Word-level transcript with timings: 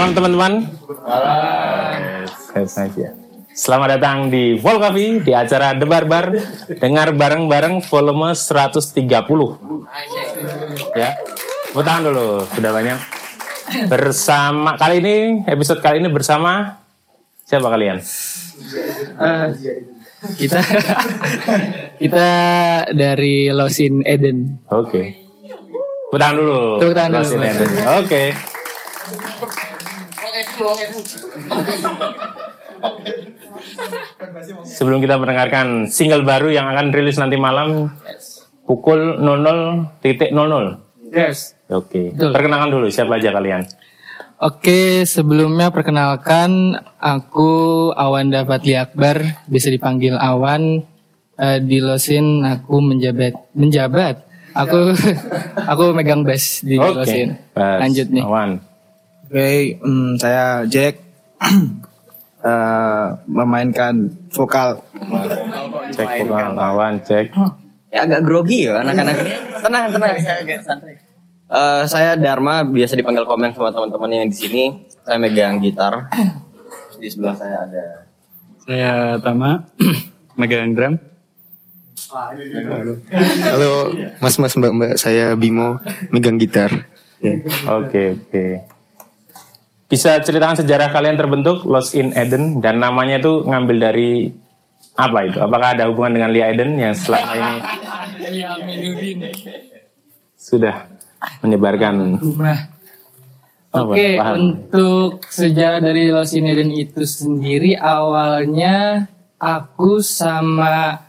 Selamat 0.00 0.16
malam 0.16 0.32
teman-teman. 0.32 0.52
Malam. 1.04 2.64
saja. 2.64 3.12
Selamat 3.52 4.00
datang 4.00 4.32
di 4.32 4.56
Vol 4.56 4.80
Coffee 4.80 5.20
di 5.20 5.36
acara 5.36 5.76
The 5.76 5.84
Barbar. 5.84 6.32
Dengar 6.72 7.12
bareng-bareng 7.12 7.84
volume 7.84 8.32
130. 8.32 8.96
Ya. 10.96 11.20
Tepuk 11.68 11.84
tangan 11.84 12.02
dulu, 12.08 12.48
sudah 12.48 12.72
banyak. 12.72 12.96
Bersama 13.92 14.80
kali 14.80 15.04
ini 15.04 15.44
episode 15.44 15.84
kali 15.84 16.00
ini 16.00 16.08
bersama 16.08 16.80
siapa 17.44 17.68
kalian? 17.68 18.00
Uh, 19.20 19.52
kita 20.40 20.64
kita 22.00 22.28
dari 22.96 23.52
Losin 23.52 24.00
Eden. 24.08 24.64
Oke. 24.72 24.88
Okay. 24.88 25.06
Tepuk 26.08 26.16
tangan 26.16 26.36
dulu. 26.40 26.80
Tepuk 26.80 26.96
tangan 26.96 27.20
dulu. 27.20 27.36
Oke. 27.36 27.60
Okay. 28.08 28.26
Sebelum 34.64 34.98
kita 35.00 35.16
mendengarkan 35.20 35.88
single 35.88 36.24
baru 36.24 36.48
yang 36.52 36.66
akan 36.70 36.92
rilis 36.92 37.20
nanti 37.20 37.36
malam 37.36 37.92
pukul 38.64 39.18
00.00. 39.20 40.30
Yes. 41.10 41.58
Oke. 41.70 42.14
Okay. 42.14 42.30
Perkenalkan 42.30 42.70
dulu 42.70 42.86
siapa 42.86 43.18
aja 43.18 43.34
kalian. 43.34 43.66
Oke, 44.40 45.04
sebelumnya 45.04 45.68
perkenalkan 45.68 46.72
aku 46.96 47.92
Awan 47.92 48.32
Dapatli 48.32 48.72
Akbar, 48.72 49.44
bisa 49.44 49.68
dipanggil 49.68 50.16
Awan. 50.16 50.86
Uh, 51.40 51.56
di 51.56 51.80
Losin 51.80 52.44
aku 52.44 52.84
menjabat 52.84 53.32
menjabat. 53.56 54.28
Aku 54.52 54.92
aku 55.72 55.96
megang 55.96 56.20
bass 56.24 56.60
di 56.60 56.76
okay. 56.76 56.92
Losin. 56.96 57.28
Lanjut 57.56 58.06
nih. 58.12 58.24
Awan. 58.24 58.69
Oke, 59.30 59.38
okay, 59.38 59.78
um, 59.86 60.18
saya 60.18 60.66
Jack. 60.66 60.98
uh, 62.42 63.14
memainkan 63.38 64.10
vokal. 64.34 64.82
Cek 65.94 66.26
vokal 66.26 66.58
Awan, 66.58 66.98
cek. 67.06 67.30
Ya 67.94 68.10
agak 68.10 68.26
grogi 68.26 68.66
ya 68.66 68.82
anak-anak. 68.82 69.14
tenang, 69.62 69.84
tenang. 69.94 70.14
santai. 70.66 70.98
Uh, 71.46 71.86
saya 71.86 72.18
Dharma, 72.18 72.66
biasa 72.66 72.98
dipanggil 72.98 73.22
komen 73.22 73.54
sama 73.54 73.70
teman-teman 73.70 74.10
yang 74.10 74.26
di 74.26 74.34
sini. 74.34 74.64
Saya 75.06 75.22
megang 75.22 75.62
gitar. 75.62 76.10
Di 76.98 77.06
sebelah 77.06 77.38
saya 77.38 77.70
ada. 77.70 78.10
Saya 78.66 79.14
Tama, 79.22 79.62
megang 80.42 80.74
drum. 80.74 80.98
Halo, 83.46 83.94
mas-mas 84.18 84.58
mbak-mbak, 84.58 84.98
saya 84.98 85.38
Bimo, 85.38 85.78
megang 86.10 86.34
gitar. 86.34 86.82
Oke, 87.22 87.46
oke. 87.70 88.10
Okay. 88.26 88.79
Bisa 89.90 90.22
ceritakan 90.22 90.54
sejarah 90.54 90.94
kalian 90.94 91.18
terbentuk 91.18 91.66
Lost 91.66 91.98
in 91.98 92.14
Eden 92.14 92.62
dan 92.62 92.78
namanya 92.78 93.18
itu 93.18 93.42
ngambil 93.42 93.76
dari 93.90 94.30
apa 94.94 95.26
itu? 95.26 95.42
Apakah 95.42 95.74
ada 95.74 95.90
hubungan 95.90 96.14
dengan 96.14 96.30
Lia 96.30 96.46
Eden 96.54 96.78
yang 96.78 96.94
selama 96.94 97.34
ini? 97.34 97.54
Sudah 100.38 100.86
menyebarkan. 101.42 102.22
Oke, 103.70 104.14
okay, 104.14 104.14
untuk 104.18 105.26
sejarah 105.26 105.82
dari 105.82 106.14
Lost 106.14 106.38
in 106.38 106.46
Eden 106.46 106.70
itu 106.70 107.02
sendiri 107.02 107.74
awalnya 107.74 109.10
aku 109.42 109.98
sama 109.98 111.02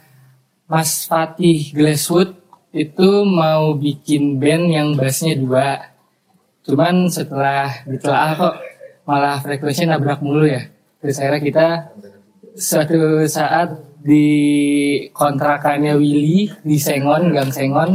Mas 0.65 1.05
Fatih 1.05 1.69
Glasswood 1.69 2.33
itu 2.73 3.29
mau 3.29 3.77
bikin 3.77 4.41
band 4.41 4.65
yang 4.73 4.89
bassnya 4.97 5.37
dua. 5.37 5.93
Cuman 6.65 7.09
setelah 7.09 7.85
ditelaah 7.85 8.31
kok 8.37 8.55
malah 9.05 9.41
frekuensinya 9.41 9.97
nabrak 9.97 10.21
mulu 10.21 10.45
ya. 10.45 10.65
Terus 11.01 11.17
akhirnya 11.17 11.41
kita 11.41 11.67
suatu 12.57 13.25
saat 13.25 13.73
di 14.01 14.27
kontrakannya 15.13 15.93
Willy 15.97 16.49
di 16.65 16.77
Sengon, 16.81 17.33
Gang 17.33 17.53
Sengon 17.53 17.93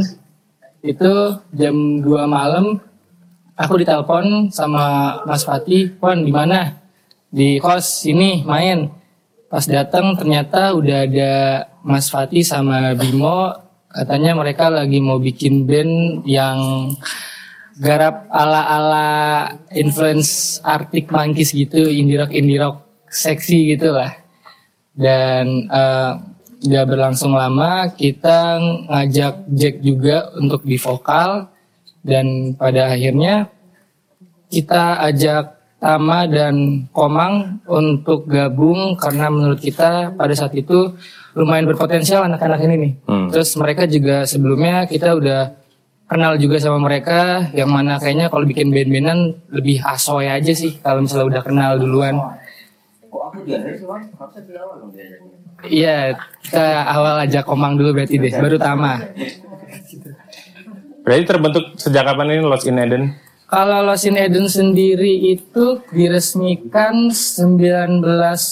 itu 0.83 1.13
jam 1.51 1.75
2 1.99 2.07
malam 2.27 2.79
aku 3.59 3.73
ditelepon 3.81 4.47
sama 4.53 5.19
Mas 5.27 5.43
Fatih, 5.43 5.99
"Wan, 5.99 6.23
di 6.23 6.31
mana?" 6.31 6.79
Di 7.27 7.59
kos 7.59 8.07
sini 8.07 8.39
main. 8.47 8.87
Pas 9.51 9.63
datang 9.67 10.15
ternyata 10.15 10.75
udah 10.75 11.07
ada 11.07 11.33
Mas 11.83 12.07
Fatih 12.07 12.43
sama 12.43 12.95
Bimo, 12.95 13.51
katanya 13.91 14.35
mereka 14.35 14.67
lagi 14.71 14.99
mau 15.03 15.19
bikin 15.19 15.67
band 15.67 16.23
yang 16.27 16.91
garap 17.77 18.25
ala-ala 18.33 19.07
influence 19.73 20.57
Arctic 20.65 21.13
Monkeys 21.13 21.53
gitu, 21.53 21.85
indie 21.85 22.17
rock 22.17 22.33
indie 22.33 22.57
rock 22.57 22.83
seksi 23.09 23.77
gitu 23.77 23.93
lah. 23.93 24.11
Dan 24.97 25.69
uh, 25.69 26.17
udah 26.65 26.83
berlangsung 26.89 27.37
lama 27.37 27.93
kita 27.93 28.57
ngajak 28.89 29.45
Jack 29.53 29.75
juga 29.85 30.33
untuk 30.33 30.65
di 30.65 30.81
vokal 30.81 31.45
dan 32.01 32.57
pada 32.57 32.97
akhirnya 32.97 33.45
kita 34.49 35.03
ajak 35.05 35.57
Tama 35.77 36.25
dan 36.25 36.89
Komang 36.89 37.61
untuk 37.69 38.25
gabung 38.25 38.97
karena 38.97 39.29
menurut 39.29 39.61
kita 39.61 40.09
pada 40.17 40.33
saat 40.33 40.57
itu 40.57 40.89
lumayan 41.37 41.69
berpotensial 41.69 42.25
anak-anak 42.25 42.65
ini 42.65 42.75
nih. 42.81 42.93
Hmm. 43.05 43.29
Terus 43.29 43.53
mereka 43.61 43.85
juga 43.85 44.25
sebelumnya 44.25 44.89
kita 44.89 45.13
udah 45.13 45.53
kenal 46.07 46.39
juga 46.39 46.57
sama 46.57 46.79
mereka 46.79 47.51
yang 47.51 47.67
mana 47.67 47.99
kayaknya 47.99 48.31
kalau 48.31 48.47
bikin 48.47 48.71
band-bandan 48.71 49.35
lebih 49.51 49.83
asoy 49.83 50.31
aja 50.31 50.55
sih 50.55 50.79
kalau 50.79 51.03
misalnya 51.03 51.37
udah 51.37 51.43
kenal 51.43 51.71
duluan. 51.75 52.15
Iya, 55.67 56.15
kita 56.47 56.67
awal 56.87 57.27
aja 57.27 57.43
komang 57.43 57.75
dulu 57.75 57.97
berarti 57.97 58.15
deh, 58.21 58.29
baru 58.29 58.57
Tama. 58.61 59.03
Berarti 61.01 61.23
terbentuk 61.23 61.65
sejak 61.79 62.03
kapan 62.03 62.39
ini 62.39 62.43
Lost 62.45 62.67
in 62.67 62.77
Eden? 62.77 63.03
Kalau 63.47 63.79
Lost 63.79 64.05
in 64.05 64.19
Eden 64.19 64.51
sendiri 64.51 65.33
itu 65.33 65.79
diresmikan 65.91 67.09
19 67.09 68.03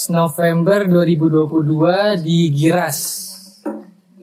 November 0.08 0.88
2022 0.88 2.24
di 2.24 2.48
Giras. 2.52 3.00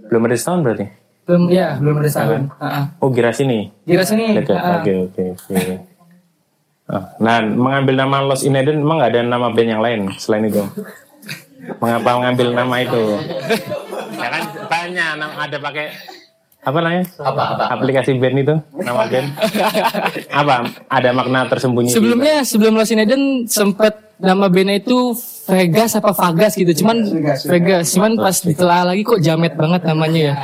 Belum 0.10 0.26
ada 0.26 0.34
setahun 0.34 0.62
berarti? 0.66 1.03
Belum 1.24 1.48
ya, 1.48 1.80
belum 1.80 2.04
ada 2.04 2.10
setahun. 2.12 2.42
Oh 3.00 3.08
Giras 3.08 3.40
ini? 3.40 3.72
Giras 3.88 4.12
ini. 4.12 4.36
Oke 4.44 4.94
oke 5.08 5.24
oke. 5.40 5.56
Nah, 7.24 7.40
mengambil 7.42 7.96
nama 8.04 8.22
Lost 8.28 8.44
in 8.44 8.60
Eden 8.60 8.84
emang 8.84 9.00
gak 9.00 9.16
ada 9.16 9.24
nama 9.24 9.48
band 9.50 9.70
yang 9.72 9.82
lain 9.82 10.12
selain 10.20 10.52
itu? 10.52 10.62
Mengapa 11.80 12.20
mengambil 12.20 12.48
nama 12.52 12.76
itu? 12.84 13.04
Ya 14.20 14.28
kan 14.30 14.44
tanya 14.68 15.06
ada 15.16 15.58
pakai 15.64 15.96
apa 16.64 16.78
namanya? 16.80 17.06
Apa, 17.20 17.42
apa, 17.44 17.64
Aplikasi 17.76 18.16
band 18.16 18.38
itu 18.40 18.56
nama 18.80 19.04
band. 19.04 19.28
apa? 20.42 20.56
Ada 20.88 21.10
makna 21.12 21.40
tersembunyi. 21.52 21.92
Sebelumnya 21.92 22.48
sebelum 22.48 22.80
Lost 22.80 22.96
in 22.96 23.04
Eden 23.04 23.24
sempat 23.52 24.16
nama 24.16 24.48
bandnya 24.48 24.80
itu 24.80 25.12
Vegas 25.52 26.00
apa 26.00 26.16
Vagas 26.16 26.56
gitu. 26.56 26.72
Cuman 26.80 27.04
Vegas, 27.04 27.44
Vegas. 27.44 27.86
cuman 27.92 28.16
pas 28.16 28.38
ditelah 28.40 28.82
lagi 28.88 29.04
kok 29.04 29.20
jamet 29.20 29.60
banget 29.60 29.82
namanya 29.84 30.22
ya. 30.24 30.36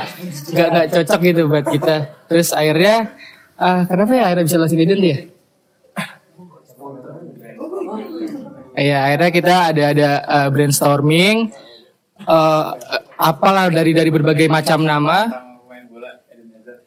Gak 0.52 0.68
gak 0.68 0.86
cocok 0.92 1.20
gitu 1.24 1.42
buat 1.48 1.66
kita. 1.66 1.96
Terus 2.28 2.52
akhirnya 2.52 3.16
ah 3.56 3.88
kenapa 3.88 4.12
ya 4.12 4.22
akhirnya 4.28 4.44
bisa 4.44 4.56
Lost 4.60 4.76
in 4.76 4.84
Eden 4.84 5.00
dia? 5.00 5.18
Iya, 8.80 8.98
akhirnya 9.02 9.30
kita 9.34 9.54
ada 9.74 9.82
ada 9.92 10.10
uh, 10.24 10.48
brainstorming 10.48 11.52
uh, 12.24 12.72
apalah 13.18 13.68
dari 13.68 13.92
dari 13.96 14.08
berbagai 14.12 14.48
macam 14.48 14.84
nama. 14.84 15.49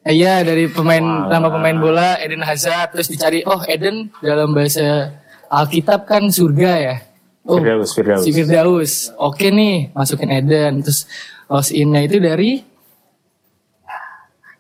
Iya, 0.04 0.44
dari 0.44 0.68
pemain 0.68 1.32
nama 1.32 1.48
pemain 1.48 1.80
bola 1.80 2.20
Eden 2.20 2.44
Hazard 2.44 2.92
terus 2.92 3.08
dicari 3.08 3.40
oh 3.48 3.64
Eden 3.64 4.12
dalam 4.20 4.52
bahasa 4.52 5.16
Alkitab 5.48 6.04
kan 6.04 6.28
surga 6.28 6.72
ya. 6.76 6.96
Oh, 7.48 7.60
Firdaus, 7.60 7.92
Firdaus. 7.96 8.24
Si 8.28 8.32
Firdaus. 8.36 8.94
Oke 9.16 9.48
nih, 9.48 9.96
masukin 9.96 10.28
Eden. 10.28 10.84
Terus 10.84 11.08
lost 11.48 11.72
innya 11.72 12.04
itu 12.04 12.20
dari 12.20 12.60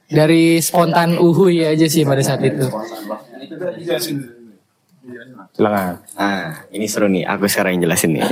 dari 0.07 0.63
spontan 0.63 1.19
uhui 1.19 1.67
aja 1.67 1.91
sih 1.91 2.07
pada 2.07 2.23
saat 2.23 2.39
itu. 2.43 2.63
Silakan. 5.51 5.99
Ah, 6.15 6.63
ini 6.71 6.87
seru 6.87 7.11
nih. 7.11 7.27
Aku 7.27 7.51
sekarang 7.51 7.75
yang 7.75 7.91
jelasin 7.91 8.15
nih. 8.15 8.23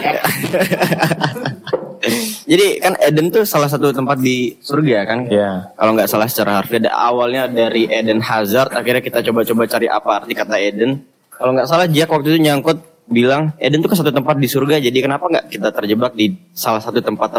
Jadi 2.51 2.81
kan 2.81 2.98
Eden 2.98 3.30
tuh 3.30 3.45
salah 3.45 3.69
satu 3.69 3.94
tempat 3.94 4.18
di 4.18 4.57
surga 4.59 5.06
kan? 5.06 5.19
Iya. 5.30 5.39
Yeah. 5.39 5.56
Kalau 5.77 5.92
nggak 5.94 6.09
salah 6.09 6.27
secara 6.27 6.51
harfiah, 6.59 6.89
awalnya 6.89 7.45
dari 7.45 7.86
Eden 7.88 8.19
Hazard, 8.19 8.74
akhirnya 8.74 9.01
kita 9.06 9.21
coba-coba 9.21 9.69
cari 9.69 9.88
apa 9.88 10.09
arti 10.21 10.33
kata 10.33 10.56
Eden. 10.57 11.06
Kalau 11.31 11.51
nggak 11.53 11.68
salah 11.69 11.86
Jack 11.89 12.09
waktu 12.09 12.38
itu 12.38 12.39
nyangkut 12.42 12.77
bilang 13.12 13.53
Eden 13.59 13.81
tuh 13.81 13.92
ke 13.92 13.98
satu 13.98 14.13
tempat 14.13 14.39
di 14.39 14.48
surga, 14.48 14.80
jadi 14.80 14.98
kenapa 15.03 15.27
nggak 15.27 15.45
kita 15.51 15.69
terjebak 15.74 16.13
di 16.15 16.38
salah 16.53 16.80
satu 16.80 17.01
tempat 17.01 17.38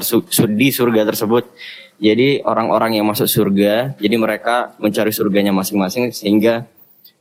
di 0.53 0.69
surga 0.71 1.03
tersebut? 1.07 1.45
Jadi 2.03 2.43
orang-orang 2.43 2.99
yang 2.99 3.07
masuk 3.07 3.31
surga, 3.31 3.95
jadi 3.95 4.17
mereka 4.19 4.75
mencari 4.83 5.15
surganya 5.15 5.55
masing-masing 5.55 6.11
sehingga 6.11 6.67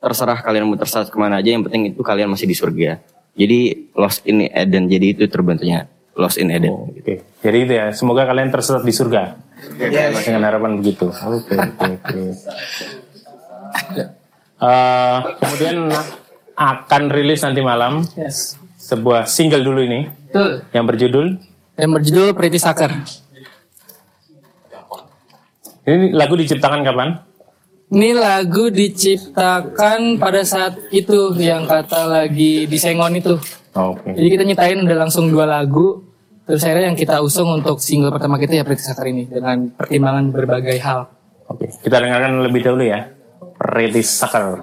terserah 0.02 0.42
kalian 0.42 0.66
mau 0.66 0.76
tersesat 0.76 1.14
ke 1.14 1.18
mana 1.22 1.38
aja 1.38 1.54
yang 1.54 1.62
penting 1.62 1.94
itu 1.94 2.02
kalian 2.02 2.34
masih 2.34 2.50
di 2.50 2.58
surga 2.58 2.98
jadi 3.38 3.78
lost 3.94 4.26
in 4.26 4.50
Eden 4.50 4.90
jadi 4.90 5.14
itu 5.14 5.24
terbentuknya 5.30 5.86
lost 6.14 6.38
in 6.38 6.50
Eden 6.50 6.72
Oke. 6.92 7.24
Jadi 7.40 7.58
itu 7.62 7.74
ya. 7.74 7.86
Semoga 7.92 8.26
kalian 8.26 8.50
tersesat 8.50 8.84
di 8.84 8.92
surga. 8.92 9.36
Dengan 10.22 10.44
harapan 10.44 10.78
begitu. 10.78 11.08
Oke, 11.10 11.54
oke, 11.54 11.88
oke. 12.02 12.22
Eh, 14.62 15.18
kemudian 15.40 15.90
akan 16.54 17.04
rilis 17.10 17.42
nanti 17.42 17.62
malam 17.62 18.06
Yes. 18.14 18.54
sebuah 18.78 19.26
single 19.26 19.66
dulu 19.66 19.82
ini 19.82 20.06
Betul. 20.28 20.62
yang 20.70 20.86
berjudul 20.86 21.28
Yang 21.74 21.92
berjudul 21.98 22.28
Pretty 22.36 22.60
Sucker. 22.62 22.94
ini 25.82 26.14
lagu 26.14 26.38
diciptakan 26.38 26.86
kapan? 26.86 27.10
Ini 27.90 28.14
lagu 28.14 28.70
diciptakan 28.70 30.16
pada 30.16 30.46
saat 30.46 30.78
itu 30.94 31.34
yang 31.36 31.66
kata 31.66 32.06
lagi 32.06 32.64
di 32.64 32.78
Sengon 32.78 33.18
itu. 33.18 33.36
Oke. 33.72 34.12
Jadi 34.12 34.28
kita 34.28 34.44
nyitain 34.44 34.80
udah 34.84 34.98
langsung 34.98 35.32
dua 35.32 35.48
lagu. 35.48 36.04
Terus 36.44 36.68
akhirnya 36.68 36.92
yang 36.92 37.00
kita 37.00 37.24
usung 37.24 37.48
untuk 37.48 37.80
single 37.80 38.12
pertama 38.12 38.36
kita 38.36 38.60
ya 38.60 38.64
Pretty 38.68 38.84
Sucker 38.84 39.08
ini 39.08 39.30
dengan 39.30 39.72
pertimbangan 39.72 40.34
berbagai 40.34 40.78
hal. 40.84 41.08
Oke. 41.48 41.72
Kita 41.80 42.02
dengarkan 42.02 42.44
lebih 42.44 42.62
dahulu 42.66 42.84
ya. 42.84 43.08
Pretty 43.56 44.04
Sucker. 44.04 44.60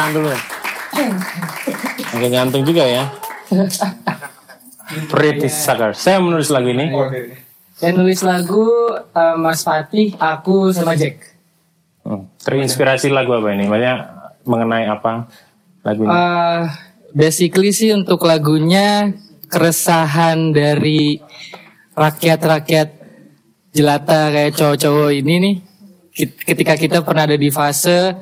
Tangan 0.00 0.16
dulu. 0.16 0.32
Agak 2.16 2.30
nyantung 2.32 2.64
juga 2.64 2.88
ya. 2.88 3.04
Pretty 5.12 5.52
Sucker. 5.52 5.92
Saya 5.92 6.24
menulis 6.24 6.48
lagu 6.48 6.72
ini. 6.72 6.88
Yang 7.84 7.94
nulis 8.00 8.20
lagu 8.24 8.64
eh, 8.96 9.36
Mas 9.36 9.60
Fatih, 9.60 10.16
aku 10.16 10.72
sama 10.72 10.96
Jack. 10.96 11.36
Hmm. 12.00 12.32
Terinspirasi 12.40 13.12
lagu 13.12 13.36
apa 13.36 13.52
ini? 13.52 13.68
Banyak 13.68 13.96
mengenai 14.48 14.88
apa 14.88 15.28
lagu 15.84 16.08
ini? 16.08 16.16
Eh, 16.16 16.60
basically 17.12 17.68
sih 17.68 17.92
untuk 17.92 18.24
lagunya 18.24 19.12
keresahan 19.52 20.56
dari 20.56 21.20
rakyat-rakyat 21.92 22.88
jelata 23.76 24.32
kayak 24.32 24.56
cowok-cowok 24.56 25.12
ini 25.12 25.34
nih. 25.44 25.56
Ketika 26.24 26.80
kita 26.80 27.04
pernah 27.04 27.28
ada 27.28 27.36
di 27.36 27.52
fase 27.52 28.16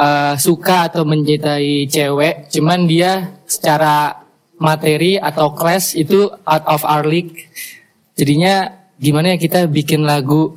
eh, 0.00 0.34
suka 0.40 0.88
atau 0.88 1.04
mencintai 1.04 1.84
cewek, 1.84 2.48
cuman 2.48 2.88
dia 2.88 3.36
secara 3.44 4.24
materi 4.56 5.20
atau 5.20 5.52
class 5.52 5.92
itu 5.92 6.32
out 6.48 6.64
of 6.64 6.80
our 6.88 7.04
league. 7.04 7.48
Jadinya 8.16 8.72
gimana 8.96 9.36
ya 9.36 9.38
kita 9.40 9.68
bikin 9.68 10.08
lagu 10.08 10.56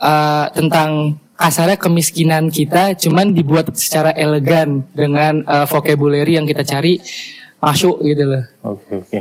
eh, 0.00 0.46
tentang 0.56 1.20
kasarnya 1.36 1.80
kemiskinan 1.80 2.52
kita, 2.52 2.96
cuman 2.96 3.32
dibuat 3.32 3.72
secara 3.76 4.12
elegan 4.16 4.84
dengan 4.96 5.44
eh, 5.44 5.66
vocabulary 5.68 6.40
yang 6.40 6.48
kita 6.48 6.64
cari 6.64 7.00
masuk 7.60 8.00
gitu 8.04 8.24
loh. 8.24 8.44
Oke, 8.64 9.04
oke. 9.04 9.20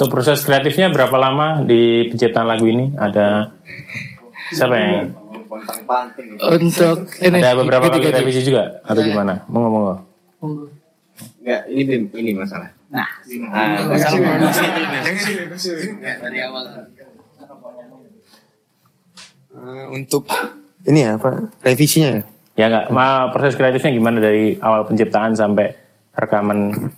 Untuk 0.00 0.16
proses 0.16 0.40
kreatifnya 0.46 0.88
berapa 0.88 1.12
lama 1.20 1.60
di 1.60 2.08
penciptaan 2.08 2.48
lagu 2.48 2.64
ini? 2.64 2.94
Ada 2.96 3.52
siapa 4.48 4.74
yang 4.80 5.12
Untuk 6.60 6.96
ini 7.22 7.36
ada 7.40 7.56
beberapa 7.58 7.86
kali 7.92 8.10
revisi 8.10 8.42
juga 8.46 8.82
atau 8.84 9.00
gimana? 9.02 9.44
Monggo 9.46 9.68
monggo. 9.68 9.94
Enggak, 11.40 11.62
ini 11.68 11.82
Bim, 11.84 12.02
ini 12.16 12.30
masalah. 12.36 12.70
Nah, 12.90 13.06
Ah, 13.54 13.86
masalah 13.86 14.18
dari 16.20 16.38
awal. 16.42 16.64
Eh, 19.50 19.86
untuk 19.90 20.30
ini 20.86 21.02
ya 21.04 21.18
apa 21.18 21.50
revisinya 21.62 22.10
ya? 22.18 22.22
Ya 22.58 22.66
nggak, 22.68 22.86
ma 22.92 23.30
proses 23.32 23.56
kreatifnya 23.56 23.94
gimana 23.94 24.18
dari 24.20 24.58
awal 24.60 24.84
penciptaan 24.86 25.32
sampai 25.34 25.74
rekaman 26.14 26.90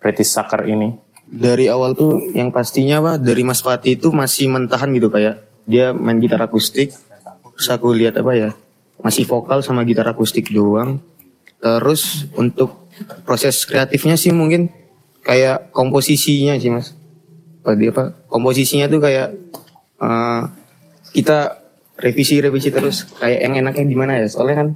British 0.00 0.32
Sucker 0.32 0.64
ini? 0.66 0.94
Dari 1.24 1.66
awal 1.72 1.96
tuh 1.96 2.30
yang 2.36 2.52
pastinya 2.52 3.00
apa 3.00 3.12
dari 3.16 3.42
Mas 3.42 3.64
Fatih 3.64 3.96
itu 3.96 4.12
masih 4.12 4.52
mentahan 4.52 4.92
gitu 4.92 5.08
kayak 5.08 5.40
dia 5.64 5.96
main 5.96 6.20
gitar 6.20 6.40
akustik. 6.44 6.92
Terus 7.54 7.68
aku 7.70 7.94
lihat 7.94 8.18
apa 8.18 8.32
ya 8.34 8.50
masih 9.02 9.26
vokal 9.26 9.62
sama 9.62 9.86
gitar 9.86 10.06
akustik 10.10 10.50
doang. 10.50 10.98
Terus 11.58 12.28
untuk 12.36 12.90
proses 13.24 13.64
kreatifnya 13.64 14.18
sih 14.18 14.30
mungkin 14.34 14.68
kayak 15.24 15.72
komposisinya 15.72 16.58
sih 16.60 16.70
mas. 16.70 16.92
Apa 17.64 17.78
dia 17.78 17.90
apa? 17.94 18.12
Komposisinya 18.28 18.86
tuh 18.90 19.00
kayak 19.00 19.28
eh, 20.02 20.42
kita 21.14 21.64
revisi-revisi 21.94 22.68
terus 22.74 23.06
kayak 23.16 23.40
yang 23.40 23.54
enaknya 23.64 23.84
di 23.86 23.96
mana 23.96 24.12
ya? 24.20 24.26
Soalnya 24.28 24.66
kan 24.66 24.68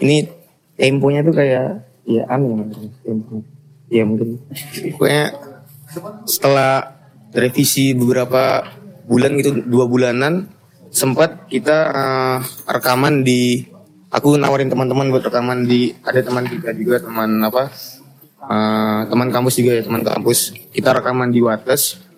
ini 0.00 0.28
temponya 0.76 1.20
tuh 1.26 1.34
kayak 1.34 1.82
ya 2.06 2.22
aneh 2.30 2.68
temponya. 3.02 3.44
Ya 3.90 4.06
mungkin 4.06 4.38
pokoknya 4.94 5.34
setelah 6.22 6.94
revisi 7.34 7.90
beberapa 7.90 8.62
bulan 9.10 9.34
gitu 9.42 9.66
dua 9.66 9.90
bulanan 9.90 10.46
sempat 10.90 11.46
kita 11.46 11.78
eh, 11.90 12.38
rekaman 12.66 13.22
di 13.22 13.66
aku 14.10 14.34
nawarin 14.36 14.68
teman-teman 14.68 15.10
buat 15.14 15.24
rekaman 15.26 15.64
di 15.64 15.94
ada 16.02 16.20
teman 16.22 16.44
kita 16.46 16.74
juga 16.74 17.00
teman 17.00 17.40
apa 17.46 17.70
eh, 18.44 19.00
teman 19.08 19.28
kampus 19.30 19.54
juga 19.58 19.78
ya 19.78 19.82
teman 19.86 20.02
kampus. 20.02 20.54
Kita 20.74 20.94
rekaman 20.94 21.30
di 21.30 21.40
Wates 21.40 22.10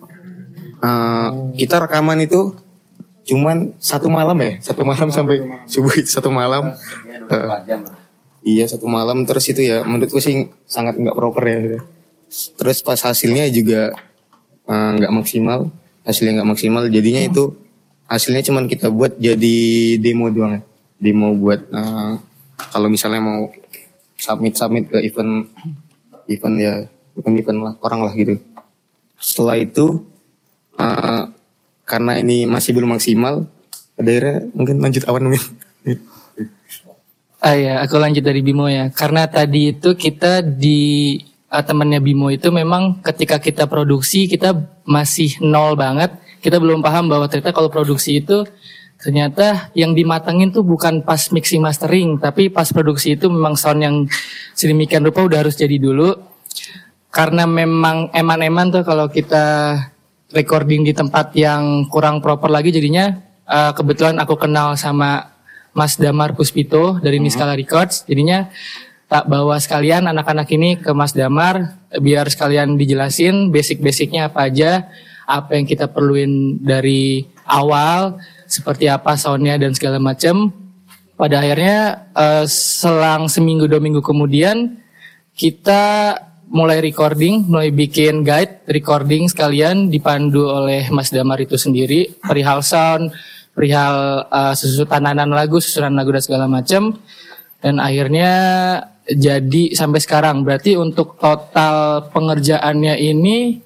Eh, 0.83 1.29
kita 1.63 1.79
rekaman 1.79 2.19
itu 2.19 2.51
cuman 3.23 3.71
satu 3.79 4.11
malam 4.11 4.35
ya 4.43 4.59
satu 4.59 4.83
malam 4.83 5.07
sampai 5.07 5.39
subuh 5.63 5.95
satu 6.03 6.27
malam. 6.27 6.75
Eh, 7.31 7.79
iya 8.43 8.67
satu 8.67 8.91
malam. 8.91 9.23
Terus 9.23 9.47
itu 9.47 9.63
ya 9.63 9.87
menurutku 9.87 10.19
sih 10.19 10.51
sangat 10.67 10.99
nggak 10.99 11.15
proper 11.15 11.43
ya. 11.47 11.79
Terus 12.59 12.83
pas 12.83 12.99
hasilnya 12.99 13.47
juga 13.47 13.95
nggak 14.67 15.11
maksimal. 15.15 15.71
Hasilnya 16.03 16.43
nggak 16.43 16.49
maksimal. 16.51 16.83
Jadinya 16.91 17.23
itu 17.23 17.55
hasilnya 18.07 18.43
cuman 18.45 18.65
kita 18.67 18.91
buat 18.91 19.17
jadi 19.17 19.57
demo 19.99 20.29
doang 20.29 20.61
demo 20.99 21.33
buat 21.35 21.61
eh, 21.67 22.13
kalau 22.71 22.87
misalnya 22.87 23.21
mau 23.23 23.49
submit 24.17 24.53
submit 24.55 24.87
ke 24.87 24.97
event 25.03 25.47
event 26.29 26.55
ya 26.59 26.73
event 27.19 27.37
event 27.39 27.59
lah 27.59 27.73
orang 27.83 27.99
lah 28.07 28.13
gitu 28.15 28.39
setelah 29.19 29.55
itu 29.59 30.03
eh, 30.79 31.23
karena 31.83 32.19
ini 32.19 32.47
masih 32.47 32.71
belum 32.75 32.95
maksimal 32.95 33.47
daerah 33.99 34.41
mungkin 34.55 34.81
lanjut 34.81 35.05
awan 35.07 35.29
mungkin 35.29 35.43
Ah 37.43 37.59
ya, 37.59 37.83
aku 37.83 37.99
lanjut 37.99 38.23
dari 38.23 38.39
Bimo 38.39 38.71
ya. 38.71 38.87
Karena 38.95 39.27
tadi 39.27 39.75
itu 39.75 39.99
kita 39.99 40.39
di 40.39 41.19
ah, 41.51 41.59
temannya 41.59 41.99
Bimo 41.99 42.31
itu 42.31 42.47
memang 42.55 43.03
ketika 43.03 43.35
kita 43.35 43.67
produksi 43.67 44.31
kita 44.31 44.55
masih 44.87 45.43
nol 45.43 45.75
banget. 45.75 46.15
Kita 46.43 46.59
belum 46.59 46.83
paham 46.83 47.07
bahwa 47.07 47.31
ternyata 47.31 47.55
kalau 47.55 47.71
produksi 47.71 48.19
itu 48.19 48.43
ternyata 48.99 49.71
yang 49.75 49.95
dimatengin 49.95 50.51
tuh 50.51 50.63
bukan 50.63 51.03
pas 51.03 51.31
mixing 51.31 51.63
mastering, 51.63 52.19
tapi 52.19 52.51
pas 52.51 52.67
produksi 52.67 53.15
itu 53.15 53.31
memang 53.31 53.55
sound 53.55 53.79
yang 53.79 53.95
sedemikian 54.55 55.03
rupa 55.03 55.23
udah 55.23 55.43
harus 55.43 55.55
jadi 55.55 55.79
dulu. 55.79 56.19
Karena 57.07 57.47
memang 57.47 58.11
eman-eman 58.11 58.75
tuh 58.75 58.83
kalau 58.83 59.07
kita 59.07 59.75
recording 60.33 60.83
di 60.83 60.91
tempat 60.91 61.31
yang 61.37 61.85
kurang 61.87 62.19
proper 62.19 62.49
lagi 62.49 62.73
jadinya 62.73 63.13
eh, 63.45 63.71
kebetulan 63.71 64.17
aku 64.17 64.35
kenal 64.35 64.73
sama 64.75 65.29
Mas 65.73 65.97
Damar 65.97 66.33
Puspito 66.33 66.97
dari 66.99 67.21
Niskala 67.21 67.53
Records. 67.53 68.05
Jadinya 68.09 68.49
tak 69.05 69.29
bawa 69.29 69.61
sekalian 69.61 70.09
anak-anak 70.09 70.49
ini 70.57 70.81
ke 70.81 70.89
Mas 70.95 71.13
Damar 71.13 71.77
eh, 71.93 72.01
biar 72.01 72.25
sekalian 72.33 72.79
dijelasin 72.79 73.53
basic-basicnya 73.53 74.33
apa 74.33 74.49
aja, 74.49 74.89
apa 75.33 75.57
yang 75.57 75.65
kita 75.65 75.89
perluin 75.89 76.61
dari 76.61 77.25
awal, 77.49 78.21
seperti 78.45 78.85
apa 78.85 79.17
soundnya 79.17 79.57
dan 79.57 79.73
segala 79.73 79.97
macam. 79.97 80.53
Pada 81.17 81.41
akhirnya 81.41 82.09
eh, 82.13 82.45
selang 82.49 83.25
seminggu 83.25 83.65
dua 83.65 83.81
minggu 83.81 84.05
kemudian 84.05 84.77
kita 85.33 86.13
mulai 86.53 86.85
recording, 86.85 87.49
mulai 87.49 87.73
bikin 87.73 88.21
guide 88.21 88.61
recording 88.69 89.25
sekalian 89.25 89.89
dipandu 89.89 90.45
oleh 90.45 90.85
Mas 90.93 91.09
Damar 91.09 91.41
itu 91.41 91.57
sendiri, 91.57 92.13
perihal 92.21 92.61
sound, 92.61 93.09
perihal 93.57 94.29
uh, 94.29 94.53
susunan 94.53 94.85
tananan 94.85 95.33
lagu, 95.33 95.57
susunan 95.57 95.97
lagu 95.97 96.13
dan 96.13 96.21
segala 96.21 96.45
macam. 96.45 96.93
Dan 97.57 97.81
akhirnya 97.81 98.31
jadi 99.09 99.73
sampai 99.73 99.97
sekarang. 99.97 100.45
Berarti 100.45 100.77
untuk 100.77 101.17
total 101.17 102.05
pengerjaannya 102.11 103.01
ini 103.01 103.57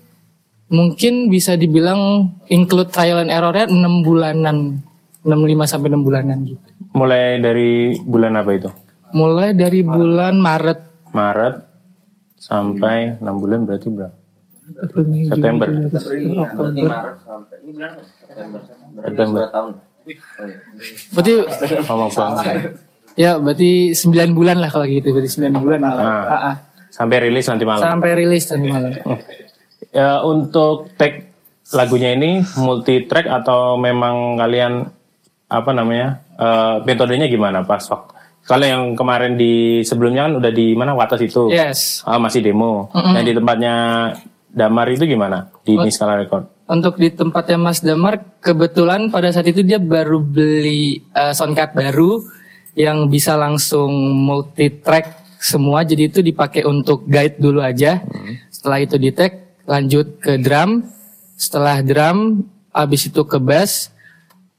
mungkin 0.67 1.31
bisa 1.31 1.55
dibilang 1.55 2.31
include 2.51 2.91
trial 2.91 3.23
and 3.23 3.31
errornya 3.31 3.67
6 3.67 4.07
bulanan. 4.07 4.83
65 5.27 5.67
sampai 5.67 5.89
6 5.91 6.07
bulanan 6.07 6.37
gitu. 6.47 6.63
Mulai 6.95 7.43
dari 7.43 7.99
bulan 7.99 8.39
apa 8.39 8.51
itu? 8.55 8.69
Mulai 9.11 9.51
dari 9.55 9.83
bulan 9.83 10.39
Maret 10.39 10.79
Maret 11.11 11.55
sampai 12.39 13.19
6 13.19 13.41
bulan 13.41 13.59
berarti 13.67 13.87
berapa? 13.91 14.15
September. 15.31 15.67
September. 19.03 19.43
Berarti 21.11 21.33
Ngomong 21.87 22.11
ya 23.17 23.35
berarti 23.39 23.71
9 23.95 24.37
bulan 24.37 24.57
lah 24.59 24.69
kalau 24.71 24.85
gitu. 24.87 25.11
Berarti 25.11 25.31
9 25.39 25.63
bulan. 25.63 25.79
Ah. 25.83 25.95
Ah, 25.97 26.33
ah. 26.51 26.55
Sampai 26.87 27.17
rilis 27.27 27.45
nanti 27.47 27.65
malam. 27.67 27.83
Sampai 27.83 28.11
rilis 28.15 28.43
nanti 28.47 28.67
malam. 28.71 28.91
Ya, 29.97 30.21
untuk 30.21 30.93
tag 30.93 31.25
lagunya 31.73 32.13
ini 32.13 32.45
multi 32.61 33.09
track 33.09 33.25
atau 33.25 33.81
memang 33.81 34.37
kalian 34.37 34.85
apa 35.49 35.71
namanya 35.73 36.21
eh, 36.37 36.75
metodenya 36.85 37.25
gimana 37.25 37.65
pas 37.65 37.81
waktu? 37.89 38.13
Kalau 38.45 38.63
yang 38.63 38.83
kemarin 38.93 39.35
di 39.35 39.81
sebelumnya 39.83 40.29
kan 40.29 40.39
udah 40.39 40.51
di 40.53 40.71
mana? 40.77 40.93
Watas 40.93 41.19
itu. 41.19 41.49
Yes. 41.51 42.05
Ah, 42.07 42.15
masih 42.15 42.39
demo. 42.45 42.87
Yang 42.93 43.25
di 43.25 43.33
tempatnya 43.35 43.75
Damar 44.47 44.87
itu 44.87 45.03
gimana? 45.03 45.51
Di 45.67 45.75
Niskala 45.75 46.15
Record. 46.15 46.47
Untuk 46.69 46.95
di 46.95 47.11
tempatnya 47.11 47.59
Mas 47.59 47.83
Damar, 47.83 48.23
kebetulan 48.39 49.11
pada 49.11 49.33
saat 49.35 49.51
itu 49.51 49.67
dia 49.67 49.81
baru 49.81 50.23
beli 50.23 51.03
eh, 51.11 51.33
soundcard 51.35 51.75
baru 51.75 52.23
yang 52.77 53.09
bisa 53.11 53.35
langsung 53.35 53.91
multi 54.15 54.71
track 54.79 55.39
semua. 55.43 55.83
Jadi 55.83 56.07
itu 56.07 56.19
dipakai 56.23 56.63
untuk 56.63 57.03
guide 57.03 57.41
dulu 57.41 57.59
aja. 57.59 57.99
Setelah 58.47 58.79
itu 58.79 58.95
di 58.95 59.11
tag, 59.11 59.46
lanjut 59.67 60.17
ke 60.23 60.39
drum. 60.39 60.87
Setelah 61.37 61.83
drum, 61.85 62.47
habis 62.73 63.05
itu 63.05 63.21
ke 63.27 63.37
bass. 63.37 63.93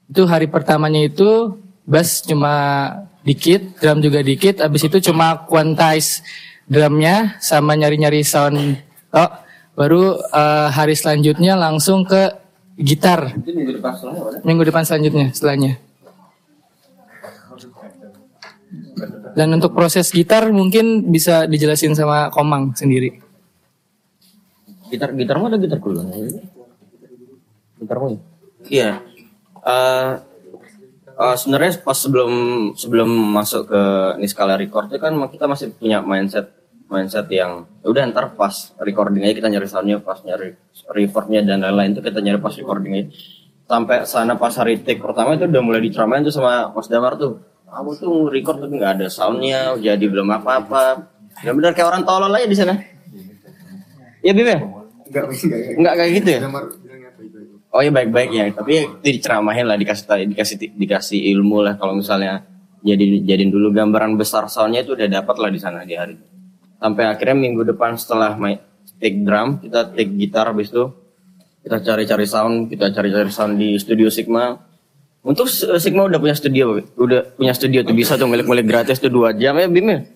Itu 0.07 0.23
hari 0.29 0.47
pertamanya 0.47 1.03
itu 1.03 1.59
bass 1.83 2.23
cuma 2.23 2.55
dikit, 3.25 3.75
drum 3.81 3.99
juga 3.99 4.23
dikit. 4.23 4.63
Habis 4.63 4.87
itu 4.87 5.11
cuma 5.11 5.43
quantize 5.49 6.23
drumnya 6.69 7.35
sama 7.43 7.75
nyari-nyari 7.75 8.21
sound. 8.23 8.79
Oh, 9.11 9.31
baru 9.73 10.21
eh, 10.21 10.67
hari 10.71 10.93
selanjutnya 10.93 11.57
langsung 11.57 12.05
ke 12.05 12.29
gitar. 12.79 13.35
Minggu 14.45 14.63
depan 14.63 14.85
selanjutnya 14.87 15.33
setelahnya. 15.35 15.81
Dan 19.33 19.55
untuk 19.55 19.71
proses 19.71 20.11
gitar 20.11 20.51
mungkin 20.51 21.09
bisa 21.11 21.47
dijelasin 21.47 21.95
sama 21.95 22.27
Komang 22.31 22.75
sendiri. 22.75 23.28
Gitar 24.89 25.13
gitar 25.13 25.37
mah 25.37 25.47
ada 25.53 25.57
gitar 25.61 25.79
dulu. 25.79 26.01
Gitar 27.79 27.97
mah. 27.97 28.09
Iya. 28.67 28.91
Eh 29.63 30.13
eh, 31.19 31.35
sebenarnya 31.35 31.83
pas 31.83 31.97
sebelum 31.99 32.31
sebelum 32.73 33.09
masuk 33.09 33.67
ke 33.67 33.81
Niskala 34.23 34.55
Record 34.55 34.89
itu 34.89 34.99
kan 35.01 35.13
kita 35.29 35.45
masih 35.45 35.75
punya 35.75 35.99
mindset 35.99 36.55
mindset 36.89 37.27
yang 37.29 37.69
"Ya 37.85 37.87
udah 37.91 38.01
ntar 38.09 38.33
pas 38.33 38.73
recording 38.81 39.21
aja 39.21 39.37
kita 39.37 39.49
nyari 39.51 39.67
soundnya 39.69 40.01
pas 40.01 40.23
nyari 40.25 40.57
reverbnya 40.89 41.45
dan 41.45 41.61
lain-lain 41.61 41.93
itu 41.93 42.01
kita 42.01 42.17
nyari 42.23 42.39
pas 42.41 42.55
recording 42.57 42.91
aja 42.97 43.07
sampai 43.69 43.97
sana 44.09 44.33
pas 44.33 44.49
hari 44.57 44.81
take 44.81 44.97
pertama 44.97 45.37
itu 45.37 45.45
udah 45.45 45.61
mulai 45.61 45.85
diceramain 45.85 46.25
tuh 46.25 46.33
sama 46.33 46.73
Mas 46.73 46.89
Damar 46.89 47.13
tuh 47.21 47.37
kamu 47.69 47.89
tuh 48.01 48.15
record 48.33 48.57
tuh 48.65 48.69
nggak 48.73 48.91
ada 48.97 49.07
soundnya 49.13 49.77
jadi 49.77 50.01
belum 50.09 50.25
apa-apa 50.41 51.05
ya 51.45 51.53
benar 51.53 51.77
kayak 51.77 51.93
orang 51.93 52.01
tolol 52.01 52.33
aja 52.33 52.49
di 52.49 52.57
sana 52.57 52.73
ya 54.25 54.33
Bim 54.33 54.49
ya 54.49 54.78
Enggak 55.77 55.93
kayak 55.97 56.11
gitu 56.21 56.29
ya? 56.29 56.39
Oh 57.69 57.85
iya 57.85 57.93
baik-baik 57.93 58.29
ya, 58.33 58.49
tapi 58.49 58.81
diceramahin 59.05 59.69
lah 59.69 59.77
dikasih 59.77 60.33
dikasih 60.33 60.57
dikasih 60.73 61.19
ilmu 61.37 61.61
lah. 61.61 61.77
Kalau 61.77 61.93
misalnya 61.93 62.41
jadi 62.81 63.21
jadiin 63.21 63.51
dulu 63.53 63.69
gambaran 63.69 64.17
besar 64.17 64.49
soundnya 64.49 64.81
itu 64.81 64.97
udah 64.97 65.05
dapat 65.05 65.35
lah 65.37 65.49
di 65.53 65.59
sana 65.61 65.85
di 65.85 65.93
hari. 65.93 66.17
sampai 66.79 67.03
akhirnya 67.11 67.35
minggu 67.35 67.67
depan 67.67 67.99
setelah 67.99 68.39
main 68.39 68.63
take 68.97 69.19
drum 69.21 69.59
kita 69.59 69.91
take 69.93 70.15
gitar 70.15 70.49
habis 70.49 70.71
itu. 70.71 70.87
Kita 71.59 71.83
cari-cari 71.83 72.23
sound 72.23 72.71
kita 72.71 72.87
cari-cari 72.95 73.27
sound 73.29 73.59
di 73.59 73.75
studio 73.75 74.07
Sigma. 74.07 74.55
Untuk 75.19 75.51
eh, 75.51 75.75
Sigma 75.75 76.07
udah 76.07 76.15
punya 76.17 76.31
studio 76.31 76.79
udah 76.79 77.35
punya 77.35 77.51
studio 77.51 77.83
tuh 77.83 77.91
bisa 77.91 78.15
tuh 78.15 78.31
milik-milik 78.31 78.65
gratis 78.65 79.03
tuh 79.03 79.11
dua 79.11 79.35
jam. 79.35 79.59
Ya 79.59 79.67
Bim 79.67 79.85
ya? 79.91 80.07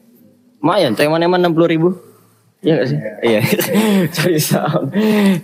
Lumayan 0.63 0.95
teman-teman 0.95 1.43
enam 1.43 1.51
puluh 1.51 1.67
ribu 1.67 1.89
Iya 2.63 2.73
gak 2.79 2.87
sih? 2.87 2.97
Iya. 3.21 3.41
cari 4.15 4.39
sound, 4.39 4.85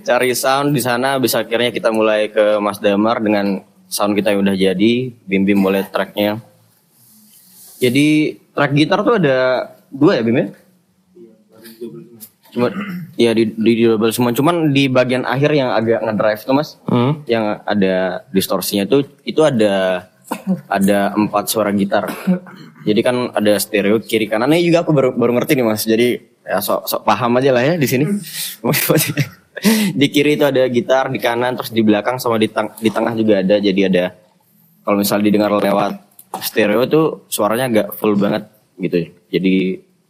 cari 0.01 0.31
sound 0.31 0.69
di 0.71 0.79
sana. 0.79 1.19
Bisa 1.19 1.43
akhirnya 1.43 1.69
kita 1.69 1.91
mulai 1.91 2.31
ke 2.31 2.63
Mas 2.63 2.79
Damar 2.79 3.19
dengan 3.19 3.59
sound 3.91 4.15
kita 4.15 4.31
yang 4.31 4.41
udah 4.41 4.55
jadi. 4.55 4.93
Bim 5.27 5.43
Bim 5.43 5.59
boleh 5.59 5.83
tracknya. 5.83 6.39
Jadi 7.79 8.39
track 8.55 8.71
gitar 8.71 9.03
tuh 9.03 9.19
ada 9.19 9.67
dua 9.91 10.15
ya 10.15 10.23
Bim 10.23 10.38
ya? 10.38 10.47
Cuma 12.49 12.73
ya 13.13 13.31
di, 13.35 13.51
di, 13.51 13.71
di 13.77 13.83
double 13.85 14.09
semua. 14.09 14.33
Cuman 14.33 14.71
di 14.73 14.89
bagian 14.89 15.21
akhir 15.21 15.51
yang 15.53 15.69
agak 15.69 16.01
ngedrive 16.01 16.41
tuh 16.41 16.55
mas, 16.55 16.69
Hmm. 16.89 17.21
yang 17.29 17.61
ada 17.61 18.25
distorsinya 18.33 18.89
tuh 18.89 19.05
itu 19.21 19.43
ada 19.45 20.07
ada 20.65 21.13
empat 21.13 21.45
suara 21.45 21.69
gitar. 21.75 22.09
Jadi 22.88 22.99
kan 23.03 23.29
ada 23.35 23.53
stereo 23.61 24.01
kiri 24.01 24.25
kanannya 24.25 24.63
juga 24.63 24.81
aku 24.81 24.91
baru 24.95 25.09
baru 25.13 25.38
ngerti 25.38 25.61
nih 25.61 25.65
mas. 25.67 25.85
Jadi 25.85 26.28
ya 26.50 26.58
sok 26.58 26.89
sok 26.89 27.01
paham 27.06 27.38
aja 27.38 27.53
lah 27.53 27.62
ya 27.62 27.74
di 27.77 27.86
sini. 27.86 28.10
di 30.00 30.08
kiri 30.10 30.39
itu 30.39 30.46
ada 30.48 30.65
gitar, 30.65 31.13
di 31.13 31.20
kanan 31.22 31.53
terus 31.53 31.70
di 31.70 31.86
belakang 31.86 32.18
sama 32.18 32.39
di, 32.39 32.50
tang- 32.50 32.74
di 32.79 32.89
tengah 32.89 33.13
juga 33.13 33.46
ada. 33.46 33.62
Jadi 33.62 33.82
ada 33.86 34.15
kalau 34.82 34.98
misal 34.98 35.22
didengar 35.22 35.53
lewat 35.53 36.01
stereo 36.41 36.89
tuh 36.89 37.29
suaranya 37.29 37.70
agak 37.70 37.88
full 37.94 38.18
banget 38.18 38.50
gitu. 38.82 38.98
ya. 38.98 39.08
Jadi 39.38 39.53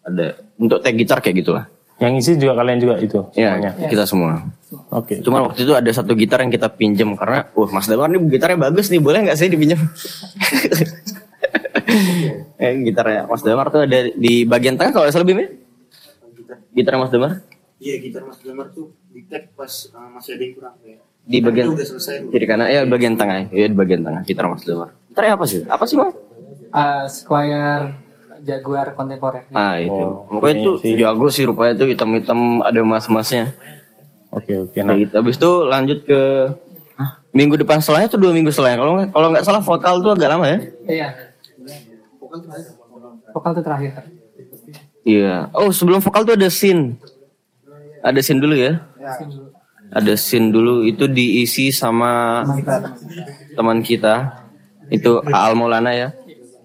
ada 0.05 0.25
untuk 0.55 0.79
tag 0.79 0.95
gitar 0.95 1.19
kayak 1.19 1.43
gitulah. 1.43 1.65
Yang 1.99 2.13
isi 2.23 2.31
juga 2.39 2.63
kalian 2.63 2.79
juga 2.79 2.95
itu 3.03 3.19
Ya, 3.35 3.59
semuanya. 3.59 3.71
kita 3.91 4.03
semua. 4.07 4.39
Oke. 4.95 5.19
Cuman 5.19 5.51
waktu 5.51 5.67
itu 5.67 5.75
ada 5.75 5.91
satu 5.91 6.15
gitar 6.15 6.39
yang 6.39 6.47
kita 6.47 6.71
pinjam 6.71 7.11
karena, 7.19 7.43
wah 7.51 7.67
Mas 7.75 7.91
Damar 7.91 8.07
nih 8.07 8.23
gitarnya 8.31 8.71
bagus 8.71 8.87
nih, 8.87 9.03
boleh 9.03 9.27
nggak 9.27 9.35
sih 9.35 9.51
dipinjam? 9.51 9.83
eh, 12.63 12.71
gitarnya 12.87 13.27
Mas 13.27 13.43
Damar 13.43 13.67
tuh 13.67 13.83
ada 13.83 14.07
di 14.15 14.47
bagian 14.47 14.79
tengah 14.79 14.95
kalau 14.95 15.11
salah 15.11 15.27
Bim 15.27 15.43
ya? 16.49 16.57
Gitar 16.73 16.95
Mas 16.95 17.09
Damar 17.09 17.31
Iya 17.77 17.95
gitar 17.97 18.21
Mas 18.23 18.39
Damar 18.39 18.67
tuh 18.69 18.91
di 19.07 19.23
tag 19.23 19.53
pas 19.53 19.69
uh, 19.89 20.09
masih 20.11 20.35
ada 20.35 20.43
yang 20.43 20.53
kurang 20.53 20.75
kayak. 20.79 20.99
di 21.21 21.37
bagian 21.39 21.65
Udah 21.69 21.85
selesai. 21.85 22.25
kiri 22.27 22.43
kanan, 22.43 22.67
ya 22.67 22.81
bagian 22.83 23.13
tengah, 23.13 23.47
ya 23.47 23.65
di 23.65 23.77
bagian 23.77 24.01
tengah 24.01 24.21
gitar 24.23 24.45
Mas 24.45 24.63
Damar. 24.63 24.89
Gitarnya 25.07 25.33
apa 25.33 25.45
sih? 25.45 25.59
Apa 25.63 25.83
sih 25.85 25.95
Mas? 25.95 26.11
Ah, 26.69 27.05
Squire 27.05 27.93
Jaguar 28.39 28.93
kontemporer. 28.93 29.45
Ah 29.51 29.77
itu, 29.77 29.91
Oh, 29.91 30.25
pokoknya 30.29 30.55
itu 30.57 30.71
sih. 30.79 30.95
jago 30.95 31.27
sih 31.27 31.43
rupanya 31.43 31.75
tuh 31.75 31.87
hitam-hitam 31.87 32.39
ada 32.61 32.79
mas-masnya. 32.81 33.51
Oke 34.29 34.55
oke. 34.59 34.77
Nah, 34.79 34.85
Nah, 34.85 34.95
gitu. 34.95 35.13
Habis 35.13 35.35
itu 35.35 35.51
lanjut 35.65 35.99
ke 36.03 36.19
minggu 37.31 37.55
depan 37.57 37.77
setelahnya 37.77 38.07
tuh 38.07 38.17
dua 38.17 38.31
minggu 38.31 38.47
setelahnya. 38.47 38.77
Kalau 38.77 38.91
nggak 38.95 39.09
kalau 39.11 39.27
nggak 39.29 39.43
salah 39.43 39.59
vokal 39.59 39.95
tuh 39.99 40.11
agak 40.13 40.29
lama 40.29 40.45
ya? 40.45 40.57
Iya. 40.85 41.07
Vokal 43.29 43.51
tuh 43.53 43.63
terakhir. 43.63 43.91
Iya. 45.01 45.47
Oh, 45.51 45.69
sebelum 45.69 45.99
vokal 45.99 46.23
tuh 46.23 46.35
ada 46.35 46.47
scene. 46.47 46.99
Ada 47.99 48.19
scene 48.19 48.39
dulu 48.39 48.55
ya? 48.55 48.83
Ada 49.89 50.13
scene 50.13 50.49
dulu 50.49 50.83
itu 50.83 51.07
diisi 51.07 51.69
sama 51.69 52.43
teman 53.53 53.79
kita. 53.79 54.45
Itu 54.87 55.21
Al 55.25 55.53
Maulana 55.53 55.91
ya. 55.91 56.09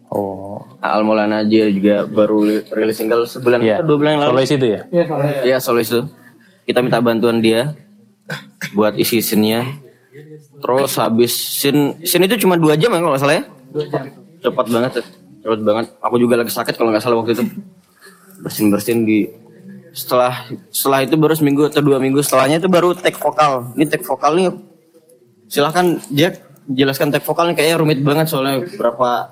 oh. 0.09 0.61
Al 0.79 1.01
Maulana 1.01 1.41
dia 1.43 1.65
juga 1.67 2.05
baru 2.05 2.45
li- 2.45 2.65
rilis 2.69 2.95
single 2.95 3.25
sebulan 3.25 3.59
Iya. 3.59 3.75
atau 3.81 3.87
dua 3.87 3.97
bulan 3.99 4.11
yang 4.11 4.23
lalu. 4.23 4.31
Solois 4.37 4.53
itu 4.53 4.67
ya? 4.69 4.81
Iya, 4.87 5.05
vokal. 5.07 5.27
Iya, 5.43 5.57
solois 5.59 5.89
itu. 5.89 6.03
Kita 6.65 6.79
minta 6.81 7.01
bantuan 7.01 7.39
dia 7.39 7.73
buat 8.71 8.93
isi 8.95 9.19
scene-nya. 9.19 9.65
Terus 10.55 10.93
habis 10.95 11.33
scene 11.33 11.97
scene 12.03 12.25
itu 12.25 12.37
cuma 12.39 12.55
dua 12.55 12.73
jam 12.75 12.89
ya 12.89 12.99
kalau 12.99 13.13
nggak 13.13 13.23
salah 13.23 13.37
ya? 13.37 13.45
Dua 13.71 13.85
jam. 13.87 14.05
cepat 14.39 14.67
banget 14.69 14.93
ya. 14.95 15.05
cepat 15.41 15.61
banget 15.61 15.87
aku 15.99 16.17
juga 16.17 16.35
lagi 16.37 16.49
sakit 16.49 16.75
kalau 16.75 16.89
nggak 16.89 17.01
salah 17.01 17.17
waktu 17.17 17.33
itu 17.33 17.45
bersin 18.37 18.67
bersin 18.69 18.99
di 19.03 19.31
setelah 19.91 20.35
setelah 20.69 21.01
itu 21.01 21.15
baru 21.15 21.33
seminggu 21.33 21.63
atau 21.65 21.79
dua 21.79 21.97
minggu 21.97 22.19
setelahnya 22.19 22.59
itu 22.59 22.67
baru 22.67 22.93
take 22.93 23.15
vokal 23.15 23.71
ini 23.73 23.85
take 23.85 24.03
vokal 24.03 24.35
nih 24.35 24.51
silahkan 25.47 26.03
Jack 26.11 26.43
jelaskan 26.67 27.09
take 27.09 27.23
vokalnya 27.23 27.53
kayaknya 27.53 27.77
rumit 27.77 28.01
banget 28.01 28.27
soalnya 28.27 28.65
berapa 28.71 29.31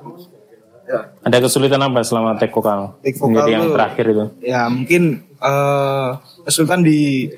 Ada 1.22 1.40
kesulitan 1.40 1.80
apa 1.80 2.02
selama 2.02 2.36
take 2.36 2.52
vokal? 2.52 2.98
Take 3.00 3.16
vokal 3.16 3.32
Menjadi 3.32 3.50
yang 3.50 3.62
tuh- 3.64 3.74
terakhir 3.74 4.04
itu. 4.04 4.24
ya 4.42 4.62
mungkin 4.66 5.02
eh 5.40 6.08
kesulitan 6.44 6.80
di 6.82 7.30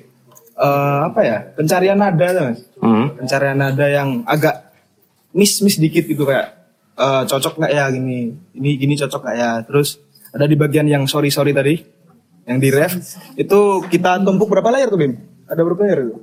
eh, 0.56 0.98
apa 1.04 1.20
ya 1.22 1.38
pencarian 1.52 1.94
nada 1.94 2.28
Mas. 2.42 2.60
Hmm. 2.76 3.14
pencarian 3.14 3.54
nada 3.54 3.86
yang 3.86 4.24
agak 4.24 4.74
miss 5.30 5.60
miss 5.60 5.76
dikit 5.76 6.02
gitu 6.04 6.24
kayak 6.24 6.50
eh, 6.94 7.22
cocok 7.24 7.54
nggak 7.56 7.72
ya 7.72 7.84
gini 7.88 8.18
ini 8.52 8.70
gini 8.74 8.94
cocok 8.96 9.22
nggak 9.22 9.36
ya 9.36 9.50
terus 9.62 10.02
ada 10.34 10.50
di 10.50 10.58
bagian 10.58 10.90
yang 10.90 11.06
sorry 11.06 11.30
sorry 11.30 11.54
tadi 11.54 11.78
yang 12.44 12.58
di 12.58 12.68
ref. 12.74 12.98
Itu 13.38 13.86
kita 13.86 14.20
tumpuk 14.20 14.50
berapa 14.50 14.68
layer 14.74 14.90
tuh 14.90 14.98
Bim? 15.00 15.14
Ada 15.46 15.60
berapa 15.62 15.80
layer 15.86 16.00
itu? 16.10 16.16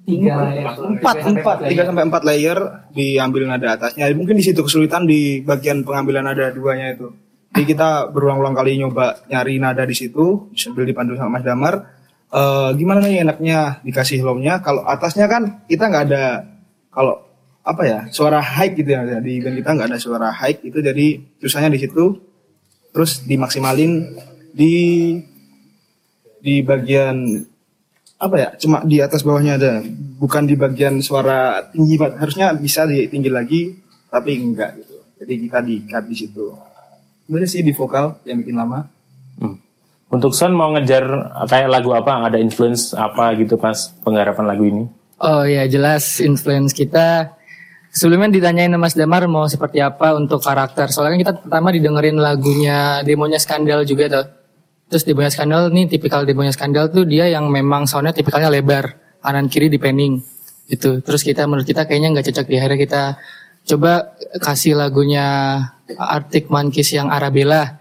Tiga 0.00 0.34
empat. 0.74 1.16
empat 1.22 1.56
tiga 1.70 1.82
sampai 1.86 2.04
empat 2.10 2.22
layer 2.26 2.58
diambil 2.90 3.46
nada 3.46 3.78
atasnya. 3.78 4.10
Mungkin 4.16 4.34
di 4.34 4.44
situ 4.44 4.60
kesulitan 4.66 5.06
di 5.06 5.44
bagian 5.46 5.86
pengambilan 5.86 6.26
nada 6.26 6.50
duanya 6.50 6.90
itu. 6.90 7.14
Jadi 7.54 7.64
kita 7.66 8.10
berulang-ulang 8.10 8.54
kali 8.54 8.78
nyoba 8.78 9.26
nyari 9.30 9.58
nada 9.62 9.82
di 9.86 9.94
situ 9.94 10.50
sambil 10.58 10.82
dipandu 10.82 11.14
sama 11.14 11.38
Mas 11.38 11.44
Damar. 11.46 11.74
Eh, 12.30 12.70
gimana 12.78 13.02
nih 13.02 13.26
enaknya 13.26 13.82
dikasih 13.82 14.22
lomnya 14.22 14.62
kalau 14.62 14.86
atasnya 14.86 15.26
kan 15.26 15.66
kita 15.66 15.90
nggak 15.90 16.04
ada 16.10 16.46
kalau 16.90 17.26
apa 17.60 17.82
ya 17.82 17.98
suara 18.10 18.38
high 18.38 18.72
gitu 18.72 18.86
ya 18.86 19.02
di 19.18 19.42
band 19.42 19.58
kita 19.58 19.70
nggak 19.74 19.88
ada 19.94 19.98
suara 19.98 20.28
high. 20.30 20.58
Itu 20.62 20.78
jadi 20.82 21.22
susahnya 21.38 21.70
di 21.70 21.78
situ 21.82 22.29
terus 22.90 23.22
dimaksimalin 23.26 24.14
di 24.54 24.74
di 26.40 26.64
bagian 26.64 27.44
apa 28.20 28.36
ya 28.36 28.48
cuma 28.60 28.84
di 28.84 29.00
atas 29.00 29.24
bawahnya 29.24 29.56
ada. 29.56 29.72
Bukan 30.20 30.44
di 30.44 30.54
bagian 30.58 31.00
suara 31.00 31.64
tinggi 31.72 31.96
banget 31.96 32.20
harusnya 32.20 32.52
bisa 32.52 32.84
di 32.84 33.08
tinggi 33.08 33.32
lagi 33.32 33.72
tapi 34.12 34.36
enggak 34.36 34.76
gitu. 34.84 34.96
Jadi 35.20 35.34
kita 35.48 35.58
di 35.64 35.74
cut 35.88 36.04
di 36.04 36.16
situ. 36.16 36.46
Sebenarnya 37.24 37.48
sih 37.48 37.62
di 37.64 37.72
vokal 37.72 38.20
yang 38.28 38.42
bikin 38.42 38.56
lama. 38.58 38.84
Untuk 40.10 40.34
Son 40.34 40.50
mau 40.50 40.74
ngejar 40.74 41.06
kayak 41.46 41.70
lagu 41.70 41.94
apa? 41.94 42.26
Ada 42.26 42.42
influence 42.42 42.90
apa 42.98 43.30
gitu 43.38 43.54
pas 43.54 43.94
penggarapan 44.02 44.44
lagu 44.44 44.66
ini? 44.66 44.84
Oh 45.22 45.46
ya 45.46 45.70
jelas 45.70 46.18
influence 46.18 46.74
kita 46.74 47.30
Sebelumnya 47.90 48.30
ditanyain 48.30 48.70
sama 48.70 48.86
Mas 48.86 48.94
Damar 48.94 49.26
mau 49.26 49.50
seperti 49.50 49.82
apa 49.82 50.14
untuk 50.14 50.38
karakter. 50.38 50.94
Soalnya 50.94 51.10
kan 51.10 51.20
kita 51.20 51.32
pertama 51.42 51.68
didengerin 51.74 52.22
lagunya 52.22 53.02
demonya 53.02 53.42
Skandal 53.42 53.82
juga 53.82 54.06
tuh. 54.06 54.26
Terus 54.90 55.02
demonya 55.02 55.30
Skandal 55.30 55.74
nih 55.74 55.90
tipikal 55.90 56.22
demonya 56.22 56.54
Skandal 56.54 56.86
tuh 56.94 57.02
dia 57.02 57.26
yang 57.26 57.50
memang 57.50 57.90
soundnya 57.90 58.14
tipikalnya 58.14 58.46
lebar. 58.46 58.94
Kanan 59.20 59.52
kiri 59.52 59.68
di 59.68 59.76
panning 59.76 60.16
Itu 60.64 61.04
Terus 61.04 61.20
kita 61.20 61.44
menurut 61.44 61.68
kita 61.68 61.84
kayaknya 61.84 62.08
nggak 62.16 62.32
cocok 62.32 62.46
di 62.48 62.56
akhirnya 62.56 62.80
kita 62.80 63.02
Coba 63.68 64.16
kasih 64.40 64.72
lagunya 64.80 65.60
Arctic 66.00 66.48
Monkeys 66.48 66.96
yang 66.96 67.12
Arabella 67.12 67.79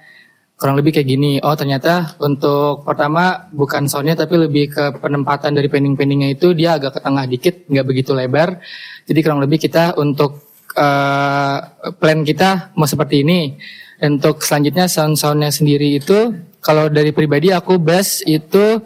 kurang 0.59 0.75
lebih 0.75 0.91
kayak 0.91 1.07
gini. 1.07 1.39
Oh 1.39 1.55
ternyata 1.55 2.19
untuk 2.19 2.83
pertama 2.83 3.47
bukan 3.55 3.87
soundnya 3.87 4.19
tapi 4.19 4.35
lebih 4.35 4.75
ke 4.75 4.85
penempatan 4.99 5.55
dari 5.55 5.71
pending-pendingnya 5.71 6.35
itu 6.35 6.51
dia 6.51 6.75
agak 6.75 6.99
ke 6.99 7.01
tengah 7.01 7.23
dikit, 7.25 7.55
nggak 7.71 7.85
begitu 7.87 8.11
lebar. 8.11 8.59
Jadi 9.07 9.19
kurang 9.23 9.39
lebih 9.39 9.55
kita 9.55 9.95
untuk 9.95 10.43
eh, 10.75 11.57
plan 11.95 12.19
kita 12.27 12.75
mau 12.75 12.85
seperti 12.85 13.23
ini. 13.23 13.55
Dan 13.99 14.19
Untuk 14.19 14.43
selanjutnya 14.43 14.87
sound-soundnya 14.87 15.51
sendiri 15.51 15.99
itu 15.99 16.31
kalau 16.63 16.87
dari 16.87 17.11
pribadi 17.11 17.51
aku 17.51 17.79
bass 17.79 18.23
itu 18.27 18.79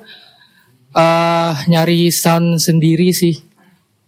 eh 0.93 1.53
nyari 1.73 2.13
sound 2.13 2.61
sendiri 2.61 3.09
sih. 3.09 3.33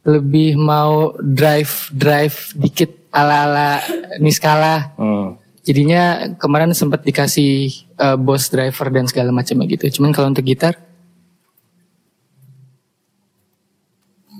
Lebih 0.06 0.54
mau 0.62 1.18
drive 1.18 1.90
drive 1.90 2.54
dikit 2.54 3.10
ala-ala 3.10 3.82
Niskala. 4.22 4.94
Hmm. 5.02 5.45
Jadinya 5.66 6.30
kemarin 6.38 6.78
sempat 6.78 7.02
dikasih 7.02 7.74
uh, 7.98 8.14
bos 8.22 8.54
driver 8.54 8.94
dan 8.94 9.10
segala 9.10 9.34
macamnya 9.34 9.66
gitu. 9.66 9.98
Cuman 9.98 10.14
kalau 10.14 10.30
untuk 10.30 10.46
gitar, 10.46 10.78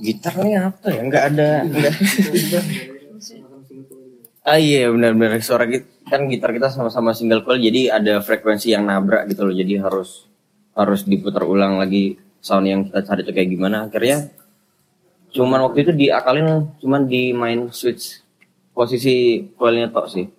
gitarnya 0.06 0.70
apa 0.70 0.86
ya? 0.94 1.02
Nggak 1.02 1.24
ada 1.34 1.50
ah 4.46 4.62
iya 4.62 4.86
benar-benar. 4.94 5.42
Suara 5.42 5.66
kita 5.66 5.90
kan 6.06 6.30
gitar 6.30 6.54
kita 6.54 6.70
sama-sama 6.70 7.18
single 7.18 7.42
coil 7.42 7.58
jadi 7.58 7.98
ada 7.98 8.22
frekuensi 8.22 8.78
yang 8.78 8.86
nabrak 8.86 9.26
gitu 9.34 9.50
loh. 9.50 9.56
Jadi 9.58 9.82
harus 9.82 10.30
harus 10.78 11.02
diputar 11.10 11.42
ulang 11.42 11.82
lagi 11.82 12.22
sound 12.38 12.70
yang 12.70 12.86
kita 12.86 13.02
cari 13.02 13.26
tuh 13.26 13.34
kayak 13.34 13.50
gimana. 13.50 13.90
Akhirnya 13.90 14.30
cuman 15.34 15.66
waktu 15.66 15.90
itu 15.90 15.92
diakalin 15.92 16.70
cuman 16.78 17.10
di 17.10 17.34
main 17.34 17.74
switch 17.74 18.22
posisi 18.72 19.44
coilnya 19.58 19.92
tok 19.92 20.08
sih 20.08 20.35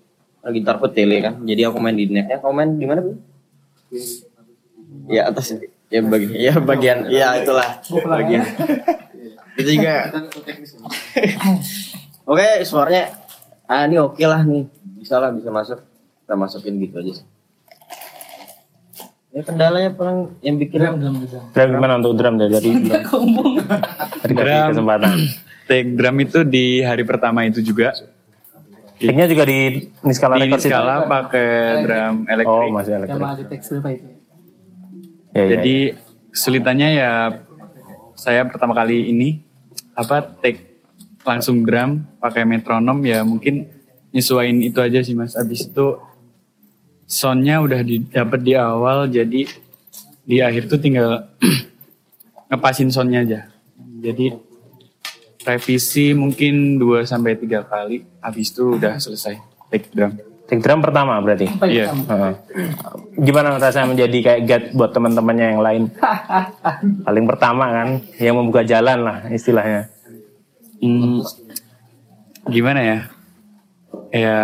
gitar 0.54 0.78
pun 0.78 0.90
tele 0.90 1.22
kan 1.22 1.40
jadi 1.42 1.70
aku 1.70 1.78
main 1.78 1.96
di 1.96 2.06
necknya 2.10 2.38
kau 2.38 2.54
main 2.54 2.74
di 2.78 2.86
mana 2.86 3.00
bu 3.02 3.14
Ya 5.06 5.30
atas 5.30 5.54
ya 5.86 6.00
bagi 6.02 6.34
ya 6.34 6.58
bagian 6.58 7.06
ya 7.06 7.38
itulah 7.38 7.78
bagian. 8.10 8.42
Itu 9.56 9.70
juga. 9.78 10.10
Oke, 12.26 12.66
suaranya 12.66 13.14
ah 13.70 13.86
ini 13.86 13.96
oke 14.02 14.20
lah 14.26 14.42
nih. 14.42 14.66
Bisa 14.98 15.22
lah 15.22 15.30
bisa 15.30 15.54
masuk. 15.54 15.78
Kita 16.26 16.34
masukin 16.34 16.82
gitu 16.82 16.98
aja 16.98 17.12
sih. 17.22 17.26
Ya 19.30 19.46
kendalanya 19.46 19.94
paling 19.94 20.32
yang 20.42 20.56
bikin 20.58 20.80
Drum 20.80 21.22
gimana 21.54 22.00
untuk 22.00 22.16
drum 22.18 22.40
dari 22.40 22.50
dari 22.50 22.70
drum? 22.82 23.04
Drum. 24.26 24.66
kesempatan. 24.74 25.16
Take 25.70 25.94
drum 25.94 26.16
itu 26.18 26.42
di 26.42 26.82
hari 26.82 27.06
pertama 27.06 27.46
itu 27.46 27.62
juga. 27.62 27.94
Take-nya 28.96 29.26
juga 29.28 29.44
di 29.44 29.58
Niskala 30.00 30.40
Di 30.40 30.48
Records 30.48 30.64
itu? 30.64 30.72
skala 30.72 30.94
pakai 31.04 31.48
drum 31.84 32.14
Oh 32.24 32.32
elektrik. 32.32 32.70
masih 32.72 32.92
Yang 32.92 33.00
elektrik. 33.04 33.22
Pak 33.84 33.92
itu. 33.92 34.06
Ya, 35.36 35.36
ya, 35.36 35.44
Jadi 35.52 35.76
kesulitannya 36.32 36.88
ya 36.96 37.12
saya 38.16 38.48
pertama 38.48 38.72
kali 38.72 39.12
ini 39.12 39.44
apa 39.92 40.24
take 40.40 40.80
langsung 41.20 41.60
drum 41.60 42.08
pakai 42.16 42.48
metronom 42.48 43.04
ya 43.04 43.20
mungkin 43.20 43.68
nyesuaiin 44.16 44.64
itu 44.64 44.80
aja 44.80 45.04
sih 45.04 45.12
mas. 45.12 45.36
Abis 45.36 45.68
itu 45.68 46.00
soundnya 47.04 47.60
udah 47.60 47.84
didapat 47.84 48.40
di 48.40 48.56
awal 48.56 49.12
jadi 49.12 49.44
di 50.26 50.36
akhir 50.40 50.72
tuh 50.72 50.80
tinggal 50.80 51.28
ngepasin 52.48 52.88
soundnya 52.88 53.20
aja. 53.28 53.40
Jadi 54.00 54.32
revisi 55.46 56.10
mungkin 56.10 56.82
2 56.82 57.06
sampai 57.06 57.38
tiga 57.38 57.62
kali 57.62 58.02
habis 58.18 58.50
itu 58.50 58.74
udah 58.74 58.98
selesai 58.98 59.56
take 59.70 59.88
drum. 59.94 60.12
Take 60.46 60.62
drum 60.62 60.78
pertama 60.78 61.18
berarti. 61.18 61.50
Iya. 61.66 61.90
Heeh. 61.90 62.32
Gimana 63.18 63.58
rasanya 63.58 63.90
menjadi 63.90 64.18
kayak 64.22 64.40
guide 64.46 64.66
buat 64.78 64.94
teman-temannya 64.94 65.46
yang 65.58 65.62
lain? 65.62 65.82
Paling 67.06 67.24
pertama 67.26 67.64
kan, 67.66 67.88
yang 68.22 68.38
membuka 68.38 68.62
jalan 68.62 68.98
lah 69.02 69.26
istilahnya. 69.26 69.90
Hmm, 70.78 71.18
gimana 72.46 72.80
ya? 72.84 72.98
Ya 74.14 74.38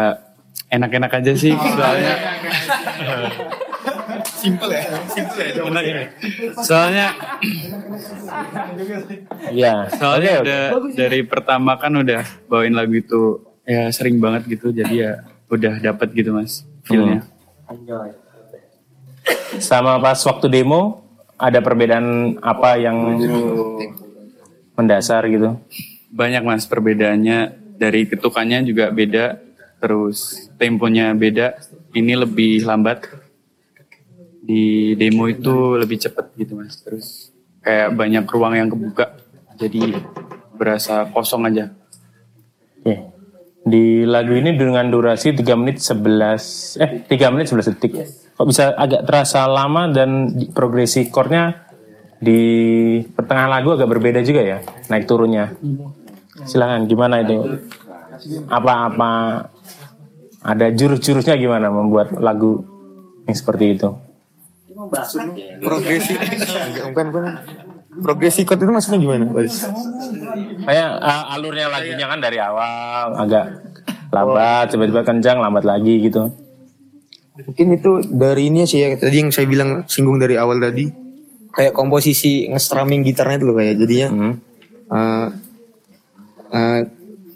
enak-enak 0.74 1.22
aja 1.22 1.32
sih 1.38 1.54
soalnya. 1.54 2.14
Simple 4.32 4.70
ya, 4.70 4.82
simple 5.06 5.42
ya. 5.42 5.62
Benar 5.62 5.82
ini. 5.84 6.04
Soalnya 6.60 7.06
Iya. 9.52 9.74
soalnya 9.94 10.32
oke. 10.38 10.42
udah 10.46 10.60
dari 10.94 11.20
pertama 11.22 11.78
kan 11.78 11.92
udah 11.94 12.22
bawain 12.46 12.74
lagu 12.74 12.94
itu 12.94 13.38
ya 13.62 13.86
sering 13.94 14.18
banget 14.18 14.46
gitu 14.50 14.74
jadi 14.74 14.94
ya 14.94 15.12
udah 15.46 15.78
dapat 15.78 16.08
gitu 16.14 16.34
mas 16.34 16.66
feelnya. 16.82 17.22
Sama 19.60 20.00
pas 20.00 20.18
waktu 20.24 20.46
demo 20.48 21.04
ada 21.36 21.58
perbedaan 21.60 22.38
apa 22.40 22.78
yang 22.78 22.96
mendasar 24.74 25.26
gitu? 25.28 25.58
Banyak 26.10 26.42
mas 26.42 26.64
perbedaannya 26.66 27.38
dari 27.76 28.06
ketukannya 28.06 28.62
juga 28.62 28.90
beda 28.90 29.38
terus 29.82 30.46
temponya 30.56 31.10
beda 31.10 31.58
ini 31.92 32.14
lebih 32.14 32.62
lambat 32.62 33.02
di 34.42 34.92
demo 34.94 35.30
itu 35.30 35.78
lebih 35.78 36.02
cepet 36.02 36.34
gitu 36.36 36.58
mas 36.58 36.82
terus 36.82 37.30
kayak 37.62 37.94
banyak 37.94 38.26
ruang 38.26 38.58
yang 38.58 38.68
kebuka 38.68 39.14
jadi 39.54 40.02
berasa 40.58 41.06
kosong 41.08 41.46
aja 41.46 41.70
Oke. 42.82 42.98
Di 43.62 44.02
lagu 44.02 44.34
ini 44.34 44.58
dengan 44.58 44.90
durasi 44.90 45.38
3 45.38 45.54
menit 45.54 45.78
11 45.78 46.82
eh 46.82 46.90
3 47.06 47.30
menit 47.30 47.46
11 47.46 47.70
detik. 47.70 47.94
Kok 48.34 48.46
bisa 48.50 48.74
agak 48.74 49.06
terasa 49.06 49.46
lama 49.46 49.86
dan 49.86 50.34
di- 50.34 50.50
progresi 50.50 51.06
chordnya 51.06 51.70
di 52.18 52.42
pertengahan 53.06 53.46
lagu 53.46 53.70
agak 53.70 53.86
berbeda 53.86 54.18
juga 54.26 54.42
ya, 54.42 54.58
naik 54.90 55.06
turunnya. 55.06 55.54
Silakan 56.42 56.90
gimana 56.90 57.22
itu? 57.22 57.38
Apa-apa 58.50 59.46
ada 60.42 60.66
jurus-jurusnya 60.74 61.38
gimana 61.38 61.70
membuat 61.70 62.18
lagu 62.18 62.66
yang 63.30 63.36
seperti 63.38 63.78
itu? 63.78 63.94
Progresi 65.62 66.12
bukan 66.92 67.06
bukan. 67.12 67.22
Progresi 67.92 68.40
chord 68.48 68.60
itu 68.64 68.72
maksudnya 68.72 68.98
gimana? 68.98 69.24
Bas? 69.28 69.68
Kayak 70.64 70.90
uh, 70.98 71.34
alurnya 71.36 71.68
lagunya 71.68 72.06
kan 72.08 72.18
dari 72.24 72.40
awal 72.40 73.20
agak 73.20 73.44
lambat, 74.08 74.72
tiba-tiba 74.72 75.02
kencang, 75.04 75.40
lambat 75.40 75.64
lagi 75.68 76.00
gitu. 76.00 76.32
Mungkin 77.32 77.66
itu 77.76 77.90
dari 78.12 78.48
ini 78.48 78.64
sih 78.64 78.80
ya 78.80 78.96
tadi 78.96 79.20
yang 79.20 79.32
saya 79.32 79.48
bilang 79.48 79.84
singgung 79.88 80.20
dari 80.20 80.36
awal 80.36 80.60
tadi 80.60 80.88
kayak 81.52 81.76
komposisi 81.76 82.48
nge-strumming 82.48 83.04
gitarnya 83.04 83.40
itu 83.40 83.46
loh 83.48 83.56
kayak 83.60 83.76
jadinya 83.76 84.08
Hmm. 84.08 84.32
eh, 84.92 85.26
eh, 86.52 86.80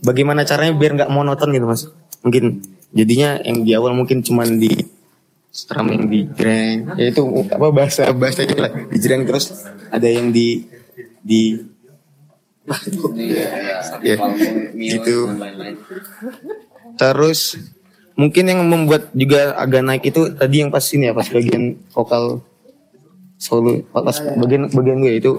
bagaimana 0.00 0.44
caranya 0.44 0.72
biar 0.76 0.92
nggak 1.00 1.12
monoton 1.12 1.52
gitu 1.52 1.68
mas 1.68 1.88
mungkin 2.20 2.60
jadinya 2.92 3.40
yang 3.44 3.64
di 3.64 3.72
awal 3.76 3.92
mungkin 3.92 4.24
cuman 4.24 4.56
di 4.56 4.72
strumming 5.56 6.12
di 6.12 6.28
jreng 6.36 6.92
ya 7.00 7.08
itu 7.08 7.24
apa 7.48 7.72
bahasa 7.72 8.12
bahasa 8.12 8.44
lah 8.44 8.68
di 8.92 8.98
jreng 9.00 9.24
terus 9.24 9.64
ada 9.88 10.04
yang 10.04 10.28
di 10.28 10.68
di 11.24 11.56
ya 14.04 14.16
gitu 14.76 15.32
terus 17.00 17.56
mungkin 18.16 18.44
yang 18.48 18.60
membuat 18.68 19.12
juga 19.16 19.56
agak 19.56 19.82
naik 19.84 20.02
itu 20.12 20.32
tadi 20.36 20.64
yang 20.64 20.72
pas 20.72 20.84
ini 20.92 21.08
ya 21.08 21.14
pas 21.16 21.28
bagian 21.28 21.76
vokal 21.92 22.44
solo 23.36 23.84
pas 23.92 24.16
bagian 24.40 24.72
bagian 24.72 24.98
gue 25.04 25.14
itu. 25.20 25.32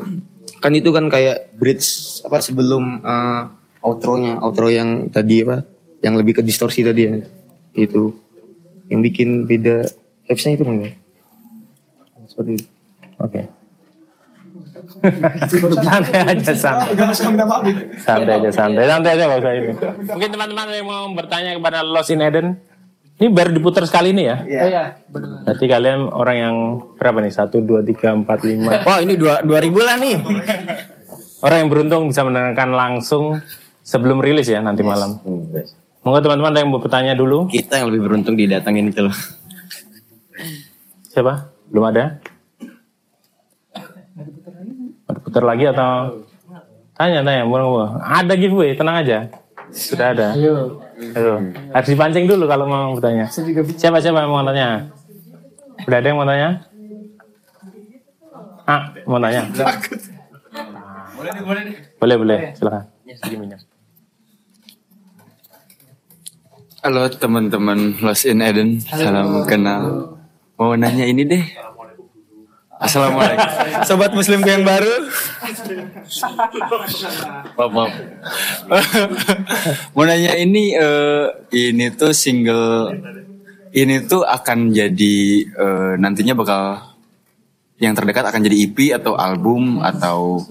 Kan 0.62 0.74
itu 0.74 0.90
kan 0.90 1.10
kayak 1.10 1.54
bridge 1.58 2.22
apa 2.26 2.42
sebelum 2.42 3.02
eh, 3.02 3.42
outro-nya 3.82 4.42
outro 4.42 4.70
yang 4.70 5.10
tadi 5.10 5.46
apa 5.46 5.66
yang 6.02 6.18
lebih 6.18 6.42
ke 6.42 6.42
distorsi 6.46 6.86
tadi 6.86 7.02
ya. 7.10 7.18
Itu. 7.74 8.14
Yang 8.88 9.02
bikin 9.12 9.30
beda 9.50 9.90
vibes-nya 10.28 10.60
itu 10.60 10.64
mungkin 10.68 10.92
seperti 12.28 12.52
itu 12.60 12.68
Oke. 13.18 13.42
santai 15.82 16.22
aja 16.22 16.54
santai. 16.54 16.94
Santai 17.98 18.34
aja 18.40 18.50
santai. 18.54 18.84
Santai 18.86 19.12
aja 19.18 19.24
nggak 19.26 19.42
usah 19.42 19.54
ini. 19.58 19.72
Mungkin 20.06 20.30
teman-teman 20.34 20.66
yang 20.70 20.88
mau 20.88 21.06
bertanya 21.18 21.58
kepada 21.58 21.82
Lost 21.82 22.14
in 22.14 22.22
Eden. 22.22 22.62
Ini 23.18 23.34
baru 23.34 23.50
diputar 23.50 23.82
sekali 23.90 24.14
ini 24.14 24.30
ya. 24.30 24.38
Oh 24.46 24.70
iya, 24.70 24.84
benar. 25.10 25.42
Berarti 25.42 25.66
kalian 25.66 26.00
orang 26.14 26.38
yang 26.38 26.56
berapa 27.02 27.18
nih? 27.18 27.34
Satu, 27.34 27.66
dua, 27.66 27.82
tiga, 27.82 28.14
empat, 28.14 28.46
lima. 28.46 28.86
Wah 28.86 29.02
ini 29.02 29.18
dua 29.18 29.42
dua 29.42 29.58
ribu 29.58 29.82
lah 29.82 29.98
nih. 29.98 30.22
Orang 31.42 31.58
yang 31.66 31.70
beruntung 31.74 32.14
bisa 32.14 32.22
mendengarkan 32.22 32.70
langsung 32.78 33.42
sebelum 33.82 34.22
rilis 34.22 34.46
ya 34.46 34.62
nanti 34.62 34.86
malam. 34.86 35.18
Monggo 36.06 36.20
teman-teman 36.22 36.54
ada 36.54 36.60
yang 36.62 36.70
mau 36.70 36.78
bertanya 36.78 37.18
dulu. 37.18 37.50
Kita 37.50 37.82
yang 37.82 37.90
lebih 37.90 38.06
beruntung 38.06 38.38
didatangin 38.38 38.94
itu 38.94 39.10
loh. 39.10 39.18
Siapa? 41.18 41.50
Belum 41.74 41.82
ada? 41.82 42.22
Ada 45.10 45.18
putar 45.18 45.42
lagi 45.42 45.66
atau? 45.66 46.22
Tanya 46.94 47.26
tanya 47.26 47.42
boleh 47.42 47.90
ada 48.06 48.38
giveaway 48.38 48.78
tenang 48.78 49.02
aja. 49.02 49.26
Sudah 49.74 50.14
ada. 50.14 50.38
Ayo. 50.38 50.78
Aduh, 51.18 51.42
harus 51.74 51.90
dipancing 51.90 52.30
dulu 52.30 52.46
kalau 52.46 52.70
mau 52.70 52.94
bertanya. 52.94 53.26
Siapa 53.34 53.98
siapa 53.98 54.22
yang 54.22 54.30
mau 54.30 54.46
tanya? 54.46 54.94
Udah 55.90 55.98
ada 55.98 56.06
yang 56.06 56.22
mau 56.22 56.30
tanya? 56.30 56.50
Ah 58.70 58.94
mau 59.10 59.18
tanya? 59.18 59.42
Boleh 61.98 62.18
boleh 62.22 62.40
silakan. 62.54 62.94
Minum 63.34 63.58
Halo 66.86 67.10
teman-teman 67.10 67.98
Lost 68.06 68.30
in 68.30 68.38
Eden, 68.46 68.78
salam 68.86 69.42
kenal. 69.50 70.17
Mau 70.58 70.74
nanya 70.74 71.06
ini 71.06 71.22
deh. 71.22 71.46
Assalamualaikum. 72.78 73.46
sobat 73.90 74.14
muslimku 74.14 74.46
yang 74.46 74.62
baru 74.62 75.10
Maaf, 77.58 77.72
maaf. 77.74 77.94
Mau 79.98 80.06
nanya 80.06 80.38
ini, 80.38 80.78
eh, 80.78 81.26
ini 81.54 81.90
tuh 81.94 82.14
single, 82.14 82.94
ini 83.74 84.06
tuh 84.06 84.22
akan 84.22 84.70
jadi 84.74 85.18
eh, 85.46 85.94
nantinya 85.98 86.38
bakal 86.38 86.94
yang 87.78 87.98
terdekat 87.98 88.30
akan 88.30 88.46
jadi 88.46 88.58
EP 88.66 88.78
atau 88.94 89.14
album 89.18 89.82
atau 89.82 90.42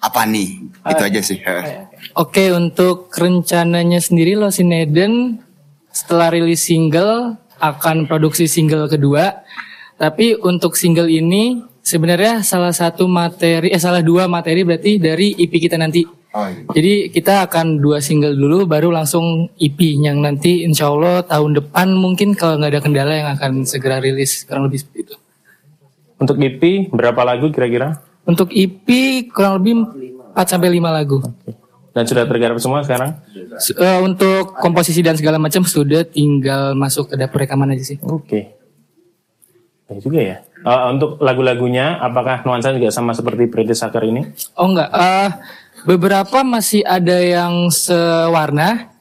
apa 0.00 0.24
nih? 0.28 0.60
Itu 0.92 1.02
aja 1.04 1.20
sih. 1.20 1.40
Eh. 1.40 1.88
Oke, 2.16 2.52
untuk 2.52 3.12
rencananya 3.12 4.00
sendiri 4.00 4.36
Lost 4.36 4.60
in 4.60 4.72
Eden 4.72 5.40
setelah 5.92 6.32
rilis 6.32 6.64
single 6.64 7.36
akan 7.60 8.08
produksi 8.08 8.48
single 8.48 8.88
kedua. 8.88 9.44
Tapi 10.00 10.32
untuk 10.40 10.80
single 10.80 11.12
ini 11.12 11.60
sebenarnya 11.84 12.40
salah 12.40 12.72
satu 12.72 13.04
materi 13.04 13.68
eh 13.68 13.80
salah 13.80 14.00
dua 14.00 14.24
materi 14.24 14.64
berarti 14.64 14.96
dari 14.96 15.36
EP 15.36 15.52
kita 15.52 15.76
nanti. 15.76 16.02
Jadi 16.70 17.10
kita 17.10 17.44
akan 17.50 17.82
dua 17.82 17.98
single 17.98 18.38
dulu 18.38 18.62
baru 18.64 18.94
langsung 18.94 19.50
EP 19.58 19.76
yang 19.98 20.22
nanti 20.22 20.62
insya 20.62 20.88
Allah 20.88 21.26
tahun 21.26 21.58
depan 21.58 21.90
mungkin 21.92 22.38
kalau 22.38 22.56
nggak 22.56 22.70
ada 22.70 22.80
kendala 22.80 23.12
yang 23.12 23.28
akan 23.34 23.66
segera 23.66 23.98
rilis 23.98 24.46
kurang 24.46 24.70
lebih 24.70 24.78
seperti 24.80 25.10
itu. 25.10 25.14
Untuk 26.22 26.36
EP 26.38 26.62
berapa 26.94 27.20
lagu 27.26 27.50
kira-kira? 27.50 27.98
Untuk 28.24 28.54
EP 28.54 28.86
kurang 29.34 29.58
lebih 29.58 29.74
4 30.36 30.46
sampai 30.46 30.78
5 30.78 30.92
lagu. 30.92 31.18
Dan 31.90 32.06
sudah 32.06 32.22
tergarap 32.22 32.58
semua 32.62 32.86
sekarang? 32.86 33.18
Eh, 33.58 33.98
untuk 33.98 34.54
komposisi 34.62 35.02
dan 35.02 35.18
segala 35.18 35.42
macam 35.42 35.66
sudah 35.66 36.06
tinggal 36.06 36.78
masuk 36.78 37.10
ke 37.10 37.14
dapur 37.18 37.42
rekaman 37.42 37.74
aja 37.74 37.82
sih. 37.82 37.98
Oke. 38.06 38.54
Baik 39.90 40.00
juga 40.06 40.20
ya. 40.22 40.36
Eh, 40.60 40.82
untuk 40.92 41.18
lagu-lagunya, 41.18 41.98
apakah 41.98 42.46
nuansa 42.46 42.70
juga 42.70 42.94
sama 42.94 43.10
seperti 43.10 43.50
Pretty 43.50 43.74
Sucker 43.74 44.06
ini? 44.06 44.22
Oh 44.54 44.70
enggak, 44.70 44.90
eh 44.94 45.30
beberapa 45.82 46.46
masih 46.46 46.86
ada 46.86 47.16
yang 47.18 47.72
sewarna, 47.74 48.92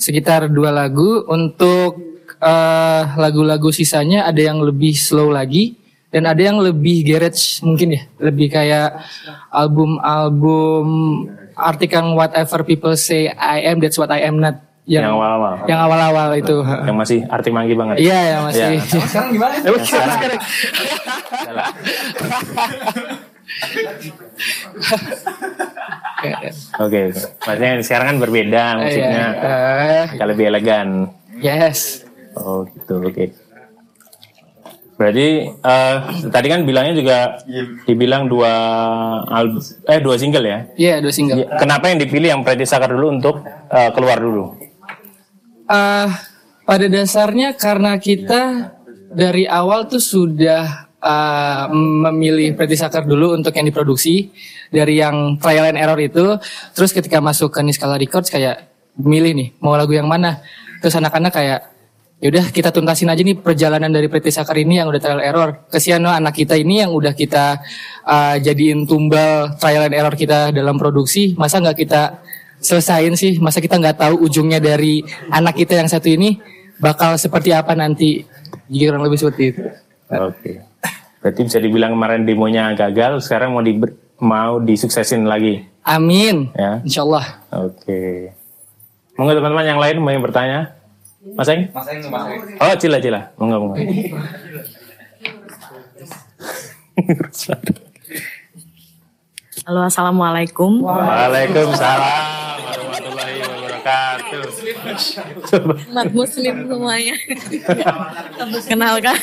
sekitar 0.00 0.48
dua 0.48 0.72
lagu. 0.72 1.28
Untuk 1.28 2.00
eh, 2.40 3.02
lagu-lagu 3.18 3.68
sisanya 3.74 4.24
ada 4.24 4.40
yang 4.40 4.64
lebih 4.64 4.96
slow 4.96 5.28
lagi, 5.28 5.76
dan 6.08 6.24
ada 6.24 6.40
yang 6.40 6.64
lebih 6.64 7.04
garage 7.04 7.60
mungkin 7.60 7.98
ya, 7.98 8.02
lebih 8.16 8.48
kayak 8.48 9.04
album-album 9.52 10.86
artik 11.58 11.90
yang 11.92 12.14
Whatever 12.14 12.62
People 12.62 12.94
Say 12.94 13.26
I 13.28 13.66
Am, 13.66 13.82
That's 13.82 13.98
What 13.98 14.14
I 14.14 14.22
Am 14.24 14.38
Not. 14.38 14.62
Yang 14.88 15.12
awal-awal. 15.12 15.54
Yang 15.68 15.80
awal-awal 15.84 16.28
itu. 16.40 16.56
Yang 16.64 16.96
masih 16.96 17.18
arti 17.28 17.50
manggi 17.52 17.74
banget. 17.76 18.00
Iya, 18.00 18.20
yang 18.24 18.42
masih. 18.48 18.62
Ya. 18.80 19.04
sekarang 19.04 19.30
gimana? 19.36 19.54
sekarang. 19.84 20.18
Oke, 26.18 26.48
oke. 26.80 27.00
maksudnya 27.44 27.72
sekarang 27.84 28.06
kan 28.10 28.16
berbeda 28.16 28.62
musiknya. 28.80 29.26
Iya, 29.36 29.54
eh, 30.00 30.04
Agak 30.16 30.26
lebih 30.32 30.44
elegan. 30.48 30.88
yes. 31.38 32.08
Oh 32.32 32.64
gitu, 32.64 33.02
oke. 33.02 33.47
Berarti 34.98 35.46
eh, 35.54 35.96
tadi 36.26 36.46
kan 36.50 36.66
bilangnya 36.66 36.94
juga 36.98 37.18
dibilang 37.86 38.26
dua 38.26 38.50
album, 39.30 39.62
eh 39.86 40.02
dua 40.02 40.18
single 40.18 40.42
ya? 40.42 40.58
Iya, 40.74 40.94
dua 40.98 41.14
single. 41.14 41.46
Kenapa 41.54 41.86
yang 41.86 42.02
dipilih 42.02 42.34
yang 42.34 42.42
Pretty 42.42 42.66
Sucker 42.66 42.90
dulu 42.90 43.14
untuk 43.14 43.46
eh, 43.46 43.90
keluar 43.94 44.18
dulu? 44.18 44.58
Eh, 45.70 46.08
pada 46.66 46.86
dasarnya 46.90 47.54
karena 47.54 47.94
kita 48.02 48.74
dari 49.14 49.46
awal 49.46 49.86
tuh 49.86 50.02
sudah 50.02 50.90
eh, 50.98 51.64
memilih 51.70 52.58
Pretty 52.58 52.74
Sucker 52.74 53.06
dulu 53.06 53.38
untuk 53.38 53.54
yang 53.54 53.70
diproduksi 53.70 54.34
dari 54.74 54.98
yang 54.98 55.38
trial 55.38 55.70
and 55.70 55.78
error 55.78 56.00
itu. 56.02 56.42
Terus 56.74 56.90
ketika 56.90 57.22
masuk 57.22 57.54
ke 57.54 57.62
Niskala 57.62 58.02
Records 58.02 58.34
kayak 58.34 58.66
milih 58.98 59.30
nih 59.30 59.48
mau 59.62 59.78
lagu 59.78 59.94
yang 59.94 60.10
mana. 60.10 60.42
Terus 60.82 60.98
anak-anak 60.98 61.30
kayak 61.30 61.77
yaudah 62.18 62.50
kita 62.50 62.74
tuntasin 62.74 63.06
aja 63.06 63.22
nih 63.22 63.38
perjalanan 63.38 63.90
dari 63.94 64.10
Pretty 64.10 64.34
Sucker 64.34 64.58
ini 64.58 64.82
yang 64.82 64.90
udah 64.90 65.00
trial 65.00 65.22
error. 65.22 65.66
Kesian 65.70 66.02
loh 66.02 66.10
anak 66.10 66.34
kita 66.34 66.58
ini 66.58 66.82
yang 66.82 66.90
udah 66.90 67.14
kita 67.14 67.62
eh, 68.02 68.36
jadiin 68.42 68.86
tumbal 68.90 69.54
trial 69.58 69.86
and 69.86 69.94
error 69.94 70.14
kita 70.18 70.50
dalam 70.50 70.74
produksi. 70.76 71.38
Masa 71.38 71.62
nggak 71.62 71.78
kita 71.78 72.18
selesain 72.58 73.14
sih? 73.14 73.38
Masa 73.38 73.62
kita 73.62 73.78
nggak 73.78 74.02
tahu 74.02 74.14
ujungnya 74.26 74.58
dari 74.58 75.06
anak 75.30 75.54
kita 75.54 75.78
yang 75.78 75.86
satu 75.86 76.10
ini 76.10 76.38
bakal 76.82 77.14
seperti 77.14 77.54
apa 77.54 77.78
nanti? 77.78 78.26
Jadi 78.66 78.82
kurang 78.84 79.02
lebih 79.06 79.18
seperti 79.18 79.42
itu. 79.54 79.62
Oke. 80.10 80.52
Berarti 81.18 81.40
bisa 81.42 81.58
dibilang 81.58 81.98
kemarin 81.98 82.22
demonya 82.22 82.70
gagal, 82.78 83.26
sekarang 83.26 83.54
mau 83.54 83.62
di 83.62 83.74
mau 84.18 84.62
disuksesin 84.62 85.26
lagi. 85.26 85.66
Amin. 85.86 86.50
Ya. 86.54 86.82
Insya 86.82 87.02
Allah. 87.06 87.26
Oke. 87.54 88.34
Monggo 89.18 89.34
teman-teman 89.34 89.66
yang 89.66 89.80
lain 89.82 89.96
mau 89.98 90.14
yang 90.14 90.22
bertanya? 90.22 90.77
Mas 91.18 91.48
Eng? 91.50 91.66
Mas 91.74 91.88
Eng, 91.90 92.06
Mas 92.10 92.26
Eng. 92.30 92.62
Oh, 92.62 92.74
cila 92.78 92.98
cila. 93.02 93.20
Monggo, 93.34 93.56
monggo. 93.58 93.74
Halo, 99.66 99.80
assalamualaikum. 99.84 100.78
Waalaikumsalam 100.86 102.14
warahmatullahi 102.62 103.34
wabarakatuh. 103.42 104.42
Umat 105.90 106.08
Muslim 106.14 106.54
semuanya. 106.70 107.14
Kenalkan, 108.70 109.18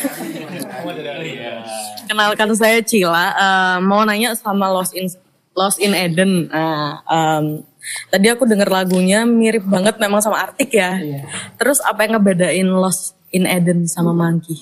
kenalkan 2.11 2.49
saya 2.59 2.83
Cila. 2.83 3.25
Eh, 3.33 3.77
mau 3.87 4.03
nanya 4.03 4.35
sama 4.35 4.67
Lost 4.67 4.93
in 4.93 5.07
Lost 5.55 5.79
in 5.79 5.95
Eden. 5.95 6.51
Nah, 6.51 6.99
em, 7.07 7.63
tadi 8.09 8.27
aku 8.29 8.45
denger 8.45 8.69
lagunya 8.69 9.25
mirip 9.25 9.65
banget 9.65 9.97
memang 9.97 10.21
sama 10.21 10.45
Artik 10.45 10.73
ya. 10.73 10.97
Terus 11.57 11.81
apa 11.81 12.05
yang 12.05 12.19
ngebedain 12.19 12.69
Lost 12.69 13.17
in 13.33 13.45
Eden 13.45 13.89
sama 13.89 14.13
Monkey? 14.13 14.61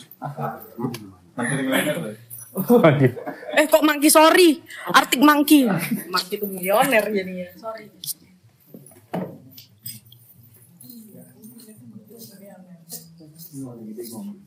Eh 3.53 3.65
kok 3.65 3.81
Monkey 3.81 4.09
sorry, 4.09 4.61
Artik 4.93 5.21
Monkey. 5.21 5.65
Monkey 6.09 6.37
itu 6.37 6.45
milioner 6.45 7.05
jadinya. 7.09 7.49
Sorry. 7.57 7.89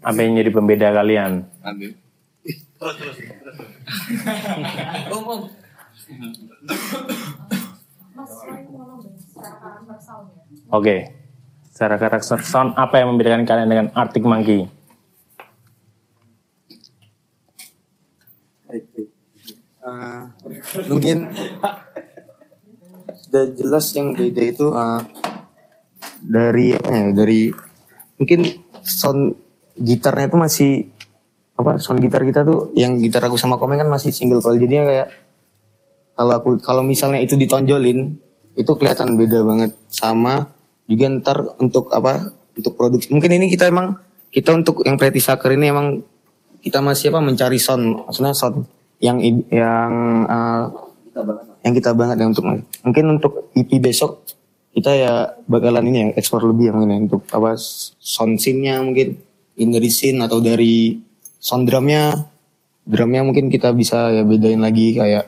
Apa 0.02 0.18
yang 0.22 0.38
jadi 0.38 0.50
pembeda 0.50 0.90
kalian? 0.90 1.46
Oke. 10.72 10.96
Secara 11.70 12.00
karakter 12.00 12.40
sound 12.40 12.72
apa 12.72 13.00
yang 13.00 13.12
membedakan 13.12 13.44
kalian 13.44 13.68
dengan 13.68 13.86
Arctic 13.92 14.24
Monkey? 14.24 14.64
Eh, 19.86 20.22
mungkin 20.90 21.30
sudah 23.22 23.44
jelas 23.54 23.86
yang 23.94 24.18
beda 24.18 24.42
itu 24.42 24.66
eh, 24.74 25.00
dari 26.26 26.74
ya, 26.74 27.14
dari 27.14 27.54
mungkin 28.18 28.40
sound 28.82 29.38
gitarnya 29.78 30.26
itu 30.26 30.38
masih 30.42 30.72
apa 31.54 31.78
sound 31.78 32.02
gitar 32.02 32.26
kita 32.26 32.42
tuh 32.42 32.74
yang 32.74 32.98
gitar 32.98 33.22
aku 33.30 33.38
sama 33.38 33.62
komen 33.62 33.78
kan 33.78 33.86
masih 33.86 34.10
single 34.10 34.42
coil 34.42 34.58
jadinya 34.58 34.90
kayak 34.90 35.08
kalau 36.18 36.32
aku 36.34 36.48
kalau 36.58 36.82
misalnya 36.82 37.22
itu 37.22 37.38
ditonjolin 37.38 38.18
itu 38.56 38.72
kelihatan 38.74 39.14
beda 39.14 39.44
banget 39.44 39.76
sama 39.92 40.50
juga 40.88 41.06
ntar 41.20 41.38
untuk 41.60 41.92
apa 41.92 42.32
untuk 42.56 42.72
produksi 42.74 43.12
mungkin 43.12 43.36
ini 43.36 43.52
kita 43.52 43.68
emang 43.68 44.00
kita 44.32 44.56
untuk 44.56 44.82
yang 44.82 44.96
Pretty 44.96 45.20
Sucker 45.20 45.52
ini 45.52 45.70
emang 45.70 46.00
kita 46.64 46.80
masih 46.80 47.14
apa 47.14 47.20
mencari 47.22 47.60
sound 47.60 48.08
maksudnya 48.08 48.32
sound 48.32 48.64
yang 48.98 49.20
yang 49.52 49.92
eh, 50.26 50.64
yang 51.62 51.74
kita 51.76 51.92
banget 51.92 52.22
ya 52.22 52.26
untuk 52.26 52.44
mungkin 52.84 53.04
untuk 53.20 53.52
EP 53.52 53.70
besok 53.76 54.24
kita 54.76 54.92
ya 54.92 55.12
bakalan 55.48 55.88
ini 55.88 55.98
ya 56.00 56.06
ekspor 56.20 56.44
lebih 56.44 56.68
yang 56.68 56.84
ini 56.84 57.08
untuk 57.08 57.24
apa 57.32 57.56
sound 58.00 58.36
scene-nya 58.36 58.84
mungkin 58.84 59.16
in 59.56 59.72
dari 59.72 59.88
scene 59.88 60.20
atau 60.20 60.38
dari 60.44 61.00
sound 61.40 61.64
drumnya. 61.64 62.12
Drumnya 62.86 63.26
mungkin 63.26 63.50
kita 63.50 63.74
bisa 63.74 64.14
ya 64.14 64.22
bedain 64.22 64.62
lagi 64.62 64.94
kayak 64.94 65.24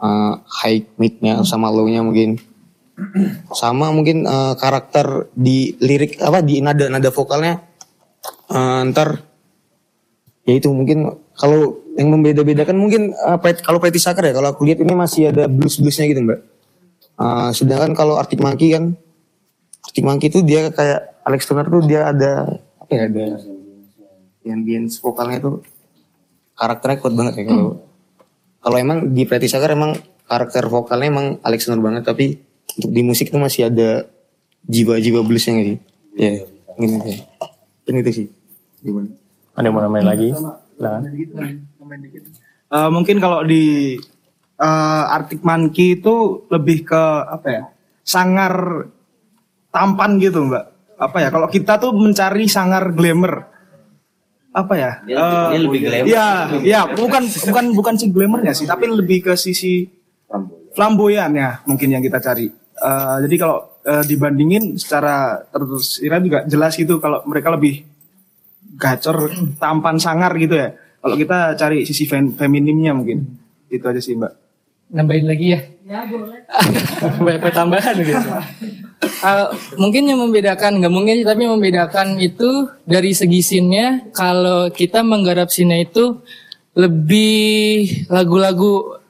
eh, 0.00 0.32
high 0.62 0.80
mid-nya 0.96 1.42
sama 1.44 1.68
low-nya 1.68 2.00
mungkin 2.00 2.38
sama 3.52 3.90
mungkin 3.90 4.24
eh, 4.24 4.54
karakter 4.56 5.32
di 5.34 5.76
lirik 5.80 6.20
apa 6.22 6.40
di 6.40 6.60
nada 6.60 6.88
nada 6.88 7.10
vokalnya 7.10 7.62
eh, 8.50 8.80
ntar 8.90 9.32
ya 10.46 10.52
itu 10.58 10.68
mungkin 10.74 11.06
kalau 11.38 11.82
yang 11.96 12.08
membeda-bedakan 12.08 12.76
mungkin 12.76 13.12
uh, 13.12 13.36
kalau 13.60 13.76
Pretty 13.76 14.00
Sucker 14.00 14.24
ya 14.24 14.32
kalau 14.32 14.52
aku 14.52 14.64
lihat 14.64 14.80
ini 14.80 14.96
masih 14.96 15.28
ada 15.28 15.44
blues 15.48 15.76
bluesnya 15.76 16.08
gitu 16.08 16.24
mbak. 16.24 16.40
Uh, 17.20 17.52
sedangkan 17.52 17.92
kalau 17.92 18.16
Arctic 18.16 18.40
Monkey 18.40 18.72
kan 18.72 18.96
Arctic 19.84 20.04
Monkey 20.04 20.32
itu 20.32 20.40
dia 20.40 20.72
kayak 20.72 21.20
Alex 21.28 21.44
Turner 21.44 21.68
tuh 21.68 21.84
dia 21.84 22.08
ada 22.08 22.48
apa 22.80 22.92
ya 22.96 23.02
ada 23.12 23.24
ambience 24.48 24.98
vokalnya 24.98 25.38
itu 25.38 25.50
karakternya 26.56 26.98
kuat 26.98 27.14
banget 27.14 27.34
ya 27.38 27.44
kalau 27.52 27.68
kalau 28.62 28.76
emang 28.80 29.12
di 29.12 29.22
Pretty 29.28 29.46
Sucker 29.46 29.76
emang 29.76 29.92
karakter 30.24 30.64
vokalnya 30.72 31.08
emang 31.12 31.26
Alex 31.44 31.68
Turner 31.68 31.84
banget 31.84 32.02
tapi 32.08 32.40
untuk 32.72 32.90
di 32.90 33.02
musik 33.02 33.28
itu 33.28 33.36
masih 33.36 33.68
ada 33.68 34.06
jiwa-jiwa 34.64 35.20
bluesnya 35.20 35.58
gitu 35.58 35.76
ya 36.14 36.30
gini 36.72 36.94
aja 36.96 37.14
ini 37.82 37.98
itu 37.98 38.10
sih. 38.14 38.26
Gimana? 38.80 39.10
Ada 39.52 39.66
yang 39.66 39.74
mau 39.74 39.82
nambahin 39.82 40.06
lagi? 40.06 40.28
Silakan. 40.30 41.02
Eh, 42.72 42.88
mungkin 42.88 43.16
kalau 43.18 43.42
di 43.42 43.94
eh, 44.56 45.04
Arctic 45.10 45.42
Monkey 45.42 45.98
itu 45.98 46.14
lebih 46.48 46.86
ke 46.86 47.02
apa 47.26 47.46
ya 47.46 47.62
sangar 48.00 48.86
tampan 49.68 50.16
gitu 50.16 50.46
mbak. 50.46 50.64
Apa 50.96 51.16
ya 51.18 51.28
kalau 51.28 51.46
kita 51.46 51.76
tuh 51.76 51.92
mencari 51.92 52.46
sangar 52.46 52.90
glamour. 52.92 53.50
Apa 54.52 54.74
ya? 54.74 54.90
Dia- 55.02 55.18
dia 55.50 55.60
lebih 55.60 55.80
glamour. 55.82 56.08
ya 56.08 56.26
ya 56.62 56.80
bukan 56.88 57.22
bukan 57.26 57.64
bukan 57.72 57.94
si 57.96 58.06
glamournya 58.08 58.52
sih 58.52 58.64
tapi 58.64 58.86
lebih 58.86 59.26
ke 59.26 59.34
sisi 59.34 59.88
flamboyan 60.72 61.32
ya 61.36 61.60
mungkin 61.68 61.88
yang 61.92 62.02
kita 62.02 62.18
cari. 62.18 62.50
Eh, 62.82 63.16
jadi 63.28 63.34
kalau 63.38 63.78
eh, 63.86 64.04
dibandingin 64.04 64.74
secara 64.76 65.38
terus 65.52 66.00
juga 66.02 66.42
jelas 66.48 66.74
gitu 66.74 66.98
kalau 66.98 67.22
mereka 67.28 67.54
lebih 67.54 67.86
gacor 68.76 69.30
tampan 69.60 69.96
sangar 70.00 70.32
gitu 70.40 70.56
ya. 70.58 70.74
Kalau 71.02 71.14
kita 71.18 71.58
cari 71.58 71.82
sisi 71.82 72.06
fem- 72.06 72.34
feminimnya 72.34 72.94
mungkin. 72.94 73.26
Itu 73.70 73.88
aja 73.88 73.98
sih 74.02 74.14
mbak. 74.18 74.32
nambahin 74.92 75.24
lagi 75.24 75.46
ya? 75.56 75.60
Ya 75.88 76.04
boleh. 76.04 76.44
banyak 77.24 77.52
tambahan 77.56 77.96
gitu. 77.96 78.28
Uh, 79.24 79.48
mungkin 79.80 80.04
yang 80.04 80.20
membedakan 80.20 80.78
nggak 80.78 80.92
mungkin 80.92 81.16
sih, 81.16 81.26
tapi 81.26 81.48
membedakan 81.48 82.20
itu 82.20 82.68
dari 82.84 83.16
segi 83.16 83.40
scene-nya 83.40 84.12
kalau 84.12 84.68
kita 84.68 85.00
menggarap 85.00 85.48
scene 85.48 85.82
itu 85.82 86.20
lebih 86.76 88.06
lagu-lagu 88.12 89.01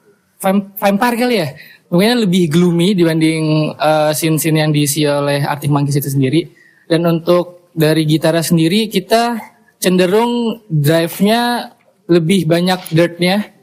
vampire 0.75 1.15
kali 1.15 1.35
ya 1.39 1.47
mungkin 1.87 2.27
lebih 2.27 2.51
gloomy 2.51 2.91
dibanding 2.91 3.71
uh, 3.79 4.11
scene-scene 4.11 4.59
yang 4.59 4.75
diisi 4.75 5.07
oleh 5.07 5.47
Arctic 5.47 5.71
Monkeys 5.71 6.03
itu 6.03 6.11
sendiri 6.11 6.51
dan 6.91 7.07
untuk 7.07 7.71
dari 7.71 8.03
gitarnya 8.03 8.43
sendiri 8.43 8.91
kita 8.91 9.39
cenderung 9.79 10.61
drive-nya 10.67 11.73
lebih 12.11 12.45
banyak 12.45 12.91
dirt-nya 12.91 13.53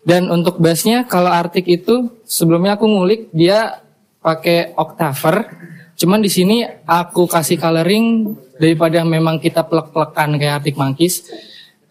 dan 0.00 0.32
untuk 0.32 0.56
bassnya 0.56 1.04
kalau 1.04 1.28
Arctic 1.28 1.68
itu 1.68 2.08
sebelumnya 2.24 2.80
aku 2.80 2.88
ngulik 2.88 3.28
dia 3.36 3.84
pakai 4.24 4.72
octaver. 4.76 5.44
Cuman 6.00 6.24
di 6.24 6.32
sini 6.32 6.64
aku 6.88 7.28
kasih 7.28 7.60
coloring 7.60 8.32
daripada 8.56 9.04
memang 9.04 9.36
kita 9.36 9.68
plek-plekan 9.68 10.40
kayak 10.40 10.64
Arctic 10.64 10.76
Monkeys. 10.80 11.28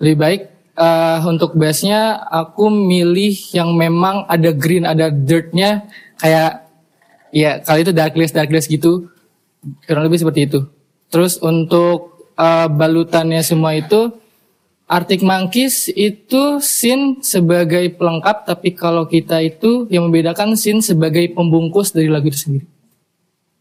Lebih 0.01 0.17
baik 0.17 0.41
eh, 0.79 1.19
untuk 1.27 1.59
bassnya 1.59 2.23
aku 2.31 2.71
milih 2.71 3.35
yang 3.51 3.75
memang 3.75 4.23
ada 4.31 4.55
green, 4.55 4.87
ada 4.87 5.11
dirtnya 5.11 5.83
kayak 6.15 6.63
ya 7.35 7.59
kali 7.59 7.83
itu 7.83 7.91
darkless 7.91 8.31
darkless 8.31 8.65
gitu. 8.71 9.11
Kurang 9.83 10.07
lebih 10.07 10.23
seperti 10.23 10.47
itu. 10.47 10.59
Terus 11.11 11.35
untuk 11.43 12.31
eh, 12.39 12.67
balutannya 12.71 13.43
semua 13.43 13.75
itu 13.75 14.15
Arctic 14.89 15.21
Monkeys 15.21 15.85
itu 15.93 16.57
scene 16.65 17.21
sebagai 17.21 17.93
pelengkap, 17.93 18.49
tapi 18.49 18.73
kalau 18.73 19.05
kita 19.05 19.37
itu 19.37 19.85
yang 19.93 20.09
membedakan 20.09 20.57
scene 20.57 20.81
sebagai 20.81 21.29
pembungkus 21.29 21.93
dari 21.93 22.09
lagu 22.09 22.33
itu 22.33 22.41
sendiri. 22.41 22.65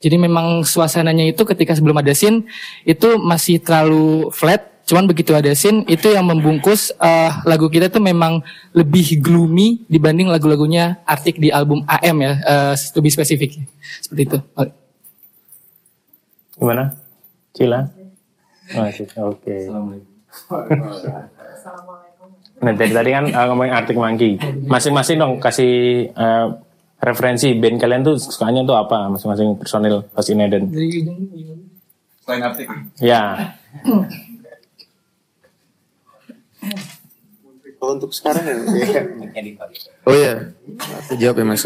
Jadi 0.01 0.17
memang 0.17 0.65
suasananya 0.65 1.29
itu 1.29 1.45
ketika 1.45 1.77
sebelum 1.77 2.01
ada 2.01 2.17
scene 2.17 2.49
itu 2.89 3.21
masih 3.21 3.61
terlalu 3.61 4.33
flat, 4.33 4.78
cuman 4.89 5.05
begitu 5.05 5.37
ada 5.37 5.53
scene 5.53 5.85
itu 5.85 6.09
yang 6.09 6.25
membungkus 6.25 6.97
eh, 6.97 7.31
lagu 7.45 7.69
kita 7.69 7.93
itu 7.93 8.01
memang 8.01 8.41
lebih 8.73 9.21
gloomy 9.21 9.85
dibanding 9.85 10.33
lagu-lagunya 10.33 11.05
Arctic 11.05 11.37
di 11.37 11.53
album 11.53 11.85
AM 11.85 12.17
ya, 12.25 12.33
eh, 12.41 12.75
lebih 12.97 13.13
spesifik. 13.13 13.61
Seperti 14.01 14.23
itu. 14.25 14.39
Gimana? 16.57 16.97
Cila? 17.53 17.85
Masih, 18.73 19.07
oke. 19.21 19.57
Nah 22.59 22.73
dari 22.75 22.91
tadi 22.91 23.11
kan 23.15 23.25
uh, 23.31 23.45
ngomongin 23.53 23.73
Arctic 23.77 23.97
Monkey. 23.97 24.33
Masing-masing 24.67 25.17
dong 25.21 25.33
kasih 25.39 26.09
uh, 26.17 26.59
referensi 26.99 27.55
band 27.55 27.79
kalian 27.79 28.03
tuh 28.03 28.19
sukanya 28.19 28.67
tuh 28.67 28.75
apa 28.75 29.07
masing-masing 29.15 29.55
personil 29.55 30.03
Lost 30.11 30.31
in 30.33 30.43
Eden. 30.43 30.65
Selain 32.27 32.43
artik. 32.43 32.67
Ya. 32.99 33.55
Oh, 37.79 37.95
untuk 37.95 38.11
sekarang 38.11 38.43
ya. 38.43 38.59
oh 40.03 40.15
iya. 40.15 40.51
Aku 41.07 41.15
jawab 41.15 41.39
ya 41.39 41.47
Mas. 41.47 41.63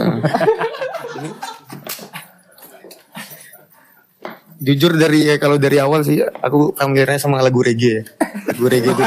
Jujur 4.62 4.94
dari 4.94 5.26
ya, 5.26 5.40
kalau 5.40 5.56
dari 5.58 5.80
awal 5.80 6.04
sih 6.04 6.20
aku 6.22 6.76
familiarnya 6.76 7.18
sama 7.18 7.40
lagu 7.40 7.64
reggae. 7.64 8.04
ya. 8.04 8.12
Lagu 8.52 8.64
reggae 8.68 8.92
itu 8.92 9.02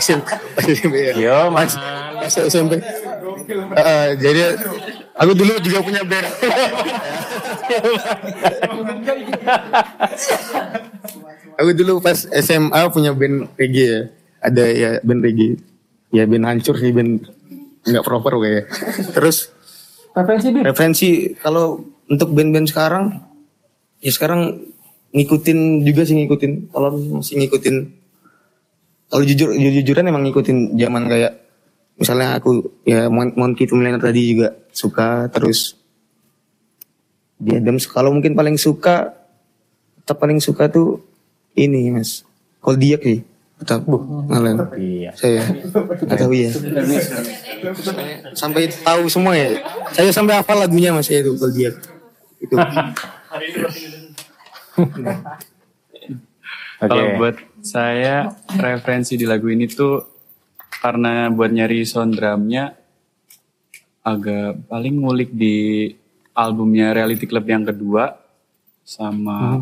SMP. 0.00 0.28
Yo 1.20 1.52
mas. 1.52 1.76
Pas 1.76 2.34
SMP. 2.48 2.80
Eh, 3.76 4.08
jadi 4.18 4.56
aku 5.14 5.32
dulu 5.36 5.52
juga 5.60 5.78
punya 5.84 6.02
band. 6.02 6.26
aku 11.60 11.70
dulu 11.76 12.00
pas 12.00 12.16
SMA 12.40 12.80
punya 12.90 13.12
band 13.12 13.46
reggae 13.60 13.86
ya. 13.86 14.02
Ada 14.40 14.64
ya 14.72 14.90
band 15.04 15.20
reggae. 15.22 15.60
Ya 16.10 16.24
band 16.26 16.44
hancur 16.48 16.74
sih 16.76 16.90
band 16.90 17.28
nggak 17.86 18.04
proper 18.04 18.36
kayak. 18.40 18.64
Terus 19.14 19.52
Referensi 20.10 20.50
Bin. 20.50 20.66
referensi 20.66 21.08
kalau 21.38 21.86
untuk 22.10 22.34
band-band 22.34 22.66
sekarang 22.66 23.22
ya 24.02 24.10
sekarang 24.10 24.58
ngikutin 25.14 25.86
juga 25.86 26.02
sih 26.02 26.18
ngikutin 26.18 26.74
kalau 26.74 26.98
masih 27.22 27.38
ngikutin 27.38 27.76
kalau 29.06 29.22
jujur 29.22 29.54
jujur 29.54 29.72
jujuran 29.78 30.10
emang 30.10 30.26
ngikutin 30.26 30.74
zaman 30.74 31.06
kayak 31.06 31.38
misalnya 31.94 32.42
aku 32.42 32.66
ya 32.82 33.06
Mon- 33.06 33.38
Monkey 33.38 33.70
to 33.70 33.78
Millionaire 33.78 34.02
tadi 34.02 34.34
juga 34.34 34.50
suka 34.74 35.30
terus 35.30 35.78
di 37.38 37.54
Adams 37.54 37.86
kalau 37.86 38.10
mungkin 38.10 38.34
paling 38.34 38.58
suka 38.58 39.14
tetap 40.02 40.18
paling 40.18 40.42
suka 40.42 40.66
tuh 40.66 41.06
ini 41.54 41.94
mas 41.94 42.26
Koldiak 42.58 43.06
sih 43.06 43.22
tetap 43.60 43.84
ngalen. 43.84 44.56
Iya. 44.80 45.10
saya 45.12 45.44
nggak 46.00 46.18
tahu 46.18 46.32
ya. 46.32 46.50
Sampai 48.32 48.72
tahu 48.72 49.04
semua 49.12 49.36
ya? 49.36 49.60
Saya 49.92 50.10
sampai 50.10 50.40
hafal 50.40 50.64
lagunya 50.64 50.96
mas 50.96 51.12
itu 51.12 51.36
Koldiak 51.36 51.76
itu. 52.40 52.56
Oke. 56.80 56.88
Kalau 56.88 57.06
buat 57.20 57.36
saya 57.60 58.32
referensi 58.56 59.20
di 59.20 59.28
lagu 59.28 59.52
ini 59.52 59.68
tuh 59.68 60.00
karena 60.80 61.28
buat 61.28 61.52
nyari 61.52 61.84
sound 61.84 62.16
drumnya 62.16 62.72
agak 64.00 64.64
paling 64.64 64.96
ngulik 64.96 65.28
di 65.28 65.92
albumnya 66.32 66.96
Reality 66.96 67.28
Club 67.28 67.44
yang 67.44 67.68
kedua 67.68 68.16
sama 68.80 69.60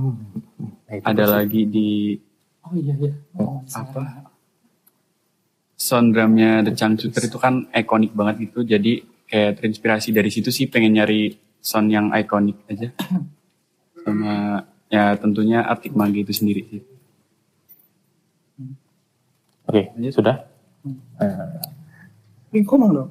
ada 1.02 1.26
lagi 1.26 1.66
di 1.66 2.14
Oh 2.68 2.76
iya 2.76 2.92
iya. 2.94 3.12
apa 3.72 4.28
sound 5.72 6.12
drumnya 6.12 6.60
The 6.62 6.74
Changcuter 6.74 7.22
itu 7.22 7.38
kan 7.40 7.64
ikonik 7.72 8.12
banget 8.12 8.50
gitu 8.50 8.60
jadi 8.60 9.00
kayak 9.24 9.56
terinspirasi 9.56 10.12
dari 10.12 10.28
situ 10.28 10.52
sih 10.52 10.68
pengen 10.68 10.98
nyari 10.98 11.32
sound 11.60 11.88
yang 11.88 12.12
ikonik 12.12 12.60
aja 12.68 12.92
sama 14.04 14.62
ya 14.88 15.16
tentunya 15.16 15.62
Arctic 15.62 15.94
Monkey 15.94 16.22
itu 16.22 16.34
sendiri 16.34 16.62
sih 16.66 16.82
Oke, 19.68 19.92
sudah? 20.08 20.48
Ini 22.48 22.64
ngomong 22.64 22.90
dong. 22.96 23.08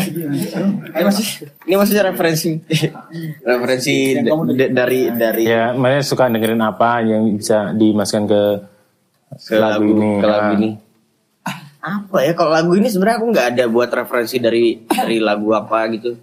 Ayo 0.96 1.04
masih. 1.04 1.44
Ini 1.68 1.76
maksudnya 1.76 2.08
referensi. 2.08 2.56
referensi 3.44 4.16
da- 4.16 4.32
da- 4.32 4.72
dari 4.72 5.12
dari 5.12 5.42
Ya, 5.44 5.76
makanya 5.76 6.00
suka 6.00 6.32
dengerin 6.32 6.64
apa 6.64 7.04
yang 7.04 7.28
bisa 7.36 7.76
dimasukkan 7.76 8.24
ke, 8.24 8.42
ke 9.38 9.54
lagu, 9.56 9.92
ke 10.20 10.26
lagu 10.26 10.50
Ah. 10.52 10.56
ini. 10.58 10.70
Apa 11.84 12.24
ya 12.24 12.32
kalau 12.32 12.50
lagu 12.56 12.72
ini 12.80 12.88
sebenarnya 12.88 13.16
aku 13.20 13.26
nggak 13.28 13.48
ada 13.52 13.64
buat 13.68 13.90
referensi 13.92 14.40
dari 14.40 14.80
dari 14.88 15.20
lagu 15.20 15.52
apa 15.52 15.84
gitu. 15.92 16.16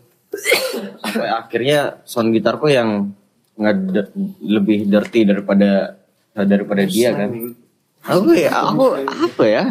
Sampai 0.98 1.30
akhirnya 1.30 2.02
sound 2.02 2.34
gitarku 2.34 2.66
yang 2.66 3.14
nggak 3.60 4.10
lebih 4.42 4.90
dirty 4.90 5.22
daripada 5.22 6.02
daripada 6.34 6.82
dia 6.88 7.14
kan. 7.14 7.30
Aku 8.02 8.34
ya 8.34 8.50
aku 8.74 9.06
apa 9.06 9.44
ya? 9.46 9.64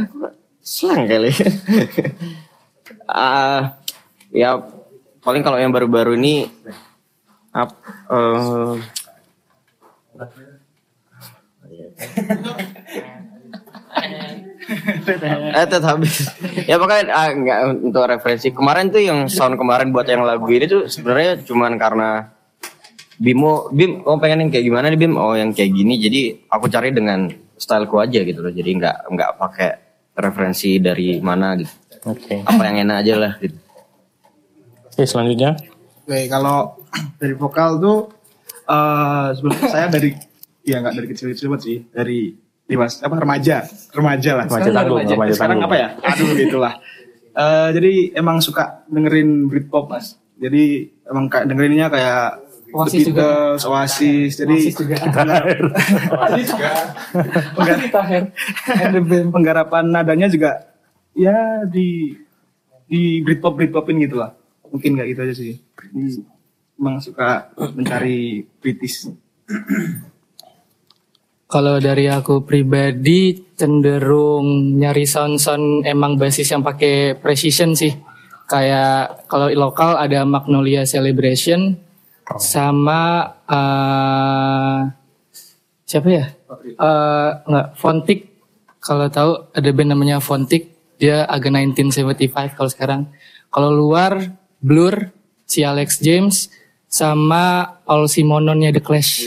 Slang 0.63 1.11
kali. 1.11 1.35
Ah 3.11 3.75
ya 4.31 4.63
paling 5.19 5.43
kalau 5.43 5.59
yang 5.59 5.75
baru-baru 5.75 6.15
ini 6.15 6.47
ap, 7.51 7.75
eh, 8.15 8.79
eh 15.09 15.67
tetap 15.67 15.97
habis. 15.97 16.31
Ya 16.69 16.77
makanya 16.77 17.05
ah, 17.13 17.29
nggak 17.33 17.59
untuk 17.91 18.05
referensi. 18.07 18.53
Kemarin 18.53 18.93
tuh 18.93 19.03
yang 19.03 19.27
sound 19.27 19.57
kemarin 19.57 19.91
buat 19.91 20.07
yang 20.07 20.23
lagu 20.23 20.47
ini 20.51 20.67
tuh 20.69 20.87
sebenarnya 20.87 21.43
cuman 21.45 21.77
karena 21.81 22.09
Bimo 23.21 23.69
Bim 23.69 24.01
oh 24.09 24.17
pengen 24.17 24.49
yang 24.49 24.51
kayak 24.51 24.65
gimana 24.65 24.87
nih 24.89 25.01
Bim? 25.01 25.15
Oh 25.17 25.37
yang 25.37 25.53
kayak 25.53 25.73
gini. 25.73 26.01
Jadi 26.01 26.21
aku 26.49 26.67
cari 26.73 26.91
dengan 26.93 27.29
styleku 27.61 28.01
aja 28.01 28.25
gitu 28.25 28.41
loh. 28.41 28.53
Jadi 28.53 28.71
nggak 28.81 28.97
nggak 29.13 29.31
pakai 29.37 29.71
referensi 30.17 30.81
dari 30.81 31.21
mana 31.21 31.57
gitu. 31.57 31.75
Oke. 32.09 32.41
apa 32.49 32.63
yang 32.65 32.89
enak 32.89 32.97
aja 33.05 33.15
lah 33.21 33.33
gitu. 33.45 33.61
Oke, 34.89 35.03
selanjutnya. 35.05 35.53
Oke, 36.09 36.29
kalau 36.33 36.81
dari 37.21 37.35
vokal 37.37 37.77
tuh 37.77 37.99
eh 38.71 39.29
sebenarnya 39.37 39.69
saya 39.69 39.87
dari 39.93 40.17
ya 40.65 40.81
nggak 40.81 40.95
dari 40.97 41.07
kecil-kecil 41.13 41.47
banget 41.53 41.63
sih, 41.65 41.79
dari 41.93 42.21
dewasa 42.71 43.03
apa 43.03 43.19
remaja, 43.19 43.67
remaja 43.91 44.31
lah. 44.39 44.45
Remaja 44.47 44.71
tanggung, 44.71 44.99
remaja 45.03 45.33
Sekarang 45.35 45.59
tanggung. 45.59 45.75
apa 45.75 45.77
ya? 45.77 45.89
Aduh 46.07 46.31
gitulah. 46.39 46.75
Eh 47.35 47.69
jadi 47.75 47.93
emang 48.15 48.39
suka 48.39 48.87
dengerin 48.87 49.51
Britpop 49.51 49.91
mas. 49.91 50.15
Jadi 50.39 50.89
emang 51.05 51.27
kayak 51.27 51.51
dengerinnya 51.51 51.91
kayak 51.91 52.47
Oasis 52.71 53.03
The 53.03 53.11
juga. 53.11 53.23
Beatles, 53.27 53.63
Oasis. 53.67 54.33
Jadi 54.39 54.59
Oasis 56.15 56.49
juga. 56.55 56.73
Penggarapan 59.35 59.85
nadanya 59.91 60.31
juga 60.31 60.71
ya 61.19 61.67
di 61.67 62.15
di 62.87 63.21
Britpop 63.27 63.59
Britpopin 63.59 63.99
gitu 63.99 64.23
lah. 64.23 64.33
Mungkin 64.71 64.95
nggak 64.95 65.09
gitu 65.11 65.21
aja 65.27 65.35
sih. 65.35 65.59
Emang 66.79 67.03
suka 67.03 67.51
mencari 67.75 68.47
British. 68.63 69.11
Kalau 71.51 71.83
dari 71.83 72.07
aku 72.07 72.47
pribadi 72.47 73.35
cenderung 73.59 74.79
nyari 74.79 75.03
sound-sound 75.03 75.83
emang 75.83 76.15
basis 76.15 76.47
yang 76.47 76.63
pakai 76.63 77.19
precision 77.19 77.75
sih. 77.75 77.91
Kayak 78.47 79.27
kalau 79.27 79.51
lokal 79.51 79.99
ada 79.99 80.23
Magnolia 80.23 80.87
Celebration 80.87 81.75
sama 82.39 83.27
eh, 83.51 84.79
siapa 85.91 86.07
ya? 86.07 86.27
Eh 86.63 87.31
nggak 87.51 87.69
Fontic. 87.75 88.31
Kalau 88.79 89.11
tahu 89.11 89.51
ada 89.51 89.69
band 89.75 89.91
namanya 89.91 90.23
Fontic, 90.23 90.71
dia 91.03 91.27
agak 91.27 91.51
1975 91.51 92.55
kalau 92.55 92.71
sekarang. 92.71 93.01
Kalau 93.51 93.75
luar 93.75 94.39
Blur, 94.63 95.11
si 95.51 95.67
Alex 95.67 95.99
James 95.99 96.47
sama 96.87 97.75
All 97.91 98.07
Simononnya 98.07 98.71
The 98.71 98.83
Clash. 98.87 99.27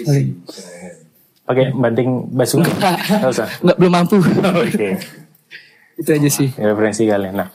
Pakai 1.44 1.76
banting 1.76 2.32
basuh. 2.32 2.64
Enggak 2.64 3.32
usah. 3.32 3.48
Nggak 3.60 3.78
belum 3.80 3.92
mampu. 3.92 4.16
Oke. 4.20 4.90
Itu 6.00 6.10
aja 6.10 6.30
sih. 6.32 6.50
referensi 6.58 7.06
kalian. 7.06 7.38
Nah, 7.38 7.50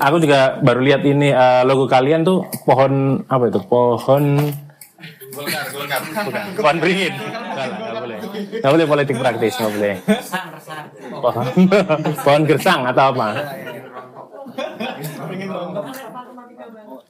aku 0.00 0.16
juga 0.22 0.56
baru 0.64 0.80
lihat 0.80 1.04
ini 1.04 1.28
eh, 1.28 1.62
logo 1.68 1.84
kalian 1.84 2.24
tuh 2.24 2.48
pohon 2.64 3.20
apa 3.28 3.52
itu? 3.52 3.60
Pohon 3.68 4.48
Bukan. 5.30 6.00
Pohon 6.58 6.76
beringin. 6.82 7.14
Enggak 7.14 7.66
nggak 7.70 7.94
boleh. 8.02 8.18
Nggak 8.58 8.72
boleh 8.74 8.86
politik 8.86 9.16
praktis, 9.16 9.54
nggak 9.56 9.72
boleh. 9.78 9.94
Pohon, 11.22 11.46
pohon 12.26 12.42
gersang 12.46 12.80
atau 12.90 13.04
apa? 13.14 13.28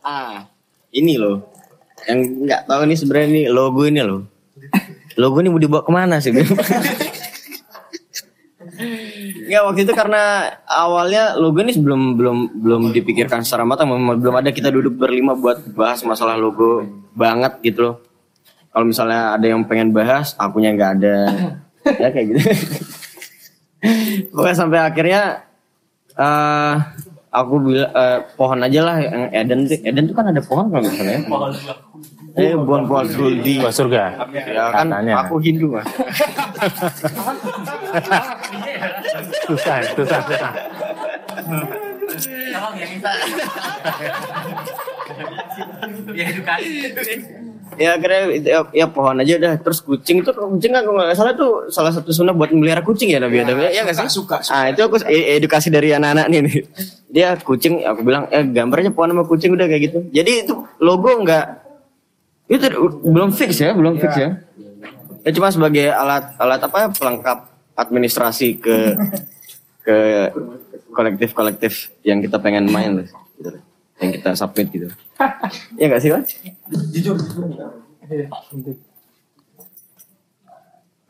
Ah, 0.04 0.44
ini 0.92 1.16
loh. 1.16 1.48
Yang 2.04 2.20
nggak 2.48 2.62
tahu 2.68 2.82
nih 2.88 2.96
sebenarnya 2.96 3.28
ini 3.28 3.42
logo 3.48 3.82
ini 3.88 4.00
loh. 4.04 4.20
Logo 5.20 5.36
ini 5.38 5.52
mau 5.52 5.60
dibawa 5.60 5.84
ke 5.84 5.92
mana 5.92 6.16
sih? 6.16 6.32
Nggak 9.40 9.62
waktu 9.66 9.80
itu 9.82 9.92
karena 9.92 10.22
awalnya 10.64 11.34
logo 11.34 11.60
ini 11.60 11.74
belum 11.76 12.16
belum 12.16 12.38
belum 12.56 12.82
dipikirkan 12.90 13.42
secara 13.42 13.66
matang, 13.66 13.90
belum 13.90 14.16
belum 14.16 14.34
ada 14.36 14.48
kita 14.48 14.70
duduk 14.70 14.96
berlima 14.96 15.34
buat 15.34 15.60
bahas 15.74 16.00
masalah 16.02 16.38
logo 16.38 16.86
banget 17.12 17.58
gitu 17.60 17.80
loh. 17.82 17.96
Kalau 18.70 18.86
misalnya 18.86 19.34
ada 19.34 19.42
yang 19.44 19.66
pengen 19.66 19.90
bahas, 19.90 20.38
akunya 20.38 20.70
nggak 20.70 20.92
ada, 20.96 21.16
ya 21.98 22.08
kayak 22.08 22.26
gitu. 22.30 22.40
Pokoknya 24.30 24.56
sampai 24.56 24.78
akhirnya 24.78 25.22
eh 26.14 26.74
aku 27.30 27.54
bilang 27.60 27.90
eh, 27.90 28.18
pohon 28.34 28.60
aja 28.60 28.80
lah 28.80 28.96
yang 28.98 29.24
Eden 29.34 29.60
tuh- 29.66 29.82
Eden 29.82 30.04
tuh 30.06 30.14
kan 30.14 30.30
ada 30.30 30.40
pohon 30.40 30.70
kalau 30.70 30.86
misalnya. 30.86 31.18
Eh, 32.38 32.54
pohon 32.54 32.82
pohon 32.86 33.06
di 33.42 33.58
Buah 33.58 33.74
surga. 33.74 34.02
Ya 34.30 34.70
kan 34.70 34.86
Katanya. 34.86 35.26
aku 35.26 35.42
Hindu 35.42 35.74
mah. 35.74 35.84
Susah, 39.50 39.76
susah, 39.98 40.20
susah. 40.30 40.50
ya 47.80 47.96
akhirnya 47.96 48.22
ya, 48.42 48.58
ya 48.74 48.86
pohon 48.86 49.18
aja 49.18 49.32
udah. 49.40 49.52
Terus 49.62 49.78
kucing 49.82 50.22
itu 50.22 50.30
kucing 50.30 50.70
kan 50.74 50.82
kalau 50.84 51.00
nggak 51.00 51.16
salah 51.16 51.32
tuh 51.34 51.66
salah 51.70 51.90
satu 51.94 52.10
sunnah 52.14 52.34
buat 52.34 52.50
melihara 52.54 52.82
kucing 52.84 53.10
ya 53.10 53.18
Nabi 53.18 53.42
Adam 53.42 53.58
ya. 53.58 53.82
Nggak 53.82 53.96
sih? 54.06 54.10
suka, 54.10 54.42
ah 54.50 54.70
itu 54.70 54.80
aku 54.82 55.00
e- 55.06 55.38
edukasi 55.38 55.70
dari 55.70 55.94
anak-anak 55.94 56.26
nih, 56.30 56.40
nih. 56.46 56.54
Dia 57.10 57.34
kucing 57.40 57.82
aku 57.86 58.06
bilang 58.06 58.26
eh 58.30 58.42
gambarnya 58.46 58.94
pohon 58.94 59.14
sama 59.14 59.24
kucing 59.26 59.54
udah 59.54 59.66
kayak 59.66 59.82
gitu. 59.90 59.98
Jadi 60.12 60.46
itu 60.46 60.54
logo 60.82 61.10
nggak 61.24 61.69
itu 62.50 62.66
belum 63.06 63.30
fix 63.30 63.62
ya 63.62 63.70
belum 63.70 64.02
fix 64.02 64.10
ya 64.18 64.42
ya 65.22 65.30
cuma 65.30 65.54
sebagai 65.54 65.86
alat 65.94 66.34
alat 66.34 66.58
apa 66.58 66.90
pelengkap 66.90 67.46
administrasi 67.78 68.58
ke 68.58 68.98
ke 69.86 69.96
kolektif 70.90 71.30
kolektif 71.30 71.94
yang 72.02 72.18
kita 72.18 72.42
pengen 72.42 72.66
main 72.66 72.98
loh 72.98 73.06
gitu 73.38 73.54
loh. 73.54 73.62
yang 74.02 74.10
kita 74.18 74.34
submit 74.34 74.66
gitu 74.74 74.90
ya 75.78 75.86
nggak 75.86 76.02
sih 76.02 76.10
mas 76.10 76.26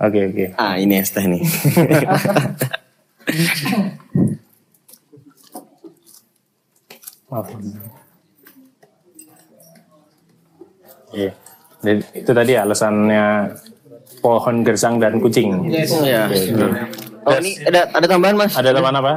Oke, 0.01 0.33
oke. 0.33 0.57
Ah 0.57 0.81
ini 0.81 0.97
es 0.97 1.13
teh 1.13 1.29
nih. 1.29 1.45
Maaf. 7.31 7.55
Iya. 11.13 11.33
Itu 12.13 12.31
tadi 12.37 12.53
alasannya 12.55 13.57
pohon 14.21 14.67
gersang 14.67 15.01
dan 15.01 15.19
kucing. 15.19 15.71
Iya. 15.71 16.29
Oke, 16.29 16.39
oke. 16.55 17.11
Oh 17.21 17.37
ini 17.37 17.53
ada 17.69 17.85
ada 17.93 18.07
tambahan 18.09 18.37
mas? 18.37 18.53
Ada 18.57 18.73
teman 18.73 18.97
apa? 18.97 19.13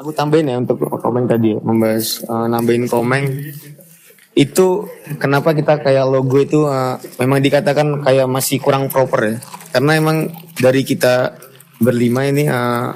Aku 0.00 0.10
tambahin 0.12 0.52
ya 0.52 0.56
untuk 0.60 0.76
komen 0.84 1.24
tadi 1.24 1.56
ya, 1.56 1.58
membahas 1.64 2.20
eh, 2.24 2.46
nambahin 2.48 2.84
komen 2.88 3.22
itu 4.32 4.88
kenapa 5.20 5.52
kita 5.52 5.80
kayak 5.84 6.08
logo 6.08 6.40
itu 6.40 6.68
eh, 6.68 6.96
memang 7.20 7.40
dikatakan 7.40 8.04
kayak 8.04 8.28
masih 8.28 8.60
kurang 8.60 8.88
proper 8.88 9.20
ya 9.28 9.36
karena 9.72 9.92
emang 9.96 10.32
dari 10.56 10.84
kita 10.84 11.36
berlima 11.80 12.28
ini 12.28 12.48
eh, 12.48 12.88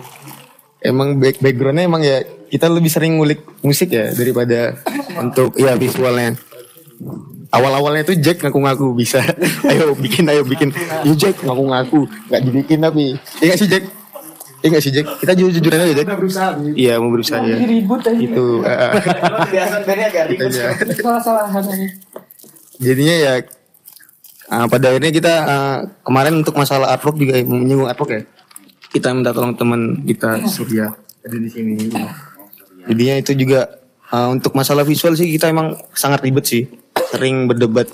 emang 0.84 1.16
back 1.16 1.40
backgroundnya 1.40 1.84
emang 1.88 2.04
ya 2.04 2.24
kita 2.48 2.68
lebih 2.68 2.92
sering 2.92 3.16
ngulik 3.16 3.40
musik 3.64 3.92
ya 3.92 4.12
daripada 4.12 4.80
untuk 5.20 5.56
ya 5.56 5.74
visualnya. 5.76 6.36
Awal-awalnya 7.54 8.02
itu 8.02 8.18
Jack 8.18 8.42
ngaku-ngaku 8.42 8.92
bisa. 8.98 9.22
Ayo 9.70 9.94
bikin 9.94 10.26
ayo 10.26 10.42
bikin. 10.42 10.74
Ya 11.06 11.14
Jack 11.14 11.40
ngaku-ngaku. 11.46 12.04
Nggak 12.28 12.42
dibikin 12.42 12.78
tapi. 12.82 13.14
Ya 13.40 13.44
nggak 13.54 13.60
sih 13.60 13.68
Jack? 13.70 13.84
Ya 14.66 14.80
sih 14.82 14.92
Jack? 14.92 15.06
Kita 15.22 15.32
jujur 15.38 15.70
aja 15.70 15.94
Jack. 15.94 16.06
Iya 16.74 16.98
mau 16.98 17.10
berusaha 17.14 17.38
ya 17.46 17.56
Ribut 17.62 18.02
aja. 18.02 18.18
itu 18.18 18.46
eh, 18.66 18.92
Biasa 19.52 19.74
agak 19.86 20.24
ribet. 20.32 20.48
aja. 20.50 20.64
Salah-salahan 20.98 21.64
aja. 21.64 21.88
jadinya 22.76 23.16
ya 23.16 23.32
ah, 24.52 24.68
pada 24.68 24.92
akhirnya 24.92 25.08
kita 25.14 25.32
ah, 25.46 25.76
kemarin 26.04 26.44
untuk 26.44 26.52
masalah 26.58 26.92
artwork 26.92 27.16
juga 27.16 27.40
menyinggung 27.46 27.86
artwork 27.88 28.10
ya. 28.10 28.22
Kita 28.90 29.14
minta 29.14 29.30
tolong 29.30 29.54
teman 29.54 30.02
kita 30.02 30.42
Surya. 30.50 30.92
Ada 31.22 31.36
di 31.38 31.50
sini. 31.50 31.76
Jadinya 32.90 33.14
itu 33.22 33.32
juga 33.38 33.85
ah, 34.10 34.28
untuk 34.30 34.52
masalah 34.54 34.82
visual 34.82 35.14
sih 35.14 35.30
kita 35.32 35.50
emang 35.50 35.78
sangat 35.96 36.22
ribet 36.22 36.44
sih 36.46 36.64
sering 37.12 37.46
berdebat 37.46 37.86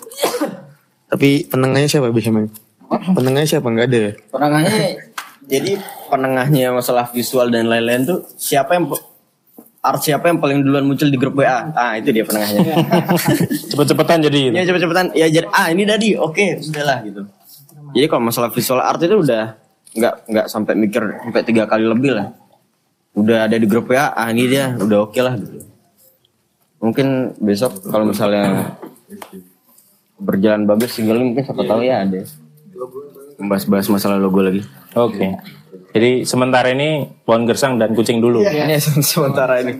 tapi 1.12 1.44
penengahnya 1.46 1.88
siapa 1.88 2.08
biasanya 2.08 2.48
penengahnya 3.12 3.48
siapa 3.48 3.66
nggak 3.68 3.86
ada 3.88 3.98
ya 3.98 4.12
Penengahnya 4.32 5.12
jadi 5.42 5.72
penengahnya 6.08 6.72
masalah 6.72 7.10
visual 7.10 7.50
dan 7.50 7.66
lain-lain 7.66 8.06
tuh 8.06 8.18
siapa 8.38 8.78
yang 8.78 8.88
art 9.82 9.98
siapa 9.98 10.30
yang 10.30 10.38
paling 10.38 10.62
duluan 10.62 10.86
muncul 10.86 11.10
di 11.10 11.18
grup 11.18 11.34
WA? 11.34 11.74
Ah 11.74 11.98
itu 11.98 12.14
dia 12.14 12.22
penengahnya. 12.22 12.78
Cepet-cepetan 13.74 14.22
jadi. 14.22 14.54
ya 14.54 14.62
cepet-cepetan 14.62 15.10
ya 15.18 15.26
jadi 15.26 15.46
ah 15.50 15.66
ini 15.74 15.82
tadi 15.82 16.14
oke 16.14 16.62
sudahlah 16.62 17.02
gitu. 17.02 17.26
Jadi 17.92 18.06
kalau 18.06 18.22
masalah 18.22 18.54
visual 18.54 18.78
art 18.78 19.02
itu 19.02 19.18
udah 19.18 19.58
nggak 19.92 20.14
nggak 20.30 20.46
sampai 20.46 20.72
mikir 20.78 21.02
sampai 21.02 21.42
tiga 21.42 21.66
kali 21.66 21.82
lebih 21.82 22.14
lah. 22.14 22.30
Udah 23.18 23.50
ada 23.50 23.58
di 23.58 23.66
grup 23.66 23.90
WA 23.90 24.14
ah 24.14 24.30
ini 24.30 24.46
dia 24.46 24.70
udah 24.78 25.10
oke 25.10 25.18
lah 25.18 25.34
gitu. 25.34 25.71
Mungkin 26.82 27.38
besok 27.38 27.78
kalau 27.86 28.10
misalnya 28.10 28.74
berjalan 30.18 30.66
bagus 30.66 30.98
single 30.98 31.22
mungkin 31.22 31.46
siapa 31.46 31.62
tahu 31.62 31.82
ya 31.86 32.02
ada 32.02 32.26
membahas-bahas 33.38 33.86
masalah 33.90 34.18
logo 34.18 34.42
lagi. 34.42 34.62
Oke. 34.94 35.34
Jadi 35.92 36.24
sementara 36.24 36.72
ini 36.72 37.04
pohon 37.26 37.44
gersang 37.44 37.76
dan 37.76 37.92
kucing 37.92 38.18
dulu. 38.22 38.42
Ini 38.42 38.78
sementara 39.14 39.60
ini. 39.60 39.78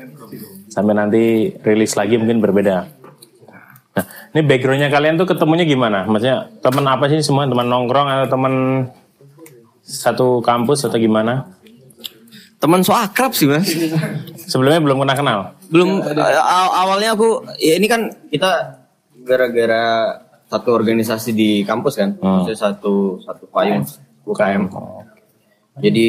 Sampai 0.69 0.95
nanti 0.97 1.53
rilis 1.63 1.95
lagi 1.95 2.17
mungkin 2.17 2.43
berbeda. 2.43 2.77
Nah, 3.93 4.05
ini 4.33 4.41
backgroundnya 4.45 4.89
kalian 4.89 5.21
tuh 5.21 5.29
ketemunya 5.29 5.69
gimana? 5.69 6.09
Maksudnya 6.09 6.49
teman 6.65 6.85
apa 6.89 7.09
sih 7.13 7.21
semua? 7.21 7.45
Teman 7.45 7.69
nongkrong 7.69 8.09
atau 8.09 8.29
teman 8.29 8.55
satu 9.85 10.41
kampus 10.41 10.89
atau 10.89 10.97
gimana? 10.97 11.49
Teman 12.63 12.81
so 12.81 12.95
akrab 12.95 13.35
sih 13.35 13.51
mas. 13.51 13.67
Sebelumnya 14.47 14.79
belum 14.79 15.03
pernah 15.03 15.17
kenal. 15.19 15.39
Belum 15.67 15.99
aw- 15.99 16.75
awalnya 16.79 17.13
aku 17.13 17.43
ya 17.59 17.75
ini 17.75 17.91
kan 17.91 18.07
kita 18.31 18.79
gara-gara 19.27 20.15
satu 20.47 20.71
organisasi 20.71 21.33
di 21.33 21.51
kampus 21.65 21.97
kan, 21.97 22.15
Hmm. 22.15 22.45
Maksudnya 22.45 22.59
satu 22.61 23.19
satu 23.19 23.49
payung 23.49 23.83
UKM. 24.23 24.69
Jadi 25.81 26.09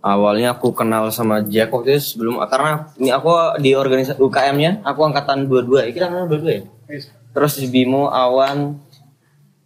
awalnya 0.00 0.56
aku 0.56 0.72
kenal 0.72 1.12
sama 1.12 1.44
Jack 1.44 1.70
waktu 1.70 1.94
itu 1.94 2.16
sebelum 2.16 2.40
karena 2.48 2.88
ini 2.96 3.12
aku 3.12 3.30
di 3.60 3.76
organisasi 3.76 4.16
UKM-nya, 4.18 4.80
aku 4.82 5.04
angkatan 5.04 5.44
22. 5.44 5.84
Ya, 5.84 5.92
kita 5.92 6.06
kenal 6.08 6.24
22 6.26 6.50
ya. 6.50 6.62
Terus 7.30 7.52
di 7.54 7.68
Bimo 7.68 8.08
Awan 8.08 8.80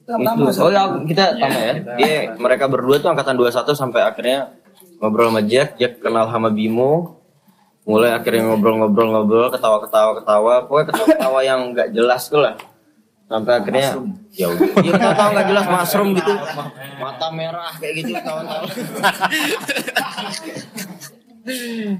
Itu 0.05 0.53
soalnya 0.53 1.01
kita 1.09 1.33
sama 1.33 1.57
ya. 1.57 1.73
Dia 1.97 2.13
mereka 2.37 2.69
berdua 2.69 3.01
tuh 3.01 3.09
angkatan 3.09 3.41
21 3.41 3.73
sampai 3.73 4.05
akhirnya 4.05 4.53
ngobrol 4.99 5.31
sama 5.31 5.43
Jack, 5.45 5.79
Jack 5.81 6.03
kenal 6.03 6.29
sama 6.31 6.51
Bimo. 6.51 7.21
Mulai 7.85 8.17
akhirnya 8.17 8.49
ngobrol-ngobrol-ngobrol, 8.49 9.53
ketawa-ketawa 9.53 10.17
ketawa, 10.17 10.55
pokoknya 10.65 10.87
ketawa-ketawa 10.89 11.39
yang 11.45 11.61
nggak 11.77 11.93
jelas 11.93 12.33
tuh 12.33 12.41
lah. 12.41 12.57
Sampai 13.29 13.61
akhirnya 13.61 14.01
ya 14.33 14.47
udah, 14.53 14.69
dia 14.81 14.93
ketawa 14.97 15.29
nggak 15.37 15.49
jelas 15.53 15.67
mushroom 15.69 16.09
gitu. 16.17 16.33
Mata 16.97 17.29
merah 17.29 17.73
kayak 17.77 17.95
gitu 18.01 18.11
kawan-kawan. 18.17 18.69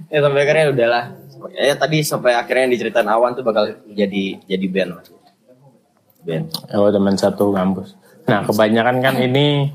ya 0.09 0.19
sampai 0.25 0.41
akhirnya 0.41 0.67
udahlah. 0.73 1.05
Ya 1.53 1.75
tadi 1.77 2.01
sampai 2.01 2.33
akhirnya 2.33 2.63
yang 2.65 2.73
diceritain 2.81 3.09
Awan 3.09 3.37
tuh 3.37 3.45
bakal 3.45 3.77
jadi 3.93 4.41
jadi 4.49 4.67
band 4.73 4.91
lah. 4.97 5.05
Band. 6.25 6.45
Oh 6.73 6.89
teman 6.89 7.17
satu 7.21 7.53
kampus. 7.53 7.93
Nah 8.25 8.41
kebanyakan 8.49 9.05
kan 9.05 9.15
ini 9.21 9.69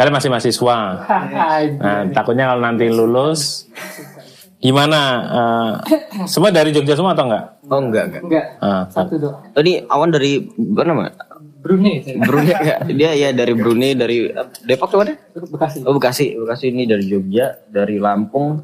kalian 0.00 0.16
masih 0.16 0.32
mahasiswa. 0.32 0.76
Nah 1.84 2.00
takutnya 2.10 2.48
kalau 2.48 2.64
nanti 2.64 2.88
lulus 2.88 3.68
gimana? 4.56 5.00
Eh, 5.28 5.72
semua 6.24 6.48
dari 6.48 6.72
Jogja 6.72 6.96
semua 6.96 7.12
atau 7.12 7.28
enggak? 7.28 7.44
Oh 7.68 7.80
enggak 7.80 8.04
enggak. 8.08 8.22
Enggak, 8.24 8.46
Ah, 8.60 8.82
satu 8.88 9.20
doang. 9.20 9.44
Tadi 9.52 9.84
Awan 9.84 10.08
dari 10.08 10.40
mana 10.56 10.96
namanya? 10.96 11.12
Brunei. 11.60 12.00
Brunei 12.16 12.56
enggak? 12.56 12.78
Dia 12.98 13.10
ya 13.12 13.28
dari 13.36 13.52
Brunei 13.52 13.92
dari 13.92 14.32
eh, 14.32 14.46
Depok 14.64 14.88
tuh 14.88 15.04
ada? 15.04 15.12
Bekasi. 15.36 15.84
Oh 15.84 15.92
Bekasi, 15.92 16.32
Bekasi 16.32 16.64
ini 16.72 16.88
dari 16.88 17.04
Jogja, 17.04 17.60
dari 17.68 18.00
Lampung, 18.00 18.56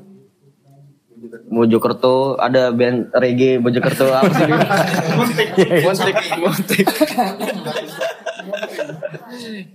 Mojokerto, 1.49 2.37
ada 2.37 2.69
band 2.77 3.09
reggae 3.17 3.57
Mojokerto 3.57 4.13
apa 4.13 4.29
sih? 4.37 4.45
Montek, 5.17 5.49
Montek, 5.81 6.17
Montek. 6.37 6.87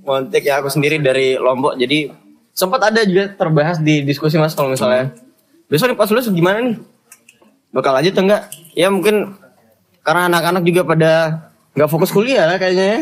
Montek 0.05 0.43
ya 0.45 0.61
aku 0.61 0.69
sendiri 0.69 1.01
dari 1.01 1.41
Lombok, 1.41 1.81
jadi 1.81 2.13
sempat 2.53 2.93
ada 2.93 3.01
juga 3.07 3.33
terbahas 3.33 3.81
di 3.81 4.05
diskusi 4.05 4.37
mas 4.37 4.53
kalau 4.53 4.69
misalnya 4.69 5.15
besok 5.65 5.89
nih 5.89 5.97
pas 5.97 6.09
lulus 6.13 6.29
gimana 6.29 6.61
nih? 6.61 6.75
Bakal 7.73 7.91
lanjut 7.95 8.13
atau 8.13 8.23
enggak? 8.27 8.43
Ya 8.77 8.87
mungkin 8.91 9.33
karena 10.05 10.29
anak-anak 10.29 10.63
juga 10.67 10.81
pada 10.85 11.11
nggak 11.73 11.89
fokus 11.89 12.11
kuliah 12.11 12.45
lah 12.45 12.59
kayaknya 12.59 12.85
ya. 12.85 12.99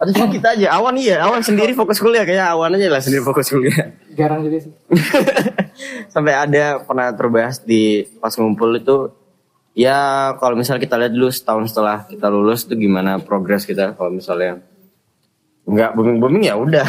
Atau 0.00 0.16
cuma 0.16 0.32
kita 0.32 0.56
aja, 0.56 0.72
Awan 0.80 0.96
iya, 0.96 1.20
Awan 1.20 1.44
sendiri 1.44 1.76
fokus 1.76 2.00
kuliah 2.00 2.24
kayaknya 2.24 2.56
Awan 2.56 2.72
aja 2.72 2.88
lah 2.88 3.04
sendiri 3.04 3.20
fokus 3.20 3.52
kuliah. 3.52 3.92
Jarang 4.16 4.48
juga 4.48 4.64
sih. 4.64 4.72
Sampai 6.14 6.32
ada 6.32 6.80
pernah 6.80 7.12
terbahas 7.12 7.60
di 7.60 8.08
pas 8.16 8.32
ngumpul 8.32 8.80
itu 8.80 9.12
ya 9.76 10.32
kalau 10.40 10.56
misalnya 10.56 10.80
kita 10.80 10.96
lihat 10.96 11.12
dulu 11.12 11.28
setahun 11.28 11.68
setelah 11.68 12.08
kita 12.08 12.32
lulus 12.32 12.64
itu 12.64 12.80
gimana 12.80 13.20
progres 13.20 13.68
kita 13.68 13.92
kalau 13.92 14.08
misalnya 14.08 14.64
nggak 15.68 15.92
booming 15.94 16.18
booming 16.18 16.42
ya 16.48 16.56
udah 16.58 16.82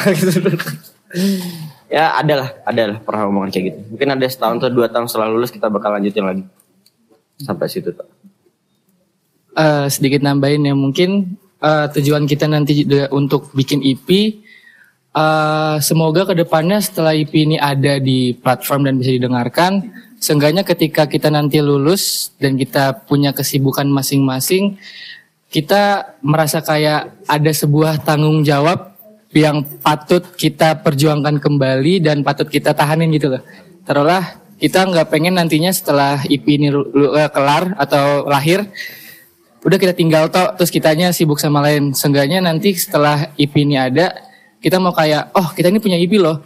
ya 1.91 2.15
ada 2.15 2.33
lah, 2.47 2.49
ada 2.63 2.95
lah 2.95 2.97
pernah 3.03 3.27
omongan 3.27 3.51
kayak 3.51 3.65
gitu. 3.75 3.79
Mungkin 3.91 4.07
ada 4.15 4.25
setahun 4.31 4.55
atau 4.63 4.71
dua 4.71 4.87
tahun 4.87 5.11
setelah 5.11 5.27
lulus 5.27 5.51
kita 5.51 5.67
bakal 5.67 5.91
lanjutin 5.91 6.23
lagi 6.23 6.43
sampai 7.43 7.67
situ 7.67 7.91
tuh. 7.91 8.07
Eh, 9.51 9.87
sedikit 9.91 10.23
nambahin 10.23 10.63
ya 10.63 10.71
mungkin 10.71 11.35
eh, 11.61 11.85
tujuan 11.93 12.25
kita 12.25 12.49
nanti 12.49 12.83
untuk 13.13 13.53
bikin 13.53 13.85
EP 13.85 14.09
eh, 15.13 15.75
semoga 15.79 16.27
ke 16.27 16.33
depannya 16.33 16.81
setelah 16.81 17.15
EP 17.15 17.31
ini 17.31 17.61
ada 17.61 18.01
di 18.01 18.33
platform 18.35 18.89
dan 18.89 18.93
bisa 18.97 19.13
didengarkan 19.13 19.93
seenggaknya 20.21 20.61
ketika 20.65 21.05
kita 21.05 21.29
nanti 21.29 21.61
lulus 21.61 22.33
dan 22.37 22.57
kita 22.57 23.05
punya 23.05 23.33
kesibukan 23.33 23.89
masing-masing 23.89 24.77
kita 25.51 26.15
merasa 26.23 26.63
kayak 26.63 27.27
ada 27.27 27.51
sebuah 27.51 27.99
tanggung 28.07 28.39
jawab 28.41 28.91
yang 29.35 29.63
patut 29.83 30.23
kita 30.35 30.79
perjuangkan 30.79 31.39
kembali 31.39 32.03
dan 32.03 32.23
patut 32.23 32.47
kita 32.47 32.75
tahanin 32.75 33.11
gitu 33.15 33.35
loh. 33.35 33.43
Taruhlah 33.87 34.39
kita 34.59 34.87
nggak 34.87 35.07
pengen 35.11 35.39
nantinya 35.39 35.71
setelah 35.71 36.23
IP 36.27 36.45
ini 36.55 36.67
lu- 36.71 36.87
lu- 36.91 37.13
eh, 37.15 37.31
kelar 37.31 37.75
atau 37.79 38.27
lahir, 38.27 38.67
udah 39.61 39.77
kita 39.77 39.93
tinggal 39.93 40.27
tok 40.33 40.57
terus 40.57 40.73
kitanya 40.73 41.13
sibuk 41.13 41.37
sama 41.37 41.61
lain. 41.61 41.93
Seenggaknya 41.93 42.41
nanti 42.41 42.73
setelah 42.73 43.29
IP 43.37 43.61
ini 43.61 43.77
ada, 43.77 44.13
kita 44.57 44.81
mau 44.81 44.93
kayak, 44.93 45.33
oh 45.37 45.53
kita 45.53 45.69
ini 45.69 45.77
punya 45.77 45.97
IP 45.97 46.17
loh. 46.17 46.41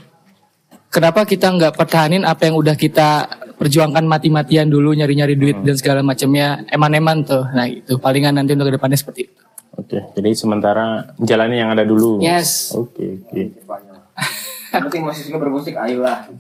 Kenapa 0.92 1.28
kita 1.28 1.52
nggak 1.52 1.76
pertahanin 1.76 2.24
apa 2.24 2.48
yang 2.48 2.56
udah 2.56 2.76
kita 2.80 3.28
perjuangkan 3.56 4.04
mati-matian 4.08 4.68
dulu 4.68 4.96
nyari-nyari 4.96 5.36
duit 5.36 5.58
dan 5.64 5.76
segala 5.76 6.00
macamnya 6.04 6.64
eman-eman 6.72 7.24
tuh. 7.24 7.44
Nah 7.52 7.68
itu 7.68 8.00
palingan 8.00 8.36
nanti 8.36 8.56
untuk 8.56 8.72
ke 8.72 8.76
depannya 8.80 9.00
seperti 9.00 9.20
itu. 9.28 9.42
Oke, 9.76 10.00
jadi 10.16 10.32
sementara 10.32 11.12
jalani 11.20 11.60
yang 11.60 11.68
ada 11.68 11.84
dulu. 11.84 12.24
Yes. 12.24 12.72
Oke, 12.72 13.28
oke. 13.28 13.60
Nanti 14.72 14.98
masih 15.04 15.32
juga 15.32 15.44
bermusik, 15.44 15.76
ayolah. 15.76 16.32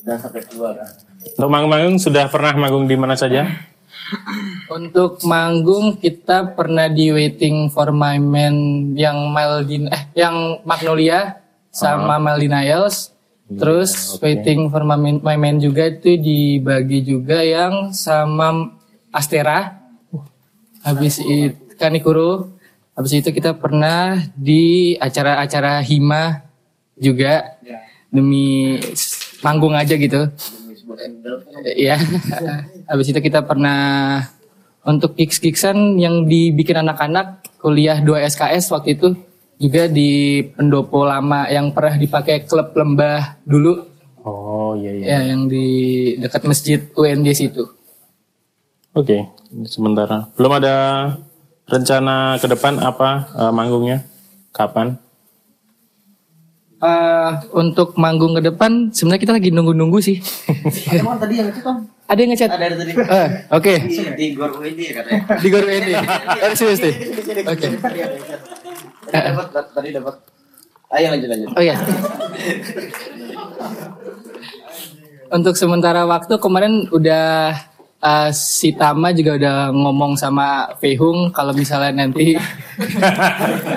Dan 0.00 0.16
sampai 0.16 0.40
keluar 0.48 0.72
kan. 0.80 0.88
Untuk 1.36 1.48
manggung-manggung 1.52 2.00
sudah 2.00 2.24
pernah 2.32 2.56
manggung 2.56 2.88
di 2.88 2.96
mana 2.96 3.20
saja? 3.20 3.44
Untuk 4.68 5.24
manggung 5.24 5.96
kita 5.96 6.52
pernah 6.52 6.86
di 6.86 7.08
Waiting 7.08 7.72
for 7.72 7.88
My 7.88 8.20
Man 8.20 8.56
yang 8.92 9.32
Maldin 9.32 9.88
eh 9.88 10.12
yang 10.14 10.60
Magnolia 10.62 11.40
sama 11.70 12.20
Maldin 12.20 12.52
Isles. 12.52 13.16
Terus 13.48 13.90
Waiting 14.20 14.68
for 14.68 14.84
My 14.84 14.94
Man, 14.94 15.24
My 15.24 15.36
Man 15.36 15.56
juga 15.56 15.88
itu 15.88 16.20
dibagi 16.20 17.00
juga 17.00 17.40
yang 17.40 17.96
sama 17.96 18.76
Astera. 19.08 19.88
Habis 20.82 21.16
itu 21.18 21.56
Kanikuro. 21.74 22.52
Habis 22.92 23.24
itu 23.24 23.30
kita 23.30 23.54
pernah 23.54 24.20
di 24.34 24.92
acara-acara 24.96 25.80
Hima 25.80 26.44
juga 26.94 27.56
demi 28.10 28.74
s- 28.92 29.38
manggung 29.40 29.72
aja 29.72 29.94
gitu. 29.94 30.28
Iya. 31.64 31.96
Habis 32.90 33.06
itu 33.08 33.20
kita 33.22 33.40
pernah 33.40 34.26
untuk 34.88 35.12
kiks-kiksan 35.12 36.00
yang 36.00 36.24
dibikin 36.24 36.80
anak-anak 36.80 37.44
kuliah 37.60 38.00
2 38.00 38.24
SKS 38.32 38.72
waktu 38.72 38.96
itu 38.96 39.12
juga 39.60 39.84
di 39.90 40.40
pendopo 40.56 41.04
lama 41.04 41.44
yang 41.52 41.76
pernah 41.76 42.00
dipakai 42.00 42.48
klub 42.48 42.72
lembah 42.72 43.36
dulu 43.44 43.98
Oh, 44.28 44.76
iya 44.76 44.92
iya. 44.92 45.04
ya 45.08 45.18
yang 45.32 45.48
di 45.48 45.66
dekat 46.20 46.44
masjid 46.44 46.84
UNJ 46.92 47.28
situ. 47.32 47.64
Oke, 48.92 49.24
sementara. 49.64 50.28
Belum 50.36 50.52
ada 50.58 50.74
rencana 51.64 52.36
ke 52.36 52.46
depan 52.50 52.76
apa 52.82 53.30
eh, 53.32 53.52
manggungnya? 53.54 54.04
Kapan? 54.52 55.00
Eh, 56.78 57.30
untuk 57.56 57.96
manggung 57.96 58.36
ke 58.36 58.42
depan 58.52 58.92
sebenarnya 58.92 59.22
kita 59.22 59.34
lagi 59.38 59.50
nunggu-nunggu 59.54 59.98
sih. 60.02 60.18
Emang 60.92 61.16
tadi 61.16 61.40
yang 61.40 61.48
itu 61.48 61.62
kan? 61.64 61.88
Ada 62.08 62.18
yang 62.18 62.30
ngechat? 62.32 62.50
Ada 62.50 62.64
ada 62.64 62.76
tadi. 62.80 62.92
Eh, 62.96 63.28
Oke. 63.52 63.74
Di, 63.84 63.96
di 64.16 64.26
Gor 64.32 64.56
UID 64.56 64.80
katanya. 64.96 65.20
Di 65.36 65.48
Gor 65.52 65.64
ini. 65.68 65.92
Dari 66.40 66.54
serius 66.56 66.80
nih. 66.80 66.94
Oke. 67.44 67.66
Tadi 69.04 69.28
dapat 69.28 69.46
tadi 69.68 69.88
dapat. 69.92 70.14
Ayo 70.88 71.06
lanjut 71.12 71.28
lanjut. 71.28 71.48
Oh 71.52 71.60
ya. 71.60 71.76
Untuk 75.28 75.54
sementara 75.54 76.08
waktu 76.08 76.40
kemarin 76.40 76.88
udah 76.88 77.52
eh, 78.00 78.30
si 78.32 78.72
Tama 78.72 79.12
juga 79.12 79.36
udah 79.36 79.56
ngomong 79.68 80.16
sama 80.16 80.72
Fehung 80.80 81.28
kalau 81.28 81.52
misalnya 81.52 81.92
nanti 81.92 82.40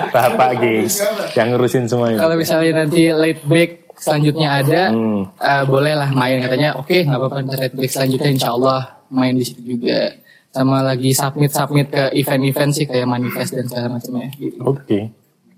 Bapak 0.08 0.56
guys, 0.56 1.04
yang 1.36 1.52
ngurusin 1.52 1.84
semuanya. 1.84 2.16
kalau 2.16 2.40
misalnya 2.40 2.80
nanti 2.80 3.12
late 3.12 3.44
break 3.44 3.91
selanjutnya 4.02 4.48
ada 4.58 4.82
Hmm. 4.90 5.22
eh, 5.38 5.64
boleh 5.64 5.94
lah 5.94 6.10
main 6.10 6.42
katanya 6.42 6.74
oke 6.74 6.90
nggak 7.06 7.18
apa-apa 7.22 7.38
break 7.78 7.90
selanjutnya 7.90 8.30
insya 8.34 8.50
Allah 8.50 8.98
main 9.14 9.38
di 9.38 9.46
situ 9.46 9.78
juga 9.78 10.18
sama 10.52 10.84
lagi 10.84 11.14
submit 11.14 11.48
submit 11.54 11.88
ke 11.88 12.12
event-event 12.12 12.70
sih 12.76 12.84
kayak 12.84 13.08
manifest 13.08 13.56
dan 13.56 13.64
segala 13.70 13.96
macamnya 13.96 14.28
gitu. 14.36 14.58
Oke. 14.66 15.08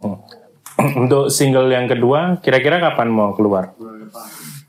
Hmm. 0.04 0.18
Untuk 1.06 1.30
single 1.30 1.70
yang 1.70 1.86
kedua, 1.86 2.38
kira-kira 2.42 2.82
kapan 2.82 3.06
mau 3.10 3.30
keluar? 3.34 3.74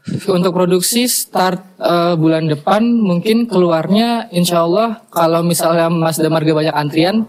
Untuk 0.06 0.54
produksi 0.54 1.10
start 1.10 1.62
eh, 1.78 2.14
bulan 2.16 2.46
depan 2.46 2.82
mungkin 2.86 3.46
keluarnya 3.46 4.30
insya 4.30 4.66
Allah 4.66 5.02
kalau 5.10 5.42
misalnya 5.42 5.90
Mas 5.90 6.18
Damarga 6.18 6.54
banyak 6.54 6.76
antrian 6.78 7.26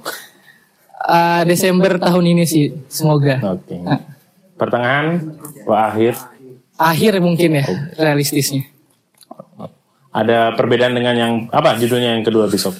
eh, 1.09 1.43
Desember 1.45 1.97
tahun 1.97 2.37
ini 2.37 2.45
sih 2.45 2.73
semoga 2.89 3.41
Oke. 3.57 3.77
Pertengahan, 4.57 5.37
wah 5.69 5.93
akhir. 5.93 6.17
Akhir 6.77 7.21
mungkin 7.21 7.61
ya 7.61 7.67
realistisnya. 7.97 8.65
Ada 10.17 10.57
perbedaan 10.57 10.97
dengan 10.97 11.15
yang 11.17 11.33
apa 11.53 11.77
judulnya 11.77 12.17
yang 12.17 12.25
kedua 12.25 12.49
besok? 12.49 12.73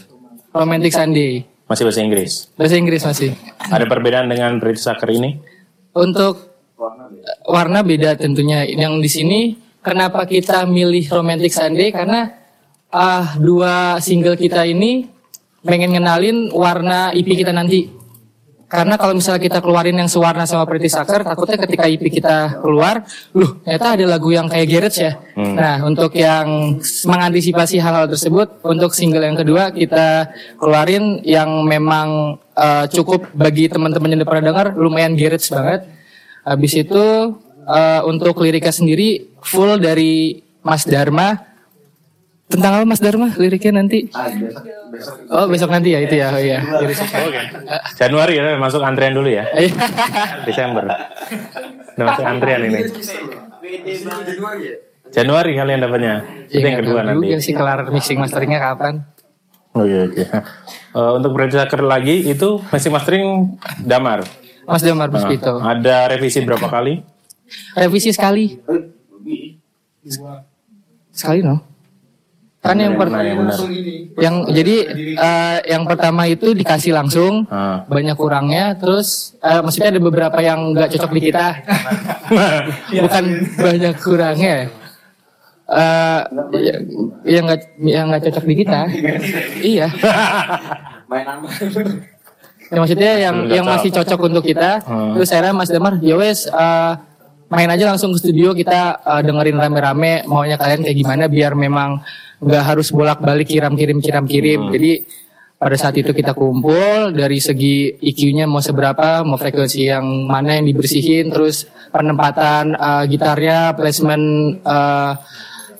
Romantic 0.57 0.97
Sunday. 0.97 1.45
Masih 1.69 1.83
bahasa 1.85 2.01
Inggris. 2.01 2.33
bahasa 2.57 2.77
Inggris 2.79 3.03
masih. 3.05 3.35
Ada 3.59 3.85
perbedaan 3.91 4.31
dengan 4.31 4.57
Pretty 4.63 4.79
Sucker 4.81 5.11
ini? 5.11 5.57
untuk 5.97 6.53
eh, 6.77 7.39
warna 7.49 7.81
beda 7.81 8.21
tentunya. 8.21 8.69
Yang 8.69 8.93
di 9.01 9.11
sini 9.11 9.41
kenapa 9.81 10.29
kita 10.29 10.69
milih 10.69 11.09
Romantic 11.09 11.57
Sunday? 11.57 11.89
Karena 11.89 12.29
ah 12.93 13.35
dua 13.41 13.99
single 14.05 14.37
kita 14.37 14.63
ini 14.69 15.09
pengen 15.65 15.97
ngenalin 15.97 16.53
warna 16.55 17.11
EP 17.11 17.27
kita 17.27 17.51
nanti 17.51 17.91
karena 18.67 18.99
kalau 18.99 19.15
misalnya 19.15 19.39
kita 19.39 19.63
keluarin 19.63 19.95
yang 19.95 20.11
sewarna 20.11 20.43
sama 20.43 20.67
Pretty 20.67 20.91
Sucker, 20.91 21.23
takutnya 21.23 21.55
ketika 21.55 21.87
EP 21.87 22.03
kita 22.11 22.59
keluar, 22.59 23.07
loh 23.31 23.63
ternyata 23.63 23.95
ada 23.95 24.05
lagu 24.11 24.35
yang 24.35 24.51
kayak 24.51 24.67
Garage 24.67 24.99
ya. 25.07 25.23
Nah 25.39 25.87
untuk 25.87 26.11
yang 26.19 26.75
mengantisipasi 27.07 27.79
hal-hal 27.79 28.11
tersebut, 28.11 28.59
untuk 28.67 28.91
single 28.91 29.23
yang 29.23 29.39
kedua 29.39 29.71
kita 29.71 30.35
keluarin 30.59 31.23
yang 31.23 31.63
memang 31.63 32.43
eh, 32.59 32.91
cukup 32.91 33.31
bagi 33.39 33.71
teman-teman 33.71 34.19
yang 34.19 34.27
udah 34.27 34.31
pernah 34.35 34.45
dengar, 34.51 34.67
lumayan 34.75 35.15
Garage 35.15 35.47
banget. 35.47 35.87
Habis 36.43 36.73
itu 36.75 37.05
eh, 37.71 38.01
untuk 38.03 38.35
liriknya 38.43 38.75
sendiri 38.75 39.31
full 39.47 39.79
dari 39.79 40.43
Mas 40.67 40.83
Dharma. 40.83 41.55
Tentang 42.47 42.73
apa 42.79 42.85
Mas 42.87 43.03
Dharma 43.03 43.27
liriknya 43.35 43.83
nanti? 43.83 44.07
Oh 45.29 45.51
besok 45.51 45.75
nanti 45.75 45.91
ya 45.91 45.99
itu 45.99 46.15
ya, 46.15 46.31
oh 46.31 46.39
iya. 46.39 46.63
Oke. 46.63 46.95
Januari 48.01 48.39
ya 48.39 48.55
masuk 48.55 48.81
antrian 48.81 49.13
dulu 49.13 49.27
ya. 49.27 49.45
Iya. 49.51 49.75
Desember. 50.47 50.87
Udah 51.97 52.05
masuk 52.07 52.25
antrian 52.25 52.61
ini. 52.65 52.81
Januari 55.11 55.53
kalian 55.55 55.81
dapatnya. 55.81 56.15
Itu 56.47 56.63
yang 56.63 56.79
kedua 56.81 57.01
Iya, 57.01 57.09
nanti. 57.09 57.27
Juga 57.27 57.39
sih 57.43 57.53
kelar 57.53 57.81
mixing 57.91 58.19
masteringnya 58.19 58.61
kapan? 58.63 58.95
Oke 59.75 59.97
oke. 60.07 60.23
Eh, 60.97 61.11
untuk 61.13 61.31
Brandsaker 61.35 61.83
lagi 61.83 62.25
itu 62.25 62.63
masih 62.71 62.89
mastering 62.89 63.59
Damar. 63.83 64.23
Mas 64.65 64.83
Damar 64.83 65.11
Nah, 65.11 65.19
Puspito. 65.19 65.59
ada 65.59 66.09
revisi 66.09 66.41
berapa 66.41 66.67
kali? 66.67 67.03
Revisi 67.75 68.11
sekali. 68.11 68.55
Sekali 71.11 71.41
no? 71.43 71.76
Kan 72.67 72.77
yang 72.77 72.93
yang 72.93 72.95
pertama 72.99 73.23
benar. 73.23 73.59
yang 74.17 74.35
jadi 74.51 74.77
eh, 75.15 75.57
yang 75.69 75.83
pertama 75.87 76.23
itu 76.27 76.51
dikasih 76.53 76.93
langsung. 76.93 77.47
Ah. 77.47 77.87
banyak 77.87 78.19
kurangnya. 78.19 78.75
Terus 78.75 79.39
eh, 79.39 79.61
maksudnya 79.63 79.95
ada 79.95 80.01
beberapa 80.03 80.39
yang 80.43 80.75
nggak 80.75 80.91
cocok 80.93 81.11
di 81.13 81.21
kita. 81.23 81.47
Bukan 83.07 83.25
banyak 83.57 83.95
kurangnya. 83.99 84.57
Ya- 86.53 86.83
yang 87.25 87.43
nggak 87.47 87.61
yang 87.81 88.05
nggak 88.11 88.23
cocok 88.31 88.45
di 88.45 88.55
kita. 88.59 88.81
Iya. 89.63 89.87
Ya, 92.67 92.83
maksudnya 92.83 93.13
yang 93.15 93.47
Nggak 93.47 93.55
yang 93.55 93.65
masih 93.67 93.91
cocok. 93.95 94.21
untuk 94.27 94.43
kita. 94.43 94.83
Hmm. 94.83 95.15
Terus 95.15 95.29
saya 95.31 95.55
Mas 95.55 95.71
Damar, 95.71 96.03
ya 96.03 96.19
wes 96.19 96.51
eh, 96.51 96.93
main 97.47 97.71
aja 97.71 97.87
langsung 97.87 98.11
ke 98.11 98.19
studio. 98.19 98.51
Kita 98.59 98.99
eh, 98.99 99.23
dengerin 99.23 99.55
rame-rame. 99.55 100.27
Maunya 100.27 100.59
kalian 100.59 100.83
kayak 100.83 100.99
gimana 100.99 101.25
biar 101.31 101.55
memang 101.55 102.03
nggak 102.41 102.65
harus 102.65 102.93
bolak-balik 102.93 103.49
kirim-kirim 103.49 103.99
kirim-kirim. 104.01 104.61
Jadi 104.73 104.93
pada 105.57 105.77
saat 105.77 105.97
itu 105.97 106.13
kita 106.13 106.37
kumpul 106.37 107.17
dari 107.17 107.41
segi 107.41 107.97
EQ-nya 107.97 108.45
mau 108.45 108.61
seberapa, 108.61 109.25
mau 109.25 109.41
frekuensi 109.41 109.89
yang 109.89 110.05
mana 110.29 110.61
yang 110.61 110.69
dibersihin, 110.69 111.33
terus 111.33 111.65
penempatan 111.89 112.77
eh, 112.77 113.05
gitarnya, 113.09 113.73
placement 113.73 114.61
uh, 114.67 115.17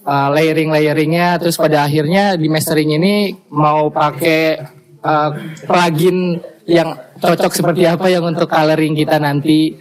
layering 0.07 0.71
layeringnya 0.71 1.35
terus 1.43 1.59
pada 1.59 1.83
akhirnya 1.83 2.39
di 2.39 2.47
mastering 2.47 2.95
ini 2.95 3.35
mau 3.51 3.91
pakai 3.91 4.63
uh, 5.03 5.31
plugin 5.67 6.39
yang 6.67 6.95
cocok 7.19 7.51
seperti 7.51 7.87
apa 7.91 8.07
yang 8.07 8.23
untuk 8.23 8.47
coloring 8.47 8.95
kita 8.95 9.19
nanti 9.19 9.75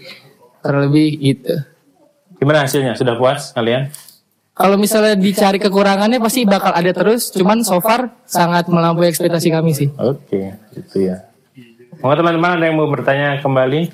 terlebih 0.66 1.10
gitu. 1.22 1.56
Gimana 2.42 2.66
hasilnya? 2.66 2.98
Sudah 2.98 3.18
puas 3.18 3.54
kalian? 3.54 3.94
Kalau 4.56 4.80
misalnya 4.80 5.20
dicari 5.20 5.60
kekurangannya 5.60 6.16
pasti 6.24 6.48
bakal 6.48 6.72
ada 6.72 6.88
terus, 6.96 7.28
cuman 7.36 7.60
so 7.60 7.84
far 7.84 8.16
sangat 8.24 8.72
melampaui 8.72 9.12
ekspektasi 9.12 9.52
kami 9.52 9.76
sih. 9.76 9.92
Oke, 10.00 10.56
itu 10.72 11.12
ya. 11.12 11.28
Mau 12.00 12.16
teman-teman 12.16 12.56
ada 12.56 12.64
yang 12.64 12.80
mau 12.80 12.88
bertanya 12.88 13.44
kembali? 13.44 13.92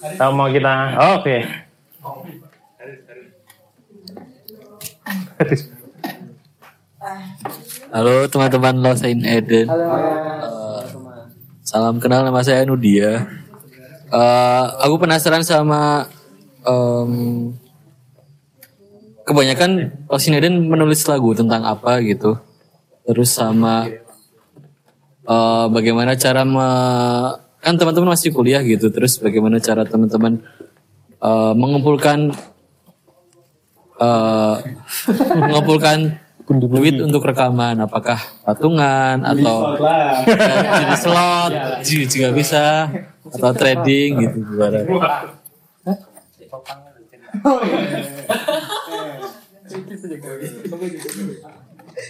Atau 0.00 0.32
mau 0.32 0.48
kita? 0.48 0.72
Oh, 0.96 1.20
Oke. 1.20 1.36
Halo 7.92 8.24
teman-teman 8.32 8.80
Lost 8.80 9.04
in 9.04 9.20
Eden. 9.20 9.68
Eh, 9.68 10.84
salam 11.60 12.00
kenal 12.00 12.24
nama 12.24 12.40
saya 12.40 12.64
Nudia. 12.64 13.28
Eh, 14.08 14.64
aku 14.80 14.96
penasaran 14.96 15.44
sama 15.44 16.08
em, 16.64 17.52
kebanyakan 19.24 19.92
Lost 20.06 20.28
in 20.28 20.36
Eden 20.36 20.68
menulis 20.68 21.04
lagu 21.08 21.32
tentang 21.32 21.64
apa 21.64 22.00
gitu. 22.04 22.36
Terus 23.04 23.32
sama 23.32 23.88
eh, 25.24 25.66
bagaimana 25.68 26.16
cara 26.16 26.44
me, 26.44 26.68
kan 27.60 27.74
teman-teman 27.76 28.12
masih 28.14 28.30
kuliah 28.32 28.60
gitu. 28.60 28.92
Terus 28.92 29.18
bagaimana 29.18 29.60
cara 29.60 29.84
teman-teman 29.88 30.40
eh, 31.18 31.52
mengumpulkan 31.56 32.30
eh, 34.00 34.56
mengumpulkan 35.34 36.20
duit 36.44 37.00
untuk 37.00 37.24
rekaman 37.24 37.80
apakah 37.80 38.20
patungan 38.44 39.24
atau 39.24 39.80
jadi 40.76 40.96
slot 41.00 41.52
ju- 41.80 42.04
juga 42.04 42.36
bisa 42.36 42.92
atau 43.32 43.50
trading 43.56 44.28
gitu 44.28 44.38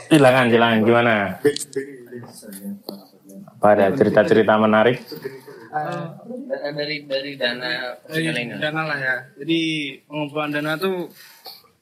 Silakan, 0.09 0.45
silakan. 0.53 0.79
Gimana? 0.85 1.15
Apa 3.57 3.67
ada 3.73 3.87
cerita-cerita 3.97 4.61
menarik? 4.61 5.01
dari 6.55 7.03
dari 7.03 7.35
dana 7.35 7.99
Dari 8.07 8.31
dana 8.61 8.81
lah 8.87 8.99
ya. 9.01 9.17
Jadi 9.41 9.61
pengumpulan 10.07 10.55
dana 10.55 10.79
tuh 10.79 11.11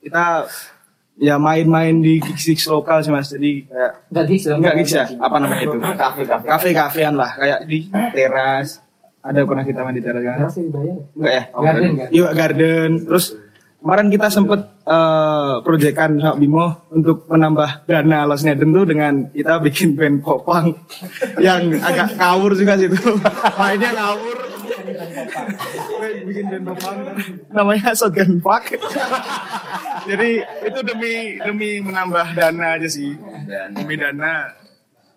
kita 0.01 0.49
ya 1.21 1.37
main-main 1.37 2.01
di 2.01 2.23
gigs 2.23 2.65
lokal 2.71 3.05
sih 3.05 3.13
mas. 3.13 3.29
Jadi 3.29 3.69
kayak 3.69 4.25
gigs 4.31 4.45
dong. 4.49 4.65
enggak 4.65 4.75
gigs 4.81 4.95
ya? 4.97 5.07
Apa 5.21 5.37
namanya 5.43 5.63
itu? 5.67 5.79
Kafe 5.79 6.23
kafe. 6.25 6.47
Kafe 6.49 6.69
kafean 6.73 7.15
lah 7.19 7.37
kayak 7.37 7.69
di 7.69 7.91
teras. 8.15 8.81
Ada 9.23 9.47
pernah 9.47 9.63
kita 9.67 9.81
main 9.85 9.95
di 9.99 10.03
teras 10.03 10.23
kan? 10.25 10.39
Enggak 11.19 11.33
ya? 11.35 11.43
Garden, 11.53 11.93
kan? 11.99 12.09
Iya 12.11 12.29
garden. 12.33 12.91
Terus 13.07 13.27
kemarin 13.83 14.09
kita 14.15 14.31
sempet 14.31 14.61
eh 14.87 15.55
proyekan 15.67 16.23
sama 16.23 16.39
Bimo 16.39 16.67
untuk 16.95 17.27
menambah 17.27 17.87
dana 17.91 18.31
Los 18.31 18.47
Neden 18.47 18.71
tuh 18.71 18.87
dengan 18.87 19.27
kita 19.35 19.59
bikin 19.59 19.99
band 19.99 20.23
popang 20.23 20.71
yang 21.47 21.67
agak 21.83 22.15
ngawur 22.15 22.55
juga 22.55 22.79
sih 22.79 22.87
itu. 22.87 22.99
Mainnya 23.59 23.91
ngawur. 23.91 24.39
bikin 26.23 26.45
band 26.47 26.65
popang 26.71 26.97
namanya 27.51 27.91
Shotgun 27.95 28.39
Park. 28.39 28.79
Jadi 30.09 30.31
itu 30.43 30.81
demi 30.83 31.15
demi 31.43 31.71
menambah 31.83 32.39
dana 32.39 32.79
aja 32.79 32.87
sih. 32.87 33.19
Demi 33.75 33.99
dana 33.99 34.51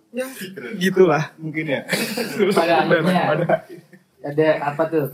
ya 0.09 0.25
gitulah 0.81 1.33
mungkin 1.37 1.65
ya. 1.69 1.81
Pada 2.53 2.85
Ada 4.25 4.47
apa 4.57 4.83
tuh? 4.89 5.05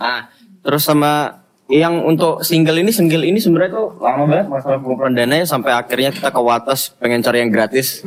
Ah, 0.00 0.32
terus 0.64 0.80
sama 0.80 1.45
yang 1.66 2.06
untuk 2.06 2.46
single 2.46 2.78
ini 2.78 2.94
single 2.94 3.26
ini 3.26 3.42
sebenarnya 3.42 3.74
tuh 3.74 3.86
lama 3.98 4.24
banget 4.30 4.46
masalah 4.46 4.78
pengumpulan 4.78 5.18
dananya 5.18 5.46
sampai 5.50 5.74
akhirnya 5.74 6.14
kita 6.14 6.30
ke 6.30 6.38
Watas 6.38 6.94
pengen 7.02 7.26
cari 7.26 7.42
yang 7.42 7.50
gratis. 7.50 8.06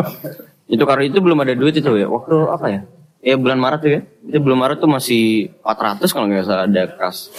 itu 0.74 0.82
karena 0.84 1.04
itu 1.08 1.18
belum 1.18 1.40
ada 1.40 1.56
duit 1.56 1.80
itu 1.80 1.88
ya. 1.96 2.06
Waktu 2.06 2.36
apa 2.52 2.66
ya? 2.68 2.80
Ya 3.20 3.36
bulan 3.40 3.56
Maret 3.56 3.80
tuh 3.80 3.90
ya. 3.90 4.00
Itu 4.28 4.38
bulan 4.44 4.58
Maret 4.60 4.78
tuh 4.84 4.90
masih 4.92 5.48
400 5.64 6.12
kalau 6.12 6.26
nggak 6.28 6.44
salah 6.44 6.68
ada 6.68 6.82
kas. 6.92 7.32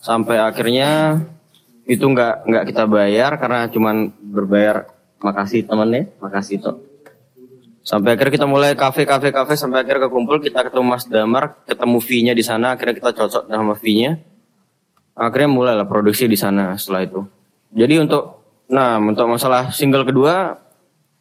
Sampai 0.00 0.36
akhirnya 0.36 1.20
itu 1.88 2.04
nggak 2.04 2.44
nggak 2.44 2.64
kita 2.68 2.84
bayar 2.84 3.40
karena 3.40 3.72
cuman 3.72 4.12
berbayar 4.20 4.84
makasih 5.24 5.64
temennya, 5.64 6.12
makasih 6.20 6.60
toh. 6.60 6.76
Sampai 7.80 8.14
akhirnya 8.14 8.36
kita 8.36 8.48
mulai 8.48 8.76
kafe 8.76 9.08
kafe 9.08 9.32
kafe 9.32 9.56
sampai 9.56 9.80
akhirnya 9.80 10.12
kekumpul 10.12 10.44
kita 10.44 10.68
ketemu 10.68 10.84
Mas 10.84 11.08
Damar, 11.08 11.64
ketemu 11.64 11.98
V-nya 12.04 12.32
di 12.36 12.44
sana, 12.44 12.76
akhirnya 12.76 13.00
kita 13.00 13.10
cocok 13.16 13.48
sama 13.48 13.72
V-nya. 13.72 14.20
Akhirnya 15.20 15.52
mulailah 15.52 15.84
produksi 15.84 16.24
di 16.24 16.40
sana 16.40 16.80
setelah 16.80 17.04
itu. 17.04 17.20
Jadi 17.76 18.00
untuk 18.00 18.40
nah 18.72 18.96
untuk 18.96 19.28
masalah 19.28 19.68
single 19.68 20.08
kedua 20.08 20.56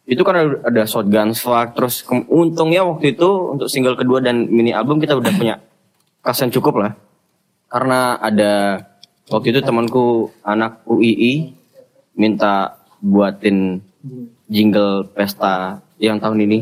itu 0.07 0.23
kan 0.23 0.63
ada, 0.63 0.87
shotgun 0.87 1.35
fuck 1.35 1.75
terus 1.75 2.01
untungnya 2.31 2.81
waktu 2.87 3.13
itu 3.13 3.29
untuk 3.53 3.67
single 3.67 3.99
kedua 3.99 4.23
dan 4.23 4.47
mini 4.47 4.71
album 4.71 5.03
kita 5.03 5.19
udah 5.19 5.31
punya 5.35 5.55
kas 6.23 6.39
yang 6.39 6.49
cukup 6.55 6.79
lah. 6.79 6.91
Karena 7.67 8.15
ada 8.17 8.81
waktu 9.27 9.51
itu 9.51 9.59
temanku 9.61 10.31
anak 10.41 10.81
UII 10.87 11.53
minta 12.15 12.79
buatin 13.03 13.83
jingle 14.47 15.05
pesta 15.11 15.83
yang 15.99 16.17
tahun 16.17 16.39
ini 16.47 16.59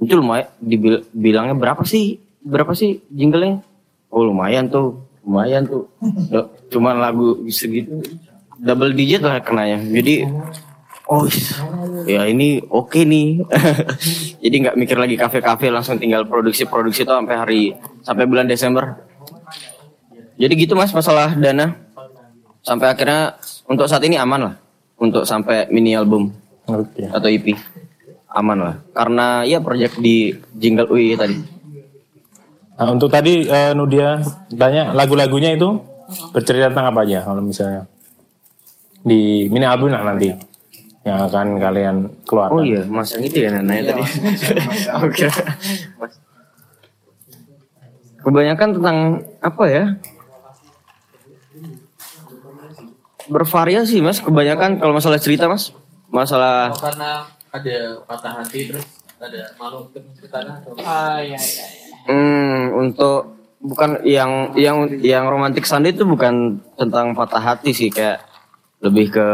itu 0.00 0.12
lumayan 0.16 0.48
dibilangnya 0.60 1.54
berapa 1.54 1.84
sih 1.86 2.20
berapa 2.40 2.72
sih 2.72 3.04
jinglenya 3.12 3.62
oh 4.10 4.24
lumayan 4.24 4.68
tuh 4.68 5.09
lumayan 5.24 5.62
tuh. 5.66 5.84
Cuman 6.72 7.00
lagu 7.00 7.36
segitu 7.52 8.00
double 8.60 8.92
digit 8.92 9.24
lah 9.24 9.40
kenanya. 9.40 9.80
Jadi 9.80 10.28
oh 11.08 11.24
ya 12.04 12.28
ini 12.28 12.60
oke 12.68 13.00
nih. 13.02 13.44
Jadi 14.44 14.54
nggak 14.66 14.76
mikir 14.76 14.96
lagi 14.96 15.16
kafe-kafe 15.16 15.72
langsung 15.72 15.96
tinggal 15.96 16.24
produksi-produksi 16.28 17.04
itu 17.04 17.12
sampai 17.12 17.36
hari 17.36 17.62
sampai 18.04 18.24
bulan 18.28 18.46
Desember. 18.48 18.96
Jadi 20.40 20.52
gitu 20.56 20.72
mas 20.76 20.92
masalah 20.92 21.36
dana. 21.36 21.76
Sampai 22.60 22.92
akhirnya 22.92 23.40
untuk 23.64 23.88
saat 23.88 24.04
ini 24.04 24.20
aman 24.20 24.52
lah. 24.52 24.54
Untuk 25.00 25.24
sampai 25.24 25.64
mini 25.72 25.96
album 25.96 26.28
Oke. 26.68 27.08
atau 27.08 27.28
EP 27.28 27.56
aman 28.36 28.58
lah. 28.60 28.74
Karena 28.92 29.42
ya 29.48 29.64
project 29.64 29.96
di 29.96 30.36
Jingle 30.52 30.92
UI 30.92 31.16
tadi 31.16 31.59
Nah, 32.80 32.96
untuk 32.96 33.12
tadi 33.12 33.44
eh, 33.44 33.76
Nudia 33.76 34.24
tanya 34.56 34.96
lagu-lagunya 34.96 35.52
itu 35.52 35.68
bercerita 36.32 36.72
tentang 36.72 36.88
apa 36.88 37.04
aja 37.04 37.28
kalau 37.28 37.44
misalnya 37.44 37.84
di 39.04 39.52
mini 39.52 39.68
album 39.68 39.92
lah 39.92 40.00
nanti 40.00 40.32
yang 41.04 41.28
akan 41.28 41.60
kalian 41.60 41.96
keluarkan. 42.24 42.56
oh 42.56 42.64
iya 42.64 42.82
mas 42.88 43.12
yang 43.12 43.24
itu 43.24 43.36
ya 43.40 43.48
nanya 43.56 43.92
tadi 43.92 44.02
oke 45.04 45.26
Mas. 46.00 46.14
kebanyakan 48.20 48.68
tentang 48.76 48.96
apa 49.40 49.64
ya 49.68 49.84
bervariasi 53.28 54.00
mas 54.04 54.20
kebanyakan 54.20 54.76
kalau 54.76 54.92
masalah 54.92 55.16
cerita 55.16 55.48
mas 55.48 55.72
masalah 56.12 56.72
karena 56.76 57.28
ada 57.48 57.76
patah 58.04 58.32
hati 58.44 58.72
terus 58.72 58.84
ada 59.20 59.52
malu 59.56 59.88
untuk 59.88 60.00
menceritakan 60.04 60.64
atau 60.64 60.72
Ah 60.80 61.20
iya 61.20 61.36
iya. 61.36 61.79
Hmm, 62.06 62.76
untuk 62.76 63.40
bukan 63.60 64.00
yang 64.08 64.56
yang 64.56 64.88
yang 65.04 65.28
romantik 65.28 65.68
Sunday 65.68 65.92
itu 65.92 66.08
bukan 66.08 66.58
tentang 66.80 67.12
patah 67.12 67.40
hati 67.40 67.76
sih 67.76 67.92
kayak 67.92 68.24
lebih 68.80 69.12
ke 69.12 69.28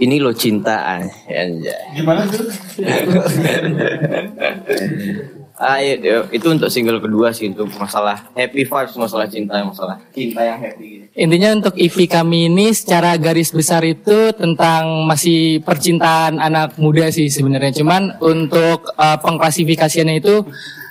ini 0.00 0.16
lo 0.18 0.32
cinta 0.32 0.96
anjay. 1.28 1.92
Gimana 1.94 2.24
tuh? 2.26 2.48
Ah, 5.62 5.78
iya, 5.78 5.94
iya, 5.94 6.18
itu 6.34 6.42
untuk 6.50 6.66
single 6.74 6.98
kedua 6.98 7.30
sih 7.30 7.46
untuk 7.46 7.70
masalah 7.78 8.18
happy 8.34 8.66
vibes, 8.66 8.98
masalah 8.98 9.30
cinta, 9.30 9.62
masalah 9.62 9.94
cinta 10.10 10.42
yang 10.42 10.58
happy. 10.58 10.86
gitu. 10.90 11.06
Intinya 11.14 11.54
untuk 11.54 11.78
EP 11.78 11.94
kami 12.10 12.50
ini 12.50 12.74
secara 12.74 13.14
garis 13.14 13.54
besar 13.54 13.86
itu 13.86 14.34
tentang 14.34 15.06
masih 15.06 15.62
percintaan 15.62 16.42
anak 16.42 16.74
muda 16.82 17.14
sih 17.14 17.30
sebenarnya. 17.30 17.78
Cuman 17.78 18.18
untuk 18.18 18.90
uh, 18.98 19.22
pengklasifikasiannya 19.22 20.18
itu 20.18 20.42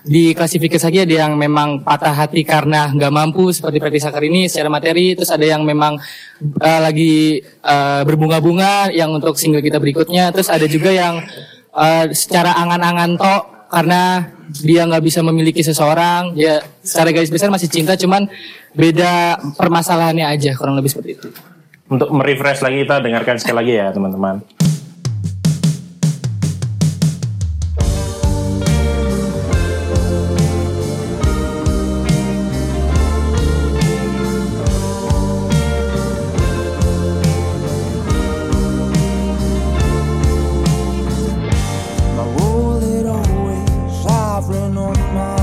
diklasifikasi 0.01 0.81
lagi 0.81 0.99
ada 1.05 1.15
yang 1.27 1.33
memang 1.37 1.85
patah 1.85 2.13
hati 2.13 2.41
karena 2.41 2.89
nggak 2.89 3.13
mampu 3.13 3.53
seperti 3.53 3.77
Preti 3.77 3.99
Sakar 4.01 4.25
ini 4.25 4.49
secara 4.49 4.69
materi. 4.69 5.13
Terus 5.13 5.29
ada 5.29 5.45
yang 5.45 5.61
memang 5.61 6.01
uh, 6.61 6.79
lagi 6.81 7.41
uh, 7.61 8.01
berbunga-bunga 8.05 8.89
yang 8.89 9.13
untuk 9.13 9.37
single 9.37 9.61
kita 9.61 9.77
berikutnya. 9.77 10.33
Terus 10.33 10.49
ada 10.49 10.65
juga 10.65 10.89
yang 10.89 11.21
uh, 11.75 12.05
secara 12.11 12.57
angan-angan 12.57 13.11
tok 13.17 13.43
karena 13.71 14.27
dia 14.59 14.83
nggak 14.83 15.03
bisa 15.03 15.23
memiliki 15.23 15.63
seseorang 15.63 16.35
ya 16.35 16.59
secara 16.83 17.15
garis 17.15 17.31
besar 17.31 17.47
masih 17.47 17.71
cinta 17.71 17.95
cuman 17.95 18.27
beda 18.75 19.39
permasalahannya 19.55 20.27
aja 20.27 20.51
kurang 20.59 20.75
lebih 20.75 20.91
seperti 20.91 21.15
itu 21.15 21.31
Untuk 21.91 22.07
merefresh 22.11 22.63
lagi 22.63 22.87
kita 22.87 23.03
dengarkan 23.03 23.35
sekali 23.35 23.55
lagi 23.59 23.73
ya 23.75 23.91
teman-teman. 23.91 24.39
My 44.97 45.40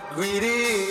not 0.00 0.14
greedy. 0.14 0.87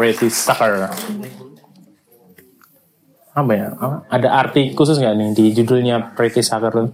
Pretty 0.00 0.32
Sucker. 0.32 0.88
apa 3.30 3.52
ya? 3.52 3.68
Ada 4.08 4.28
arti 4.32 4.72
khusus 4.72 4.96
nggak 4.96 5.12
nih 5.12 5.28
di 5.36 5.44
judulnya 5.60 6.16
Pretty 6.16 6.40
Sucker 6.40 6.72
tuh? 6.72 6.88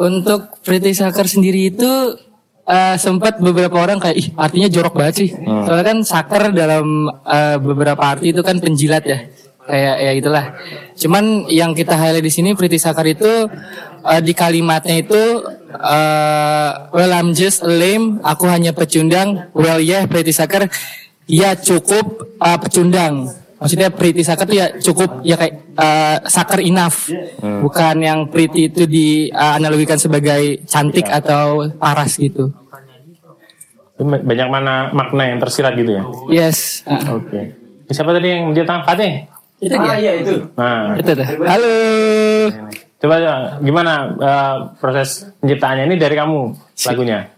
Untuk 0.00 0.64
Pretty 0.64 0.96
Sucker 0.96 1.28
sendiri 1.28 1.68
itu 1.68 2.16
eh, 2.64 2.96
sempat 2.96 3.36
beberapa 3.36 3.76
orang 3.84 4.00
kayak 4.00 4.16
ih 4.16 4.28
artinya 4.32 4.68
jorok 4.72 4.96
banget 4.96 5.14
sih. 5.20 5.28
Soalnya 5.36 5.86
kan 5.92 5.98
sucker 6.02 6.56
dalam 6.56 7.12
eh, 7.12 7.56
beberapa 7.60 8.00
arti 8.00 8.32
itu 8.32 8.40
kan 8.40 8.56
penjilat 8.56 9.04
ya. 9.04 9.20
Kayak 9.62 9.96
ya 10.02 10.12
itulah. 10.16 10.44
Cuman 10.98 11.46
yang 11.52 11.76
kita 11.76 11.94
highlight 11.94 12.26
di 12.26 12.32
sini 12.32 12.50
Pretty 12.56 12.80
Sucker 12.80 13.06
itu 13.06 13.30
eh, 14.08 14.20
di 14.24 14.32
kalimatnya 14.34 15.04
itu 15.04 15.20
eh, 15.70 16.70
well 16.90 17.12
I'm 17.12 17.36
just 17.36 17.62
a 17.62 17.70
lame, 17.70 18.18
aku 18.24 18.48
hanya 18.50 18.74
pecundang. 18.74 19.52
Well 19.54 19.78
yeah 19.78 20.08
Pretty 20.10 20.34
Sucker 20.34 20.66
ya 21.26 21.54
cukup 21.58 22.36
eh, 22.38 22.58
pecundang. 22.58 23.14
Maksudnya 23.62 23.94
pretty 23.94 24.26
sucker 24.26 24.42
tuh 24.42 24.58
ya 24.58 24.66
cukup 24.74 25.22
ya 25.22 25.38
kayak 25.38 25.54
eh, 25.78 26.16
sucker 26.26 26.60
enough. 26.62 27.10
Bukan 27.40 27.96
yang 28.02 28.26
pretty 28.26 28.70
itu 28.70 28.86
dianalogikan 28.86 29.98
sebagai 29.98 30.62
cantik 30.66 31.06
atau 31.06 31.70
paras 31.78 32.18
gitu. 32.18 32.50
Banyak 34.02 34.48
mana 34.50 34.90
makna 34.90 35.30
yang 35.30 35.38
tersirat 35.38 35.78
gitu 35.78 35.94
ya? 35.94 36.02
Yes. 36.26 36.82
ah. 36.90 37.22
Oke. 37.22 37.54
Siapa 37.92 38.10
tadi 38.10 38.34
yang 38.34 38.50
menjadi 38.50 38.66
tangan 38.66 38.84
Fatih? 38.88 39.12
Itu 39.62 39.74
dia. 39.78 39.94
iya 39.94 40.12
itu. 40.18 40.34
Nah, 40.58 40.98
Itu 40.98 41.10
tuh. 41.14 41.26
Halo. 41.46 41.74
coba 43.02 43.18
ya, 43.18 43.34
gimana 43.62 43.92
eh, 44.14 44.56
proses 44.78 45.26
penciptaannya 45.38 45.90
ini 45.90 45.96
dari 45.98 46.14
kamu 46.18 46.54
lagunya? 46.86 47.30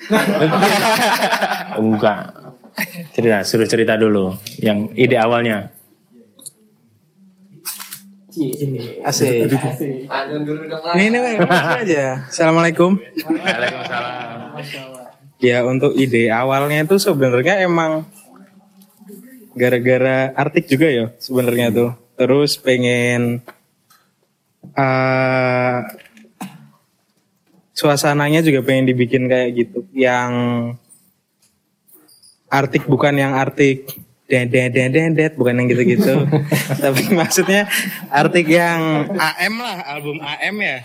Enggak. 1.78 2.39
Cerita, 3.12 3.42
suruh 3.42 3.68
cerita 3.68 3.94
dulu 3.98 4.38
yang 4.62 4.92
ide 4.94 5.18
awalnya. 5.18 5.74
Asik. 9.04 9.50
Ini 10.96 11.04
ini 11.10 11.18
Bang, 11.18 11.36
langsung 11.44 11.82
aja. 11.82 12.24
Assalamualaikum. 12.30 12.90
Waalaikumsalam. 12.96 14.62
Ya 15.40 15.64
untuk 15.66 15.96
ide 15.98 16.30
awalnya 16.30 16.84
itu 16.84 17.00
sebenarnya 17.00 17.64
emang 17.64 18.06
gara-gara 19.56 20.30
artik 20.36 20.70
juga 20.70 20.88
ya 20.88 21.06
sebenarnya 21.18 21.74
tuh. 21.74 21.90
Terus 22.14 22.54
pengen 22.60 23.42
eh 24.78 25.78
suasananya 27.74 28.44
juga 28.44 28.62
pengen 28.62 28.86
dibikin 28.86 29.26
kayak 29.26 29.50
gitu. 29.58 29.88
Yang 29.90 30.32
artik 32.50 32.84
bukan 32.90 33.14
yang 33.14 33.32
artik 33.38 33.86
den 34.30 34.50
bukan 35.34 35.58
yang 35.58 35.66
gitu-gitu. 35.66 36.26
Tapi 36.84 37.10
maksudnya 37.10 37.66
artik 38.10 38.46
yang 38.46 39.10
AM 39.10 39.54
lah, 39.58 39.82
album 39.90 40.22
AM 40.22 40.56
ya. 40.62 40.78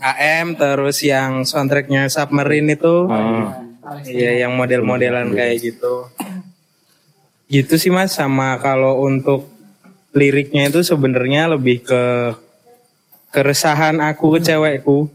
AM 0.00 0.56
terus 0.56 1.04
yang 1.04 1.44
soundtracknya 1.44 2.08
Submarine 2.08 2.76
itu. 2.76 3.08
Iya, 4.08 4.48
yang 4.48 4.56
model-modelan 4.56 5.36
kayak 5.36 5.60
gitu. 5.60 6.08
Gitu 7.52 7.76
sih 7.76 7.92
Mas 7.92 8.16
sama 8.16 8.56
kalau 8.64 9.04
untuk 9.04 9.44
liriknya 10.16 10.72
itu 10.72 10.80
sebenarnya 10.80 11.52
lebih 11.52 11.84
ke 11.84 12.32
keresahan 13.28 14.00
aku 14.00 14.40
ke 14.40 14.40
cewekku. 14.40 15.12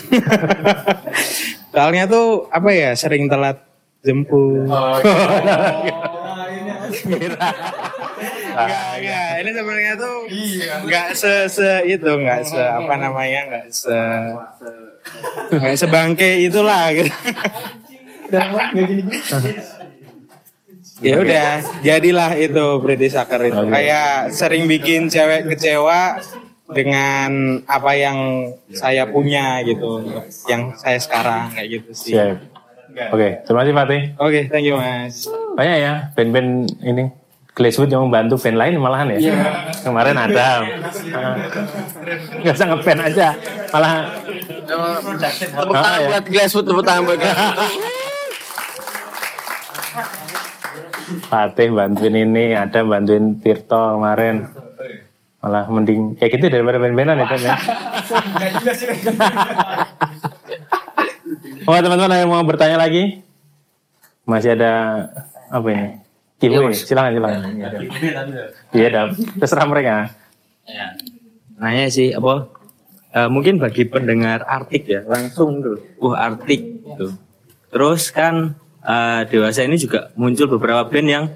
Soalnya 1.76 2.08
tuh 2.08 2.48
apa 2.48 2.70
ya 2.72 2.96
sering 2.96 3.28
telat 3.28 3.60
jemput. 4.04 4.68
Enggak, 8.54 8.92
enggak. 9.00 9.30
Ini 9.42 9.50
sebenarnya 9.50 9.94
tuh 9.98 10.16
enggak 10.84 11.08
se, 11.18 11.48
se 11.50 11.70
itu, 11.90 12.06
enggak 12.06 12.46
se 12.46 12.62
apa 12.62 12.94
namanya, 12.94 13.40
enggak 13.50 13.66
se 13.74 13.98
enggak 15.50 15.74
sebangke 15.74 16.30
itulah 16.46 16.92
gitu. 16.94 17.10
ya 21.02 21.14
udah, 21.20 21.50
jadilah 21.82 22.32
itu 22.38 22.66
Pretty 22.80 23.08
Sucker 23.10 23.42
itu. 23.42 23.62
Kayak 23.68 24.30
sering 24.30 24.70
bikin 24.70 25.10
cewek 25.10 25.50
kecewa 25.50 26.22
dengan 26.70 27.60
apa 27.68 27.92
yang 27.92 28.48
saya 28.72 29.04
punya 29.10 29.60
gitu, 29.66 30.00
yang 30.48 30.72
saya 30.78 30.96
sekarang 31.02 31.52
kayak 31.52 31.68
gitu 31.82 31.90
sih. 31.92 32.14
Siap. 32.16 32.53
Oke, 32.94 33.42
terima 33.42 33.66
kasih 33.66 33.74
Fatih. 33.74 34.02
Oke, 34.22 34.40
thank 34.46 34.66
you 34.66 34.78
Mas. 34.78 35.26
Banyak 35.58 35.76
ya 35.82 35.92
band-band 36.14 36.50
ini 36.78 37.04
Glasswood 37.54 37.90
yang 37.90 38.06
membantu 38.06 38.38
band 38.38 38.58
lain 38.58 38.78
malahan 38.78 39.10
ya. 39.14 39.18
Kemarin 39.82 40.16
ada. 40.18 40.62
Ah. 41.14 41.34
Nggak 42.42 42.54
usah 42.54 42.66
ngeband 42.70 43.00
aja. 43.02 43.28
Malah 43.70 43.94
Tepuk 44.64 45.74
tangan 45.74 46.00
ya. 46.02 46.08
buat 46.10 46.24
Glasswood, 46.26 46.64
tepuk 46.66 46.84
tangan 46.86 47.02
buat. 47.06 47.18
Fatih 51.30 51.68
bantuin 51.70 52.14
ini, 52.14 52.54
ada 52.54 52.80
bantuin 52.82 53.38
Tirto 53.38 53.98
kemarin. 53.98 54.46
Malah 55.42 55.64
mending 55.68 56.16
kayak 56.18 56.30
gitu 56.40 56.46
daripada 56.48 56.78
band-bandan 56.82 57.18
ya. 57.22 57.26
Tan, 57.26 57.40
ya. 57.42 57.56
Oh 61.64 61.76
teman-teman 61.76 62.12
ada 62.12 62.20
yang 62.20 62.30
mau 62.30 62.44
bertanya 62.44 62.76
lagi? 62.76 63.24
Masih 64.28 64.56
ada 64.56 64.72
apa 65.48 65.66
ini? 65.72 65.86
Giveaway, 66.40 66.76
silakan 66.76 67.12
silakan. 67.16 67.40
Iya, 68.74 68.86
ada. 68.92 69.02
Terserah 69.40 69.66
mereka. 69.68 70.12
Nanya 71.56 71.88
sih 71.88 72.12
apa? 72.12 72.54
eh, 73.14 73.28
mungkin 73.30 73.62
bagi 73.62 73.86
pendengar 73.86 74.42
Artik 74.44 74.90
ya 74.90 75.00
langsung 75.06 75.62
tuh, 75.62 75.78
wah 76.02 76.18
Artik 76.18 76.82
tuh. 76.98 77.14
Terus 77.70 78.10
kan 78.10 78.58
eh, 78.82 79.20
dewasa 79.30 79.62
ini 79.62 79.78
juga 79.78 80.10
muncul 80.18 80.50
beberapa 80.58 80.82
band 80.90 81.08
yang 81.08 81.26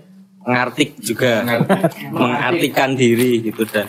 ngartik 0.48 0.96
juga, 1.04 1.44
mengartikan 2.08 2.96
diri 2.96 3.44
gitu 3.44 3.68
dan 3.68 3.84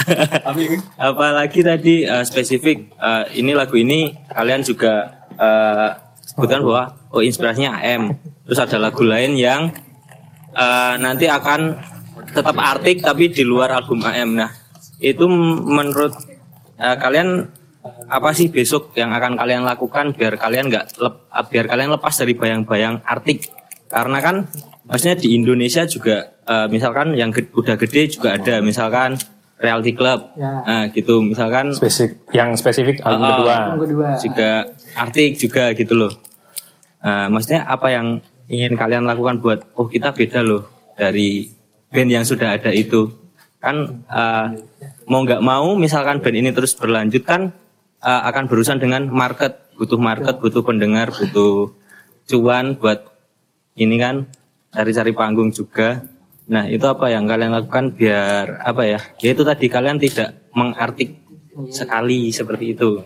apalagi 0.96 1.60
tadi 1.60 2.08
eh, 2.08 2.24
spesifik 2.24 2.94
eh, 2.96 3.24
ini 3.36 3.52
lagu 3.52 3.76
ini 3.76 4.16
kalian 4.32 4.64
juga 4.64 5.19
eh, 5.40 5.88
sebutkan 6.22 6.60
bahwa 6.60 6.84
oh 7.10 7.20
inspirasinya 7.20 7.80
AM. 7.80 8.12
Terus 8.44 8.60
ada 8.60 8.76
lagu 8.78 9.02
lain 9.02 9.34
yang 9.34 9.72
eh, 10.52 10.94
nanti 10.96 11.26
akan 11.26 11.80
tetap 12.30 12.54
Artik 12.54 13.00
tapi 13.00 13.28
di 13.28 13.42
luar 13.42 13.72
album 13.72 14.04
AM. 14.04 14.36
Nah 14.36 14.50
itu 15.00 15.24
m- 15.24 15.64
menurut 15.66 16.12
eh, 16.76 16.96
kalian 16.96 17.48
apa 18.06 18.30
sih 18.30 18.46
besok 18.46 18.92
yang 18.92 19.08
akan 19.10 19.34
kalian 19.34 19.64
lakukan 19.64 20.12
biar 20.12 20.36
kalian 20.36 20.68
nggak 20.68 21.00
lep- 21.00 21.20
biar 21.48 21.64
kalian 21.64 21.88
lepas 21.90 22.12
dari 22.14 22.34
bayang-bayang 22.34 23.00
Artik 23.02 23.48
karena 23.86 24.20
kan 24.20 24.36
maksudnya 24.84 25.16
di 25.16 25.32
Indonesia 25.32 25.82
juga 25.84 26.36
eh, 26.44 26.66
misalkan 26.68 27.14
yang 27.14 27.30
ge- 27.30 27.48
udah 27.50 27.74
gede 27.74 28.10
juga 28.10 28.36
ada 28.36 28.60
misalkan 28.60 29.16
Reality 29.56 29.92
Club 29.92 30.36
Ya. 30.36 30.52
nah 30.60 30.84
gitu 30.88 31.20
misalkan 31.20 31.72
Spesifik, 31.72 32.20
yang 32.32 32.52
spesifik 32.52 33.00
album 33.00 33.28
kedua. 33.30 33.54
Album 33.66 33.80
kedua. 33.82 34.08
juga 34.18 34.50
Artik 34.94 35.38
juga 35.38 35.72
gitu 35.74 35.94
loh. 35.94 36.12
Nah, 37.00 37.32
maksudnya 37.32 37.64
apa 37.64 37.88
yang 37.92 38.20
ingin 38.50 38.76
kalian 38.76 39.06
lakukan 39.06 39.40
buat 39.40 39.64
oh 39.78 39.88
kita 39.88 40.12
beda 40.12 40.44
loh 40.44 40.68
dari 40.98 41.48
band 41.88 42.10
yang 42.10 42.24
sudah 42.26 42.58
ada 42.58 42.70
itu? 42.74 43.08
Kan 43.60 44.04
uh, 44.08 44.46
mau 45.08 45.20
nggak 45.24 45.42
mau 45.44 45.76
misalkan 45.76 46.20
band 46.20 46.36
ini 46.36 46.50
terus 46.52 46.76
berlanjut 46.76 47.24
kan 47.24 47.52
uh, 48.04 48.22
akan 48.28 48.50
berurusan 48.50 48.80
dengan 48.80 49.08
market. 49.08 49.70
Butuh 49.80 49.96
market 49.96 50.36
butuh 50.44 50.60
pendengar 50.60 51.08
butuh 51.08 51.72
cuan 52.28 52.76
buat 52.76 53.00
ini 53.80 53.96
kan 53.96 54.28
cari-cari 54.70 55.16
panggung 55.16 55.50
juga. 55.50 56.04
Nah 56.50 56.68
itu 56.68 56.84
apa 56.84 57.08
yang 57.08 57.24
kalian 57.24 57.54
lakukan 57.54 57.96
biar 57.96 58.60
apa 58.60 58.82
ya 58.84 59.00
ya 59.22 59.32
itu 59.32 59.40
tadi 59.40 59.70
kalian 59.72 59.96
tidak 59.96 60.36
mengartik 60.52 61.16
sekali 61.70 62.32
seperti 62.32 62.74
itu 62.76 63.00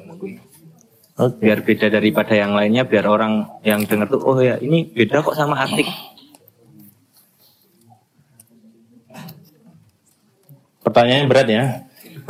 biar 1.15 1.63
beda 1.63 1.87
daripada 1.95 2.35
yang 2.35 2.59
lainnya 2.59 2.83
biar 2.83 3.07
orang 3.07 3.47
yang 3.63 3.87
dengar 3.87 4.11
tuh 4.11 4.19
oh 4.27 4.43
ya 4.43 4.59
ini 4.59 4.83
beda 4.91 5.23
kok 5.23 5.39
sama 5.39 5.63
artik 5.63 5.87
Pertanyaannya 10.85 11.27
berat 11.27 11.49
ya. 11.49 11.65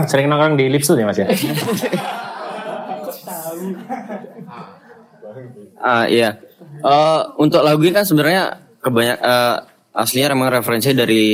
Sering 0.06 0.30
nongkrong 0.30 0.56
di 0.56 0.70
Lipsul 0.72 1.02
ya 1.02 1.04
mas 1.10 1.18
ya? 1.20 1.28
Ah 5.84 6.08
iya. 6.08 6.40
Eh, 6.80 7.20
untuk 7.36 7.60
lagu 7.60 7.84
ini 7.84 7.92
kan 7.92 8.08
sebenarnya 8.08 8.56
kebanyak 8.80 9.20
eh, 9.20 9.56
aslinya 9.92 10.32
memang 10.32 10.56
referensi 10.56 10.96
dari 10.96 11.24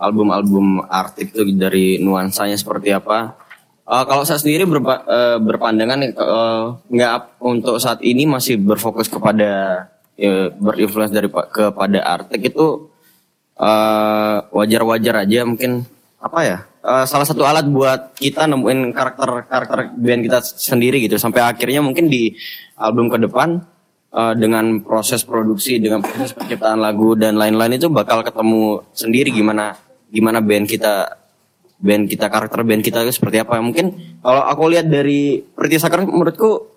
album-album 0.00 0.80
Artik 0.88 1.36
tuh 1.36 1.44
dari 1.52 2.00
nuansanya 2.00 2.56
seperti 2.56 2.88
apa. 2.88 3.36
Eh, 3.88 4.04
kalau 4.04 4.20
saya 4.28 4.36
sendiri 4.36 4.68
berpa- 4.68 5.04
eh, 5.08 5.38
berpandangan 5.40 5.98
eh, 6.04 6.64
nggak 6.92 7.40
untuk 7.40 7.80
saat 7.80 8.04
ini 8.04 8.28
masih 8.28 8.60
berfokus 8.60 9.08
kepada 9.08 9.84
eh, 10.20 10.52
berinfluence 10.52 11.08
dari 11.14 11.32
kepada 11.32 11.98
Artik 12.04 12.52
itu 12.52 12.92
wajar-wajar 14.54 15.24
aja 15.26 15.42
mungkin. 15.48 15.82
Apa 16.20 16.38
ya? 16.44 16.58
Eh, 16.84 17.04
salah 17.08 17.24
satu 17.24 17.42
alat 17.48 17.64
buat 17.64 18.12
kita 18.16 18.44
nemuin 18.44 18.92
karakter 18.92 19.48
karakter 19.48 19.78
band 19.96 20.20
kita 20.28 20.38
sendiri 20.44 21.00
gitu. 21.04 21.16
Sampai 21.16 21.40
akhirnya 21.42 21.80
mungkin 21.80 22.12
di 22.12 22.36
album 22.76 23.08
ke 23.08 23.16
depan 23.24 23.60
eh, 24.12 24.34
dengan 24.36 24.84
proses 24.84 25.24
produksi 25.24 25.80
dengan 25.80 26.04
proses 26.04 26.36
penciptaan 26.36 26.76
lagu 26.76 27.16
dan 27.16 27.40
lain-lain 27.40 27.80
itu 27.80 27.88
bakal 27.88 28.20
ketemu 28.20 28.84
sendiri 28.92 29.32
gimana 29.32 29.74
gimana 30.12 30.44
band 30.44 30.68
kita 30.68 31.17
band 31.78 32.10
kita 32.10 32.26
karakter 32.26 32.60
band 32.66 32.82
kita 32.82 33.06
itu 33.06 33.14
seperti 33.14 33.38
apa. 33.42 33.62
Mungkin 33.62 34.18
kalau 34.20 34.42
aku 34.44 34.62
lihat 34.74 34.90
dari 34.90 35.42
Pretty 35.42 35.78
Sucker 35.78 36.02
menurutku 36.02 36.74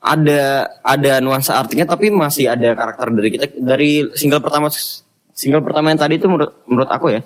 ada 0.00 0.70
ada 0.80 1.18
nuansa 1.20 1.58
artinya 1.58 1.84
tapi 1.84 2.08
masih 2.08 2.48
ada 2.48 2.72
karakter 2.72 3.12
dari 3.12 3.28
kita. 3.28 3.44
Dari 3.60 4.08
single 4.16 4.40
pertama 4.40 4.72
single 5.36 5.62
pertama 5.62 5.92
yang 5.92 6.00
tadi 6.00 6.16
itu 6.16 6.26
menurut 6.26 6.64
menurut 6.64 6.90
aku 6.90 7.12
ya 7.12 7.20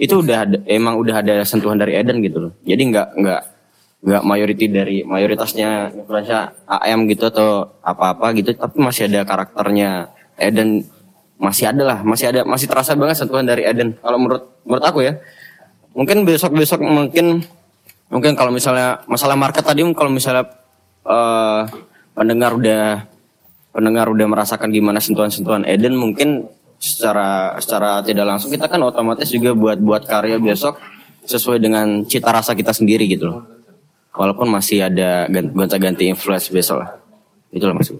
itu 0.00 0.24
udah 0.24 0.48
ada, 0.48 0.58
emang 0.64 0.96
udah 0.96 1.20
ada 1.20 1.34
sentuhan 1.44 1.76
dari 1.76 1.94
Eden 1.94 2.24
gitu 2.24 2.48
loh. 2.48 2.52
Jadi 2.64 2.82
nggak 2.88 3.08
nggak 3.20 3.42
nggak 4.02 4.22
mayoriti 4.26 4.66
dari 4.66 5.06
mayoritasnya 5.06 5.94
influensa 5.94 6.50
AM 6.66 7.06
gitu 7.06 7.30
atau 7.30 7.78
apa-apa 7.86 8.34
gitu 8.34 8.50
tapi 8.56 8.80
masih 8.80 9.12
ada 9.12 9.22
karakternya 9.28 10.08
Eden. 10.40 10.88
Masih 11.42 11.74
ada 11.74 11.82
lah 11.82 11.98
masih 12.06 12.30
ada 12.30 12.46
masih 12.46 12.70
terasa 12.70 12.94
banget 12.94 13.18
sentuhan 13.18 13.42
dari 13.42 13.66
Eden. 13.66 13.98
Kalau 13.98 14.16
menurut 14.16 14.62
menurut 14.62 14.84
aku 14.86 15.02
ya 15.02 15.18
mungkin 15.92 16.24
besok 16.24 16.52
besok 16.56 16.80
mungkin 16.80 17.44
mungkin 18.12 18.32
kalau 18.36 18.52
misalnya 18.52 19.00
masalah 19.08 19.36
market 19.36 19.64
tadi 19.64 19.84
kalau 19.92 20.12
misalnya 20.12 20.48
eh, 21.04 21.60
pendengar 22.12 22.52
udah 22.56 23.08
pendengar 23.72 24.06
udah 24.12 24.26
merasakan 24.28 24.68
gimana 24.68 25.00
sentuhan-sentuhan 25.00 25.64
Eden 25.64 25.96
mungkin 25.96 26.48
secara 26.76 27.56
secara 27.62 28.04
tidak 28.04 28.26
langsung 28.28 28.52
kita 28.52 28.68
kan 28.68 28.82
otomatis 28.84 29.30
juga 29.32 29.56
buat 29.56 29.80
buat 29.80 30.02
karya 30.04 30.36
besok 30.36 30.76
sesuai 31.24 31.62
dengan 31.62 32.02
cita 32.04 32.34
rasa 32.34 32.52
kita 32.58 32.74
sendiri 32.74 33.06
gitu 33.06 33.30
loh. 33.30 33.46
Walaupun 34.12 34.50
masih 34.50 34.84
ada 34.84 35.24
gan- 35.30 35.54
gonta-ganti 35.54 36.04
influence 36.04 36.52
besok 36.52 36.84
lah. 36.84 36.90
Itu 37.54 37.64
lah 37.64 37.72
maksud 37.78 37.96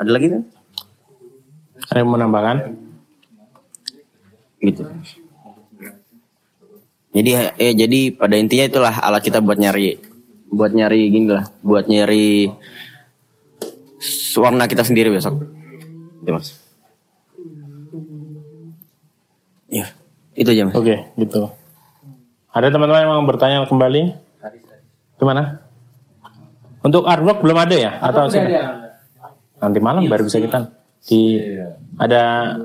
ada 0.00 0.10
lagi 0.16 0.32
kan? 0.32 0.42
Ada 1.92 1.98
yang 2.00 2.08
mau 2.08 2.16
menambahkan? 2.16 2.56
gitu 4.60 4.84
jadi 7.10 7.54
eh 7.58 7.72
jadi 7.74 8.00
pada 8.14 8.34
intinya 8.38 8.66
itulah 8.70 8.94
alat 9.02 9.22
kita 9.22 9.42
buat 9.42 9.58
nyari 9.58 9.98
buat 10.50 10.74
nyari 10.74 11.10
gini 11.10 11.30
lah 11.30 11.46
buat 11.62 11.86
nyari 11.86 12.50
warna 14.38 14.66
kita 14.70 14.82
sendiri 14.86 15.10
besok 15.14 15.42
itu 16.22 16.30
mas 16.30 16.48
ya 19.70 19.86
itu 20.34 20.48
aja 20.50 20.62
mas 20.66 20.74
Oke, 20.74 20.96
gitu. 21.18 21.50
Ada 22.50 22.74
teman-teman 22.74 23.06
yang 23.06 23.10
mau 23.14 23.22
bertanya 23.30 23.62
kembali? 23.70 24.10
Gimana? 25.22 25.62
Untuk 26.82 27.06
artwork 27.06 27.44
belum 27.44 27.58
ada 27.60 27.76
ya? 27.76 27.92
Atau 28.02 28.26
ada. 28.26 28.90
nanti 29.60 29.76
malam 29.76 30.08
baru 30.08 30.24
bisa 30.24 30.40
kita 30.40 30.72
di 31.04 31.36
ada 32.00 32.56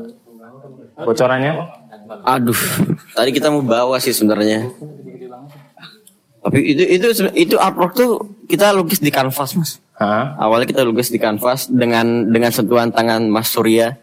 bocorannya? 1.03 1.53
Aduh. 2.25 2.59
Tadi 3.13 3.29
kita 3.33 3.49
mau 3.49 3.63
bawa 3.65 3.97
sih 3.97 4.13
sebenarnya. 4.13 4.69
Tapi 6.45 6.61
itu 6.61 6.83
itu 6.85 7.07
itu 7.33 7.55
artwork 7.57 7.97
tuh 7.97 8.09
kita 8.45 8.69
lukis 8.77 9.01
di 9.01 9.09
kanvas 9.09 9.57
mas. 9.57 9.71
Hah? 9.95 10.35
awalnya 10.37 10.67
kita 10.67 10.83
lukis 10.83 11.07
di 11.07 11.17
kanvas 11.17 11.71
dengan 11.71 12.27
dengan 12.27 12.51
sentuhan 12.51 12.91
tangan 12.91 13.25
Mas 13.31 13.47
Surya. 13.47 13.95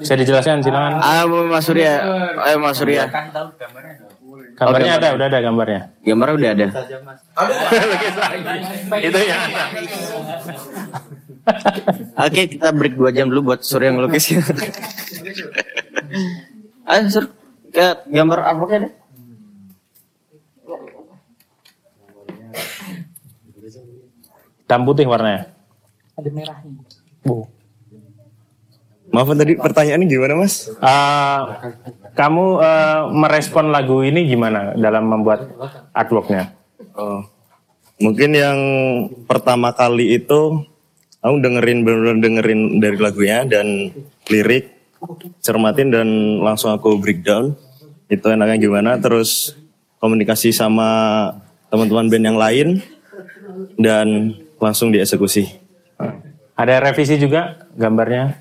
Bisa 0.00 0.16
dijelaskan 0.16 0.64
silakan. 0.64 0.96
ah 0.98 1.28
Mas 1.28 1.68
Surya. 1.68 1.92
Eh 2.48 2.56
Mas 2.56 2.80
Surya. 2.80 3.04
Gambarnya 4.52 4.96
ada, 4.96 5.08
udah 5.16 5.26
ada 5.28 5.38
gambarnya. 5.44 5.80
gambarnya 6.00 6.34
udah 6.38 6.50
ada. 6.56 6.66
Itu 8.96 9.18
ya. 9.20 9.36
Oke, 12.26 12.40
kita 12.54 12.70
break 12.70 12.94
2 12.94 13.16
jam 13.16 13.26
dulu 13.26 13.52
buat 13.52 13.60
Surya 13.66 13.90
ngelukis. 13.90 14.30
Ayo, 16.86 17.02
Sur. 17.10 17.24
Ke 17.72 18.04
gambar 18.04 18.38
artworknya 18.52 18.78
deh. 18.84 18.92
Hitam 24.60 24.88
putih 24.88 25.04
warnanya. 25.04 25.52
Ada 26.16 26.28
merahnya. 26.32 26.80
Bu. 27.24 27.44
Maaf 29.12 29.28
tadi 29.36 29.52
pertanyaannya 29.60 30.08
gimana 30.08 30.40
mas? 30.40 30.72
Eh, 30.72 31.40
kamu 32.16 32.44
eh, 32.64 33.00
merespon 33.12 33.68
lagu 33.68 34.00
ini 34.00 34.24
gimana 34.24 34.72
dalam 34.72 35.12
membuat 35.12 35.52
artworknya? 35.92 36.56
Oh, 36.96 37.20
mungkin 38.00 38.32
yang 38.32 38.58
pertama 39.28 39.76
kali 39.76 40.16
itu 40.16 40.64
aku 41.22 41.34
dengerin 41.38 41.86
bener-bener 41.86 42.18
dengerin 42.18 42.60
dari 42.82 42.98
lagunya 42.98 43.46
dan 43.46 43.94
lirik, 44.26 44.74
cermatin 45.38 45.94
dan 45.94 46.08
langsung 46.42 46.74
aku 46.74 46.98
breakdown. 46.98 47.54
Itu 48.10 48.28
enaknya 48.28 48.58
gimana? 48.58 48.98
Terus 48.98 49.54
komunikasi 50.02 50.50
sama 50.50 51.30
teman-teman 51.70 52.10
band 52.10 52.26
yang 52.26 52.38
lain 52.38 52.68
dan 53.78 54.36
langsung 54.58 54.90
dieksekusi. 54.92 55.48
Ada 56.58 56.82
revisi 56.82 57.16
juga 57.16 57.64
gambarnya? 57.78 58.36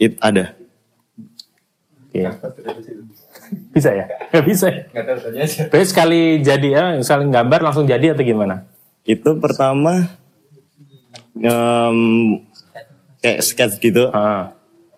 It 0.00 0.18
ada. 0.18 0.56
Oke. 2.10 2.26
Bisa 3.70 3.94
ya? 3.94 4.04
Gak 4.34 4.44
bisa 4.44 4.66
ya? 4.72 4.82
Terus 5.70 5.88
sekali 5.94 6.42
jadi 6.42 6.68
ya, 6.68 6.84
sekali 7.04 7.30
gambar 7.30 7.60
langsung 7.62 7.86
jadi 7.86 8.16
atau 8.16 8.24
gimana? 8.26 8.66
Itu 9.06 9.38
pertama 9.38 10.10
em, 11.40 11.98
kayak 13.20 13.40
sketch 13.44 13.76
gitu. 13.80 14.08
Ah. 14.12 14.52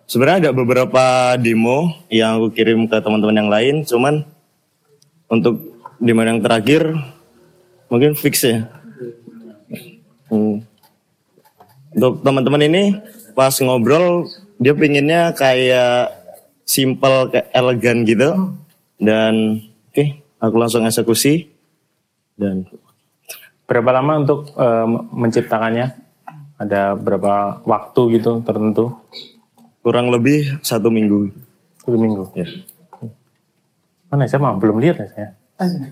Sebenarnya 0.09 0.49
ada 0.49 0.51
beberapa 0.57 1.37
demo 1.37 1.93
yang 2.09 2.41
aku 2.41 2.49
kirim 2.57 2.89
ke 2.89 2.97
teman-teman 2.97 3.37
yang 3.45 3.51
lain, 3.51 3.75
cuman 3.85 4.25
untuk 5.29 5.61
demo 6.01 6.25
yang 6.25 6.41
terakhir 6.41 6.97
mungkin 7.93 8.17
fix 8.17 8.41
ya. 8.41 8.65
Hmm. 10.33 10.65
Untuk 11.93 12.21
teman-teman 12.25 12.65
ini 12.65 12.83
pas 13.37 13.53
ngobrol 13.61 14.25
dia 14.57 14.73
pinginnya 14.73 15.33
kayak 15.37 16.13
simple 16.65 17.33
kayak 17.33 17.49
elegan 17.53 18.05
gitu 18.05 18.29
dan 19.01 19.63
oke 19.89 20.05
aku 20.37 20.55
langsung 20.59 20.85
eksekusi 20.85 21.49
dan 22.37 22.69
Berapa 23.69 23.93
lama 23.93 24.25
untuk 24.25 24.49
eh, 24.57 24.87
menciptakannya? 25.13 26.08
Ada 26.59 26.93
berapa 26.99 27.63
waktu 27.63 28.19
gitu 28.19 28.43
tertentu? 28.43 28.99
kurang 29.89 30.11
lebih 30.11 30.59
satu 30.61 30.91
minggu. 30.91 31.31
Satu 31.81 31.97
minggu. 31.97 32.23
Ya. 32.35 32.45
Mana 34.09 34.25
saya 34.25 34.41
mah 34.41 34.57
belum 34.57 34.77
lihat 34.81 35.01
ya 35.01 35.07
saya. 35.09 35.29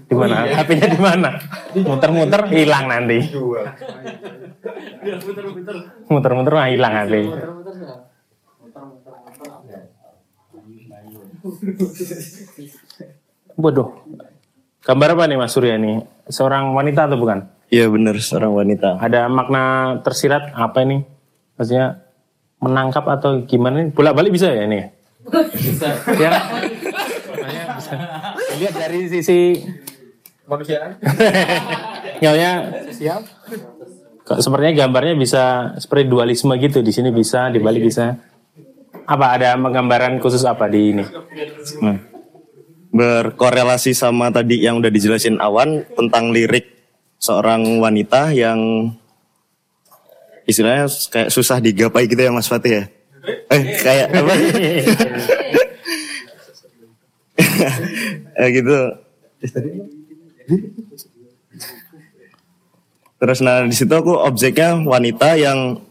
Di 0.07 0.15
mana? 0.15 0.47
HP-nya 0.47 0.87
di 0.87 0.99
mana? 1.01 1.29
Muter-muter 1.75 2.41
hilang 2.55 2.85
nanti. 2.87 3.19
Muter-muter 6.07 6.53
mah 6.55 6.67
hilang 6.71 6.93
HP. 6.93 7.13
Bodoh. 13.59 14.07
Gambar 14.87 15.19
apa 15.19 15.23
nih 15.27 15.35
Mas 15.35 15.51
Surya 15.51 15.75
ini? 15.75 15.99
Seorang 16.31 16.71
wanita 16.71 17.11
atau 17.11 17.19
bukan? 17.19 17.56
Iya 17.67 17.91
benar 17.91 18.15
seorang 18.23 18.55
wanita. 18.55 18.99
Ada 19.03 19.27
makna 19.27 19.97
tersirat 20.03 20.55
apa 20.55 20.87
ini? 20.87 21.03
Maksudnya 21.59 21.99
menangkap 22.63 23.03
atau 23.07 23.43
gimana? 23.43 23.83
nih? 23.83 23.91
Bolak-balik 23.91 24.31
bisa 24.31 24.51
ya 24.55 24.63
ini? 24.63 24.87
Bisa. 25.51 25.89
Ya. 26.15 26.31
Bisa. 27.75 27.95
Lihat 28.55 28.73
dari 28.73 28.99
sisi 29.11 29.39
Manusia. 30.47 30.95
Nyonya 32.23 32.51
siap. 32.95 33.21
Kok 34.23 34.39
sepertinya 34.39 34.87
gambarnya 34.87 35.19
bisa 35.19 35.75
seperti 35.75 36.07
dualisme 36.07 36.55
gitu. 36.55 36.79
Di 36.79 36.95
sini 36.95 37.11
bisa, 37.11 37.51
di 37.51 37.59
balik 37.59 37.83
bisa. 37.83 38.15
Apa 39.07 39.35
ada 39.35 39.59
penggambaran 39.59 40.19
khusus 40.23 40.47
apa 40.47 40.71
di 40.71 40.95
ini? 40.95 41.03
Hmm. 41.83 41.99
Berkorelasi 42.95 43.91
sama 43.91 44.31
tadi 44.31 44.63
yang 44.63 44.79
udah 44.79 44.87
dijelasin 44.87 45.39
Awan 45.43 45.83
tentang 45.95 46.31
lirik 46.31 46.76
seorang 47.17 47.81
wanita 47.81 48.31
yang 48.33 48.91
istilahnya 50.47 50.87
kayak 51.11 51.29
susah 51.29 51.59
digapai 51.59 52.07
gitu 52.07 52.23
ya 52.23 52.31
Mas 52.31 52.47
Fatih 52.47 52.71
ya. 52.81 52.83
Eh 53.51 53.61
kayak 53.83 54.15
apa? 54.15 54.33
eh 58.39 58.49
gitu. 58.55 58.77
Terus 63.17 63.41
nah 63.41 63.65
di 63.65 63.75
situ 63.75 63.91
aku 63.91 64.13
objeknya 64.13 64.77
wanita 64.85 65.35
yang 65.35 65.81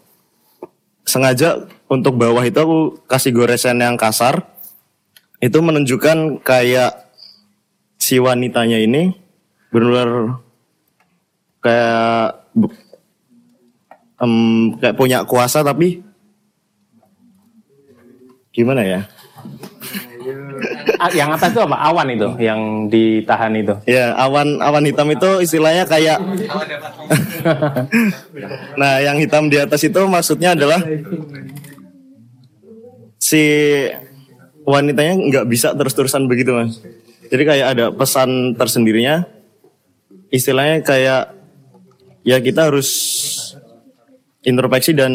sengaja 1.06 1.68
untuk 1.86 2.18
bawah 2.18 2.42
itu 2.42 2.58
aku 2.58 2.78
kasih 3.06 3.34
goresan 3.34 3.78
yang 3.78 3.94
kasar 3.94 4.42
itu 5.38 5.60
menunjukkan 5.60 6.42
kayak 6.42 7.12
si 8.00 8.18
wanitanya 8.18 8.80
ini 8.80 9.14
benar 9.70 10.40
kayak 11.66 12.46
em, 14.22 14.32
kayak 14.78 14.96
punya 14.96 15.18
kuasa 15.26 15.66
tapi 15.66 15.98
gimana 18.54 18.86
ya? 18.86 19.00
Ah, 20.96 21.12
yang 21.12 21.28
atas 21.28 21.52
itu 21.52 21.60
apa? 21.60 21.76
Awan 21.76 22.08
itu, 22.08 22.28
yang 22.40 22.88
ditahan 22.88 23.52
itu. 23.52 23.76
Ya, 23.84 24.16
awan 24.16 24.64
awan 24.64 24.88
hitam 24.88 25.12
itu 25.12 25.44
istilahnya 25.44 25.84
kayak 25.84 26.16
Nah, 28.80 29.04
yang 29.04 29.20
hitam 29.20 29.52
di 29.52 29.60
atas 29.60 29.84
itu 29.84 30.00
maksudnya 30.08 30.56
adalah 30.56 30.80
si 33.20 33.44
wanitanya 34.64 35.20
nggak 35.20 35.46
bisa 35.46 35.76
terus-terusan 35.76 36.24
begitu, 36.24 36.56
Mas. 36.56 36.80
Jadi 37.28 37.42
kayak 37.44 37.66
ada 37.76 37.84
pesan 37.92 38.56
tersendirinya. 38.56 39.28
Istilahnya 40.32 40.82
kayak 40.82 41.35
ya 42.26 42.42
kita 42.42 42.66
harus 42.68 42.90
introspeksi 44.42 44.92
dan 44.98 45.12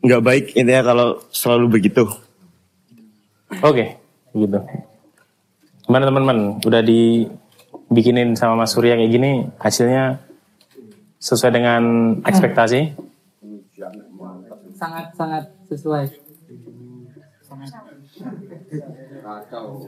nggak 0.00 0.24
baik 0.24 0.44
intinya 0.56 0.82
kalau 0.88 1.08
selalu 1.28 1.78
begitu. 1.78 2.08
Oke, 3.60 4.00
gitu. 4.32 4.60
Gimana 5.84 6.08
teman-teman? 6.08 6.38
Udah 6.64 6.80
dibikinin 6.80 8.32
sama 8.36 8.64
Mas 8.64 8.72
Surya 8.72 8.96
kayak 8.96 9.12
gini, 9.12 9.52
hasilnya 9.60 10.20
sesuai 11.20 11.52
dengan 11.52 11.82
ekspektasi? 12.24 13.08
sangat 14.78 15.06
sangat 15.18 15.44
sesuai. 15.66 16.06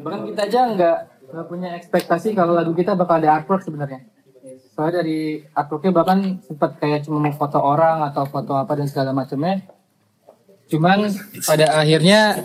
Bahkan 0.03 0.21
kita 0.35 0.43
aja 0.51 0.61
nggak 0.75 0.99
nggak 1.31 1.47
punya 1.47 1.69
ekspektasi 1.79 2.35
kalau 2.35 2.59
lagu 2.59 2.75
kita 2.75 2.99
bakal 2.99 3.23
ada 3.23 3.39
artwork 3.39 3.63
sebenarnya. 3.63 4.03
Soalnya 4.81 5.05
dari 5.05 5.45
artworknya 5.53 5.93
bahkan 5.93 6.41
sempat 6.41 6.81
kayak 6.81 7.05
cuma 7.05 7.21
mau 7.21 7.37
foto 7.37 7.61
orang 7.61 8.01
atau 8.09 8.25
foto 8.25 8.57
apa 8.57 8.81
dan 8.81 8.89
segala 8.89 9.13
macamnya. 9.13 9.61
Cuman 10.73 11.05
pada 11.45 11.69
akhirnya 11.77 12.41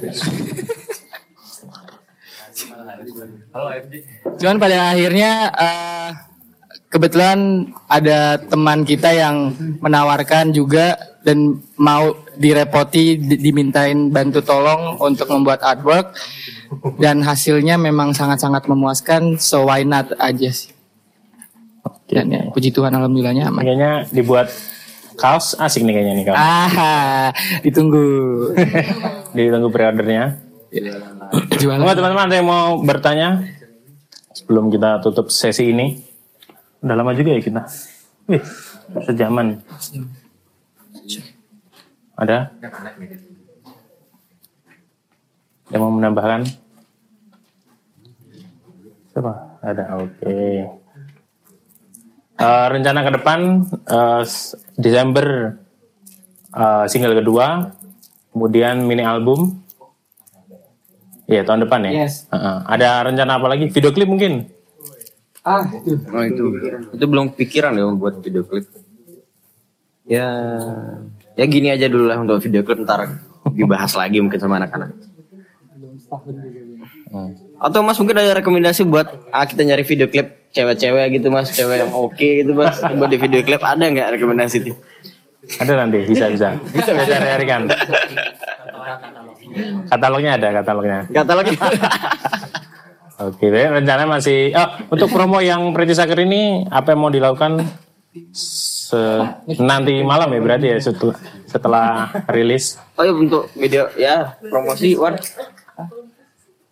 Cuman 4.36 4.60
pada 4.60 4.92
akhirnya 4.92 5.48
eh, 5.48 6.10
kebetulan 6.92 7.72
ada 7.88 8.36
teman 8.36 8.84
kita 8.84 9.16
yang 9.16 9.56
menawarkan 9.80 10.52
juga 10.52 11.00
dan 11.24 11.64
mau 11.80 12.20
direpoti 12.36 13.16
di- 13.16 13.40
dimintain 13.40 14.12
bantu 14.12 14.44
tolong 14.44 15.00
untuk 15.00 15.32
membuat 15.32 15.64
artwork 15.64 16.12
dan 17.00 17.24
hasilnya 17.24 17.80
memang 17.80 18.12
sangat-sangat 18.12 18.68
memuaskan 18.68 19.40
so 19.40 19.72
why 19.72 19.88
not 19.88 20.12
aja 20.20 20.52
sih. 20.52 20.75
Dan 22.06 22.30
ya, 22.30 22.42
puji 22.54 22.70
Tuhan 22.70 22.94
alhamdulillahnya 22.94 23.50
aman. 23.50 23.66
Kayaknya 23.66 23.92
dibuat 24.14 24.54
kaos 25.18 25.58
asik 25.58 25.82
nih 25.82 25.94
kayaknya 25.96 26.14
nih 26.22 26.26
kaos. 26.30 26.38
Ah, 26.38 27.30
ditunggu. 27.66 28.06
Ditunggu 29.38 29.70
pre-ordernya. 29.74 30.38
Jualan. 31.56 31.82
Semua 31.82 31.96
teman-teman 31.96 32.26
ada 32.30 32.36
yang 32.36 32.48
mau 32.48 32.78
bertanya 32.84 33.48
sebelum 34.36 34.68
kita 34.70 35.00
tutup 35.02 35.32
sesi 35.32 35.72
ini? 35.72 35.98
Udah 36.84 36.96
lama 37.00 37.16
juga 37.18 37.34
ya 37.34 37.42
kita. 37.42 37.64
Wih, 38.30 38.44
sejaman. 39.08 39.64
Ada? 42.16 42.54
Yang 45.74 45.82
mau 45.82 45.92
menambahkan? 45.96 46.46
Siapa? 49.16 49.34
Ada, 49.64 49.84
oke. 49.98 50.85
Eh, 52.36 52.68
rencana 52.68 53.00
ke 53.00 53.12
depan 53.16 53.40
eh, 53.88 54.22
s- 54.22 54.60
Desember 54.76 55.56
eh, 56.52 56.86
single 56.86 57.16
kedua, 57.16 57.72
kemudian 58.30 58.84
mini 58.84 59.02
album. 59.02 59.64
Iya 61.26 61.42
tahun 61.42 61.66
depan 61.66 61.80
ya. 61.90 62.06
Yes. 62.06 62.28
Heeh. 62.30 62.58
Ada 62.70 63.08
rencana 63.08 63.40
apa 63.40 63.48
lagi? 63.48 63.72
Video 63.72 63.90
klip 63.90 64.06
mungkin? 64.06 64.46
Ah, 65.42 65.64
Oh 66.12 66.24
itu 66.24 66.44
itu 66.92 67.06
belum 67.06 67.34
pikiran 67.34 67.72
ya 67.72 67.86
buat 67.92 68.20
video 68.20 68.44
klip. 68.44 68.68
Ya 70.06 70.28
ya 71.34 71.46
gini 71.46 71.72
aja 71.72 71.88
dulu 71.88 72.06
lah 72.06 72.20
untuk 72.20 72.38
video 72.40 72.62
klip 72.62 72.84
ntar 72.84 73.10
dibahas 73.50 73.96
lagi 73.96 74.22
mungkin 74.22 74.38
sama 74.38 74.60
anak-anak. 74.60 74.92
Atau 77.58 77.82
mas 77.82 77.98
mungkin 77.98 78.18
ada 78.18 78.36
rekomendasi 78.36 78.84
buat 78.84 79.08
ah, 79.32 79.46
kita 79.46 79.64
nyari 79.64 79.82
video 79.82 80.06
klip 80.06 80.45
cewek-cewek 80.56 81.20
gitu 81.20 81.28
mas, 81.28 81.52
cewek 81.52 81.84
yang 81.84 81.92
oke 81.92 82.16
gitu 82.16 82.56
mas 82.56 82.80
buat 82.80 83.12
di 83.12 83.20
video 83.20 83.44
klip 83.44 83.60
ada 83.60 83.84
nggak 83.84 84.16
rekomendasi 84.16 84.64
tuh? 84.64 84.76
Ada 85.60 85.78
nanti 85.78 86.08
bisa 86.08 86.26
bisa. 86.26 86.56
Bisa 86.72 86.90
bisa 86.90 87.14
carikan. 87.20 87.68
Katalognya 89.86 90.32
ada 90.36 90.48
katalognya. 90.56 91.00
Katalognya. 91.12 91.60
Oke, 93.16 93.48
jadi 93.48 93.72
rencana 93.72 94.04
masih. 94.10 94.52
Oh, 94.52 94.70
untuk 94.92 95.08
promo 95.08 95.40
yang 95.40 95.72
Pretty 95.72 95.96
Saker 95.96 96.20
ini 96.20 96.68
apa 96.68 96.92
yang 96.92 97.00
mau 97.00 97.08
dilakukan 97.08 97.64
se- 98.36 99.24
nanti 99.56 100.04
malam 100.04 100.28
ya 100.32 100.40
berarti 100.42 100.68
ya 100.68 100.78
setelah 100.82 101.16
setelah 101.48 101.86
rilis. 102.28 102.76
Oh 103.00 103.08
iya 103.08 103.14
untuk 103.16 103.48
video 103.56 103.88
ya 103.96 104.36
promosi 104.44 105.00
Wan. 105.00 105.16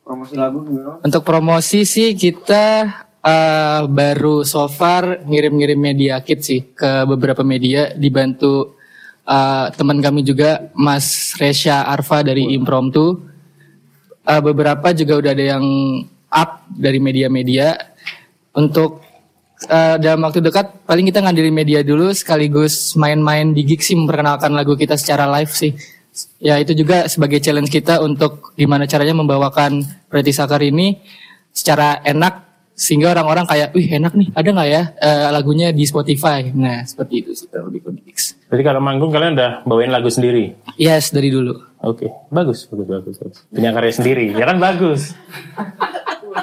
Promosi 0.03 0.35
lagu 0.35 0.67
gimana? 0.67 0.99
Untuk 0.99 1.23
promosi 1.23 1.87
sih 1.87 2.11
kita 2.11 2.91
eh, 3.23 3.81
baru 3.87 4.43
so 4.43 4.67
far 4.67 5.23
ngirim-ngirim 5.23 5.79
media 5.79 6.19
kit 6.19 6.43
sih 6.43 6.75
ke 6.75 7.07
beberapa 7.07 7.41
media 7.41 7.95
dibantu 7.95 8.75
eh, 9.23 9.67
teman 9.73 10.03
kami 10.03 10.21
juga 10.27 10.69
Mas 10.75 11.33
Resya 11.39 11.87
Arfa 11.87 12.21
dari 12.21 12.51
Impromptu. 12.51 13.31
Eh, 14.23 14.41
beberapa 14.43 14.91
juga 14.95 15.19
udah 15.19 15.31
ada 15.35 15.45
yang 15.55 15.65
up 16.31 16.63
dari 16.71 16.99
media-media 16.99 17.75
untuk 18.55 19.03
eh, 19.67 19.95
dalam 19.99 20.23
waktu 20.23 20.39
dekat 20.43 20.87
paling 20.87 21.07
kita 21.07 21.19
ngandelin 21.23 21.55
media 21.55 21.79
dulu 21.83 22.11
sekaligus 22.11 22.95
main-main 22.99 23.51
di 23.51 23.63
gig 23.67 23.83
sih 23.83 23.95
memperkenalkan 23.95 24.51
lagu 24.55 24.75
kita 24.75 24.99
secara 24.99 25.27
live 25.39 25.51
sih. 25.51 25.75
Ya 26.37 26.61
itu 26.61 26.77
juga 26.77 27.09
sebagai 27.09 27.41
challenge 27.41 27.73
kita 27.73 27.97
untuk 27.97 28.53
gimana 28.53 28.85
caranya 28.85 29.17
membawakan 29.17 29.81
Pretty 30.13 30.29
Sakar 30.29 30.61
ini 30.61 31.01
secara 31.49 32.05
enak 32.05 32.52
sehingga 32.73 33.13
orang-orang 33.13 33.45
kayak, 33.45 33.69
wih 33.77 33.85
enak 33.85 34.13
nih, 34.17 34.29
ada 34.33 34.49
nggak 34.49 34.69
ya 34.69 34.83
eh, 34.97 35.27
lagunya 35.29 35.67
di 35.69 35.85
Spotify? 35.85 36.49
Nah 36.53 36.81
seperti 36.83 37.13
itu 37.21 37.31
sih 37.37 37.47
lebih 37.53 37.85
gigs. 38.01 38.37
Jadi 38.49 38.61
kalau 38.61 38.81
manggung 38.81 39.09
kalian 39.13 39.37
udah 39.37 39.65
bawain 39.65 39.93
lagu 39.93 40.09
sendiri. 40.09 40.57
Yes 40.77 41.13
dari 41.13 41.29
dulu. 41.33 41.53
Oke, 41.83 42.07
bagus, 42.31 42.65
bagus, 42.71 42.87
bagus, 42.87 43.15
bagus. 43.19 43.39
Punya 43.51 43.69
karya 43.75 43.93
sendiri, 43.93 44.25
ya 44.31 44.45
kan 44.47 44.57
bagus. 44.57 45.13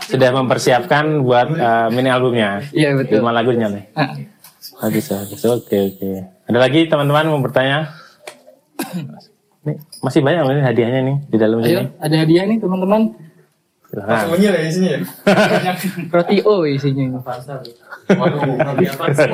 Sudah 0.07 0.31
mempersiapkan 0.36 1.24
buat 1.24 1.48
eh, 1.55 1.89
mini 1.94 2.11
albumnya. 2.12 2.61
Iya, 2.70 2.94
betul. 2.98 3.23
Lima 3.23 3.32
lagunya 3.32 3.66
nih. 3.70 3.85
Ah. 3.97 4.15
Bagus, 4.81 5.09
bagus. 5.09 5.40
Oke, 5.48 5.77
oke. 5.93 6.11
Ada 6.51 6.59
lagi 6.61 6.85
teman-teman 6.86 7.32
mau 7.32 7.40
bertanya? 7.40 7.89
Nih, 9.61 9.77
masih 10.01 10.24
banyak 10.24 10.40
ini 10.57 10.62
hadiahnya 10.65 11.01
nih 11.05 11.16
di 11.28 11.36
dalam 11.36 11.61
Ayo 11.61 11.85
sini. 11.85 11.89
ada 12.01 12.15
hadiah 12.16 12.44
nih 12.48 12.59
teman-teman. 12.61 13.02
Silakan. 13.91 14.19
Semuanya 14.23 14.49
lah 14.55 14.62
isinya 14.62 14.91
ya. 14.95 15.01
Roti 16.15 16.37
O 16.47 16.62
isinya 16.62 17.03
ini. 17.11 17.19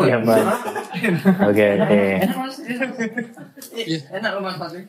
Iya, 0.01 0.17
Pak. 0.25 0.41
Oke, 1.45 1.67
oke. 1.77 2.03
Enak 4.17 4.31
loh 4.33 4.41
Mas 4.41 4.57
Fatih. 4.57 4.83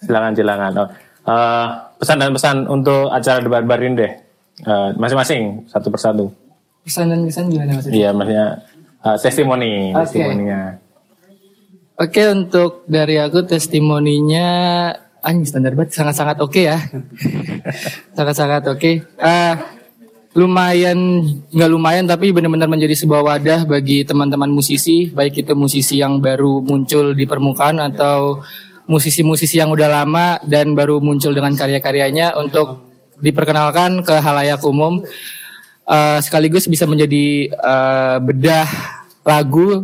Silakan, 0.00 0.32
silakan. 0.32 0.72
Oh, 0.80 0.88
eh, 1.28 1.66
pesan 2.00 2.16
dan 2.24 2.32
pesan 2.32 2.56
untuk 2.72 3.12
acara 3.12 3.44
debat 3.44 3.68
bar 3.68 3.84
ini 3.84 4.00
deh. 4.00 4.12
Eh, 4.64 4.88
masing-masing 4.96 5.68
satu 5.68 5.92
persatu. 5.92 6.32
Pesan 6.88 7.12
dan 7.12 7.28
kesan 7.28 7.52
gimana 7.52 7.76
Mas? 7.76 7.92
Iya, 7.92 8.16
maksudnya 8.16 8.64
eh, 9.04 9.16
testimoni, 9.20 9.92
Oke. 9.92 10.08
testimoninya. 10.08 10.60
Oke 12.00 12.24
untuk 12.32 12.88
dari 12.88 13.20
aku 13.20 13.44
testimoninya 13.44 14.48
anjing 15.22 15.46
standar 15.46 15.72
banget 15.78 15.94
sangat-sangat 15.94 16.36
oke 16.42 16.60
ya. 16.60 16.78
sangat-sangat 18.18 18.62
oke. 18.68 18.90
Ah, 19.22 19.54
lumayan 20.34 20.98
nggak 21.48 21.70
lumayan 21.70 22.04
tapi 22.04 22.34
benar-benar 22.34 22.66
menjadi 22.66 22.98
sebuah 22.98 23.22
wadah 23.22 23.60
bagi 23.68 24.02
teman-teman 24.02 24.48
musisi 24.48 25.12
baik 25.12 25.44
itu 25.44 25.52
musisi 25.52 26.00
yang 26.00 26.18
baru 26.18 26.64
muncul 26.64 27.12
di 27.12 27.28
permukaan 27.28 27.76
atau 27.78 28.40
musisi-musisi 28.88 29.60
yang 29.60 29.70
udah 29.70 29.88
lama 30.02 30.40
dan 30.42 30.74
baru 30.74 30.98
muncul 30.98 31.30
dengan 31.30 31.54
karya-karyanya 31.54 32.34
untuk 32.40 32.80
diperkenalkan 33.20 34.02
ke 34.02 34.18
halayak 34.18 34.58
umum 34.64 35.04
Eh, 35.82 36.18
sekaligus 36.22 36.70
bisa 36.70 36.86
menjadi 36.86 37.50
eh, 37.50 38.16
bedah 38.22 38.70
lagu 39.26 39.82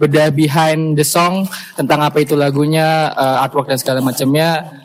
bedah 0.00 0.32
behind 0.32 0.96
the 0.96 1.04
song 1.04 1.44
tentang 1.76 2.00
apa 2.00 2.24
itu 2.24 2.32
lagunya, 2.32 3.12
eh, 3.12 3.44
artwork 3.44 3.68
dan 3.68 3.76
segala 3.76 4.00
macamnya. 4.00 4.80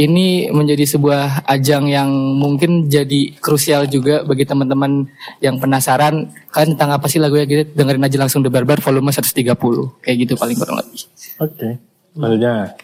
ini 0.00 0.48
menjadi 0.48 0.96
sebuah 0.96 1.44
ajang 1.44 1.84
yang 1.84 2.08
mungkin 2.40 2.88
jadi 2.88 3.36
krusial 3.36 3.84
juga 3.84 4.24
bagi 4.24 4.48
teman-teman 4.48 5.04
yang 5.44 5.60
penasaran 5.60 6.32
kan 6.48 6.72
tentang 6.72 6.96
apa 6.96 7.04
sih 7.04 7.20
lagunya 7.20 7.44
gitu 7.44 7.68
dengerin 7.76 8.08
aja 8.08 8.16
langsung 8.16 8.40
The 8.40 8.48
Barbar 8.48 8.80
volume 8.80 9.12
130 9.12 9.52
kayak 10.00 10.16
gitu 10.24 10.40
paling 10.40 10.56
kurang 10.56 10.80
lebih. 10.80 11.04
Oke. 11.36 11.68
Selanjutnya. 12.16 12.80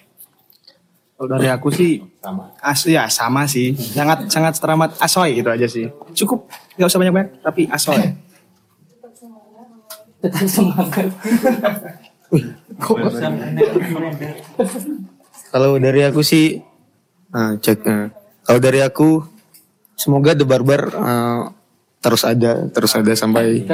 Kalau 1.17 1.29
dari 1.33 1.49
aku 1.49 1.73
sih 1.73 2.05
asli 2.61 2.93
ya 2.93 3.09
sama 3.09 3.49
sih. 3.49 3.73
Sangat 3.73 4.29
sangat 4.29 4.53
teramat 4.61 5.01
asoy 5.01 5.41
gitu 5.41 5.49
aja 5.49 5.65
sih. 5.65 5.89
Cukup 6.13 6.53
nggak 6.77 6.91
usah 6.91 7.01
banyak-banyak 7.01 7.31
tapi 7.41 7.65
asoy. 7.73 8.13
Tetap 10.27 10.47
semangat. 10.51 11.07
Kalau 15.55 15.79
dari 15.79 16.03
aku 16.03 16.21
sih, 16.27 16.59
ah, 17.31 17.55
cek. 17.55 17.87
ah. 17.87 18.11
kalau 18.43 18.59
dari 18.59 18.83
aku, 18.83 19.23
semoga 19.95 20.35
The 20.35 20.43
Barbar 20.43 20.83
ah, 20.99 21.55
terus 22.03 22.23
ada, 22.27 22.67
terus 22.71 22.93
ada 22.99 23.15
sampai 23.15 23.67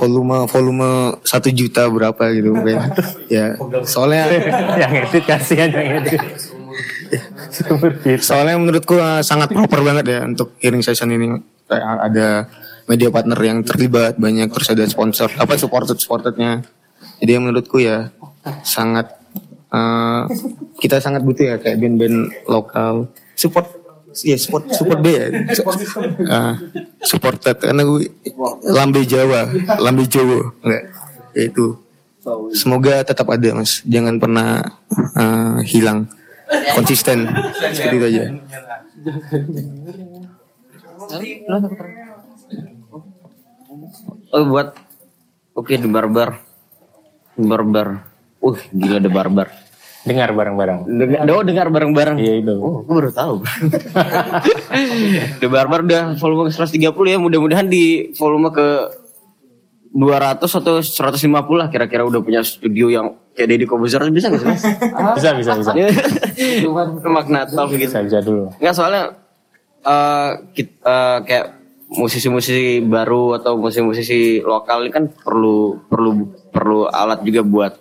volume 0.00 0.48
volume 0.48 1.20
satu 1.24 1.52
juta 1.52 1.84
berapa 1.92 2.32
gitu 2.32 2.56
kayak. 2.64 2.88
Ya, 3.34 3.46
soalnya 3.84 4.32
yang 4.82 4.92
edit 5.04 5.24
kasihan 5.28 5.68
yang 5.68 6.00
edit. 6.00 6.20
soalnya 8.24 8.56
menurutku 8.56 8.96
sangat 9.20 9.52
proper 9.52 9.84
banget 9.84 10.04
ya 10.08 10.20
untuk 10.24 10.56
hearing 10.64 10.80
session 10.80 11.12
ini. 11.12 11.36
Kayak 11.68 11.92
ada 12.00 12.28
media 12.84 13.08
partner 13.08 13.38
yang 13.40 13.64
terlibat 13.64 14.20
banyak, 14.20 14.48
terus 14.52 14.68
ada 14.72 14.84
sponsor 14.86 15.28
apa 15.36 15.56
supported 15.56 15.96
supportednya. 15.96 16.64
Jadi 17.20 17.30
menurutku 17.40 17.80
ya 17.80 18.12
sangat 18.60 19.16
eh, 19.72 20.22
kita 20.78 21.00
sangat 21.00 21.24
butuh 21.24 21.44
ya 21.44 21.56
kayak 21.56 21.80
band-band 21.80 22.18
lokal 22.46 23.08
support 23.34 23.66
ya 24.22 24.38
support 24.38 24.70
support 24.70 25.00
B 25.02 25.06
ya 25.10 25.26
Eh, 25.34 26.54
supported 27.02 27.56
karena 27.58 27.82
gue 27.82 28.06
lambe 28.70 29.02
Jawa 29.02 29.50
lambe 29.82 30.06
Jawa 30.06 30.54
enggak 30.62 30.84
ya 31.34 31.42
itu 31.50 31.74
semoga 32.54 33.02
tetap 33.02 33.26
ada 33.28 33.50
mas 33.58 33.82
jangan 33.84 34.16
pernah 34.22 34.62
eh, 35.18 35.58
hilang 35.66 36.06
konsisten 36.78 37.26
seperti 37.74 37.96
itu 37.98 38.06
aja 38.06 38.24
Oh 44.30 44.44
buat 44.44 44.74
Oke 45.52 45.76
The 45.76 45.86
Barbar 45.86 46.38
The 47.34 47.44
Barbar 47.44 47.88
Uh 48.38 48.58
gila 48.70 48.98
The 48.98 49.08
Barbar 49.08 49.48
Dengar 50.04 50.36
bareng-bareng. 50.36 50.84
Dengar, 50.84 51.24
oh 51.32 51.40
dengar 51.40 51.66
bareng-bareng. 51.72 52.20
Iya 52.20 52.44
itu. 52.44 52.52
Oh, 52.60 52.84
gue 52.84 52.92
baru 52.92 53.08
tahu. 53.08 53.40
The 55.40 55.48
Barbar 55.48 55.80
udah 55.80 56.12
volume 56.20 56.44
ke 56.44 56.60
130 56.60 56.76
ya. 57.08 57.16
Mudah-mudahan 57.16 57.64
di 57.64 58.12
volume 58.12 58.52
ke 58.52 58.68
200 59.96 60.44
atau 60.44 60.84
150 60.84 61.24
lah 61.56 61.72
kira-kira 61.72 62.04
udah 62.04 62.20
punya 62.20 62.44
studio 62.44 62.92
yang 62.92 63.16
kayak 63.32 63.48
Deddy 63.48 63.64
Kobuzer 63.64 64.04
bisa 64.10 64.28
gak 64.28 64.42
sih 64.42 64.48
mas? 64.50 64.64
Bisa 65.16 65.28
bisa 65.38 65.52
bisa. 65.56 65.70
Magnatal 67.00 67.64
gitu. 67.70 67.88
Bisa 67.88 67.98
bisa 68.02 68.18
dulu. 68.20 68.52
Enggak 68.60 68.74
soalnya 68.74 69.02
eh 69.80 70.30
kit- 70.52 70.82
eh, 70.82 71.18
kayak 71.24 71.46
musisi-musisi 71.94 72.82
baru 72.82 73.38
atau 73.38 73.58
musisi-musisi 73.58 74.42
lokal 74.42 74.86
ini 74.86 74.90
kan 74.90 75.04
perlu 75.10 75.78
perlu 75.86 76.10
perlu 76.50 76.90
alat 76.90 77.22
juga 77.22 77.42
buat 77.46 77.74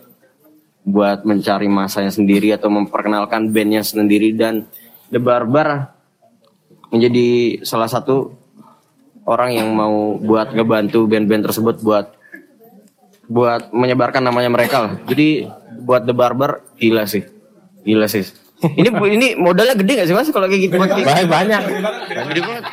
buat 0.83 1.23
mencari 1.23 1.71
masanya 1.71 2.11
sendiri 2.11 2.51
atau 2.53 2.67
memperkenalkan 2.67 3.49
bandnya 3.49 3.81
sendiri 3.81 4.35
dan 4.35 4.67
The 5.09 5.19
Barbar 5.21 5.95
menjadi 6.91 7.61
salah 7.63 7.87
satu 7.87 8.35
orang 9.23 9.55
yang 9.55 9.71
mau 9.71 10.19
buat 10.19 10.51
ngebantu 10.51 11.07
band-band 11.07 11.47
tersebut 11.49 11.79
buat 11.81 12.11
buat 13.31 13.71
menyebarkan 13.71 14.21
namanya 14.21 14.51
mereka 14.51 14.77
lah. 14.83 14.93
Jadi 15.07 15.47
buat 15.87 16.03
The 16.03 16.13
Barbar 16.13 16.61
gila 16.75 17.07
sih. 17.07 17.23
Gila 17.87 18.05
sih. 18.11 18.42
Ini 18.63 18.89
ini 19.11 19.27
modalnya 19.35 19.75
gede 19.75 19.91
gak 19.99 20.07
sih 20.07 20.15
Mas 20.15 20.31
kalau 20.31 20.47
kayak 20.47 20.61
gitu? 20.71 20.75
Banyak 20.79 21.27
banyak. 21.27 21.61
Gede 22.31 22.41
banget. 22.41 22.63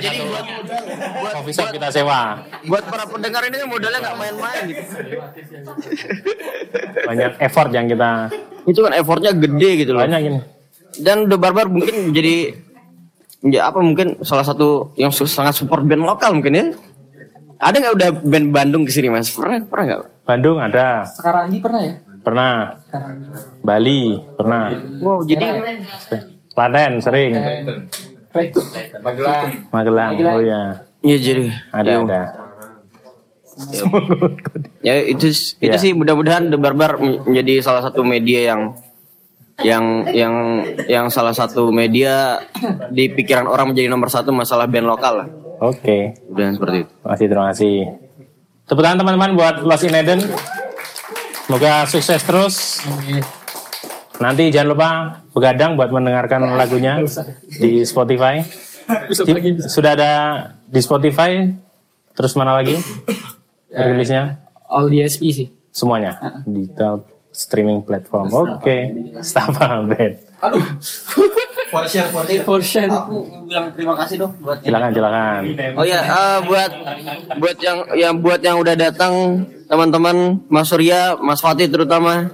Jadi 0.00 0.18
buat 0.24 1.32
Coffee 1.36 1.54
shop 1.54 1.68
kita 1.70 1.88
sewa. 1.92 2.40
buat 2.64 2.84
para 2.88 3.04
pendengar 3.04 3.42
ini 3.44 3.56
modalnya 3.64 3.98
nggak 4.00 4.16
main-main 4.16 4.62
gitu. 4.68 4.84
Banyak 7.06 7.30
effort 7.40 7.70
yang 7.70 7.86
kita 7.88 8.10
Itu 8.64 8.80
kan 8.84 8.92
effortnya 8.96 9.32
gede 9.32 9.70
gitu 9.84 9.92
loh. 9.92 10.04
banyak 10.04 10.20
ini. 10.26 10.38
Dan 11.00 11.30
The 11.30 11.36
Barbar 11.38 11.70
mungkin 11.70 12.10
menjadi 12.10 12.56
ya 13.40 13.72
apa 13.72 13.80
mungkin 13.80 14.20
salah 14.20 14.44
satu 14.44 14.92
yang 14.96 15.08
sangat 15.12 15.56
support 15.56 15.84
band 15.84 16.04
lokal 16.04 16.36
mungkin 16.36 16.52
ya. 16.52 16.64
Ada 17.60 17.76
nggak 17.76 17.94
udah 17.96 18.08
band 18.24 18.46
Bandung 18.50 18.82
ke 18.88 18.92
sini 18.92 19.12
mas? 19.12 19.28
Pernah 19.28 19.60
pernah 19.68 19.84
nggak? 19.84 20.00
Bandung 20.24 20.56
ada, 20.56 21.04
Sekarang 21.04 21.52
ini 21.52 21.58
pernah 21.60 21.80
ya? 21.84 21.94
Pernah. 22.20 22.78
Bali 23.60 24.16
pernah. 24.34 24.72
Wow 24.98 25.22
jadi 25.22 25.46
Klaten 26.50 26.98
sering. 26.98 27.32
Magelang. 29.70 30.12
Oh 30.20 30.40
ya. 30.40 30.84
Iya 31.00 31.16
jadi 31.16 31.44
Ada 31.70 31.90
ya, 31.90 31.98
ada. 31.98 32.22
ya 34.80 34.94
itu 35.02 35.26
itu 35.58 35.68
Ya. 35.68 35.76
sih 35.76 35.92
mudah-mudahan 35.92 36.48
The 36.48 36.56
Barbar 36.56 36.96
men- 36.96 37.20
menjadi 37.24 37.60
salah 37.60 37.82
satu 37.82 38.00
media 38.00 38.52
yang 38.52 38.60
yang 39.60 39.84
yang 40.08 40.34
yang 40.86 41.06
salah 41.08 41.32
satu 41.32 41.68
media 41.68 42.40
di 42.88 43.08
pikiran 43.08 43.44
orang 43.44 43.72
menjadi 43.72 43.88
nomor 43.88 44.08
satu 44.08 44.32
masalah 44.32 44.64
band 44.64 44.88
lokal 44.88 45.12
lah. 45.18 45.28
Oke. 45.60 46.16
Dan 46.30 46.56
seperti 46.56 46.84
itu. 46.84 46.92
Terima 46.94 47.12
kasih, 47.12 47.26
terima 47.28 47.46
kasih. 47.52 47.76
Tepuk 48.64 48.80
tangan 48.80 48.98
teman-teman 48.98 49.30
buat 49.34 49.54
Lost 49.60 49.84
in 49.84 49.92
Eden. 49.92 50.20
Semoga 51.50 51.82
sukses 51.90 52.22
terus. 52.22 52.78
Nanti 54.22 54.54
jangan 54.54 54.68
lupa 54.70 54.88
begadang 55.34 55.74
buat 55.74 55.90
mendengarkan 55.90 56.46
lagunya 56.54 57.02
di 57.50 57.82
Spotify. 57.82 58.38
Di- 59.10 59.58
Sudah 59.66 59.98
ada 59.98 60.12
di 60.62 60.78
Spotify. 60.78 61.50
Terus 62.14 62.38
mana 62.38 62.54
lagi? 62.54 62.78
Rilisnya? 63.66 64.46
All 64.70 64.94
DSP 64.94 65.22
sih. 65.34 65.48
Semuanya. 65.74 66.38
Digital 66.46 67.02
streaming 67.34 67.82
platform. 67.82 68.30
Oke. 68.30 68.94
Stop 69.18 69.58
band. 69.58 70.22
For 71.70 71.86
share, 71.86 72.10
for 72.10 72.22
share. 72.26 72.42
For 72.42 72.60
share. 72.60 72.90
Aku 72.90 73.46
bilang 73.46 73.70
terima 73.72 73.94
kasih 73.94 74.16
dong 74.18 74.34
buat 74.42 74.58
Silakan, 74.58 74.90
silakan. 74.90 75.40
Oh 75.78 75.86
ya, 75.86 76.00
eh, 76.02 76.38
buat 76.42 76.70
buat 77.38 77.56
yang 77.62 77.78
yang 77.94 78.14
buat 78.18 78.40
yang 78.42 78.58
udah 78.58 78.74
datang 78.74 79.46
teman-teman 79.70 80.42
Mas 80.50 80.66
Surya, 80.66 81.14
Mas 81.16 81.38
Fatih 81.38 81.70
terutama. 81.70 82.26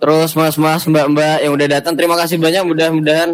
Terus 0.00 0.32
Mas-mas, 0.32 0.88
Mbak-mbak 0.88 1.44
yang 1.44 1.52
udah 1.52 1.68
datang 1.70 1.92
terima 1.92 2.16
kasih 2.16 2.40
banyak 2.40 2.64
mudah-mudahan 2.64 3.30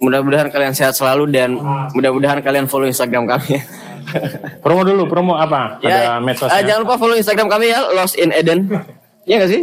mudah-mudahan 0.00 0.48
kalian 0.48 0.72
sehat 0.72 0.96
selalu 0.96 1.28
dan 1.28 1.60
mudah-mudahan 1.92 2.40
kalian 2.40 2.66
follow 2.66 2.88
Instagram 2.88 3.28
kami. 3.28 3.60
Promo 4.64 4.86
dulu, 4.86 5.10
promo 5.10 5.34
apa? 5.34 5.82
Ada 5.82 5.90
ya, 5.90 6.12
medsosnya. 6.22 6.56
eh, 6.56 6.62
jangan 6.62 6.80
lupa 6.86 6.94
follow 6.94 7.18
Instagram 7.18 7.50
kami 7.50 7.74
ya, 7.74 7.80
Lost 7.90 8.14
in 8.14 8.30
Eden. 8.30 8.70
Iya 9.26 9.42
gak 9.42 9.50
sih? 9.50 9.62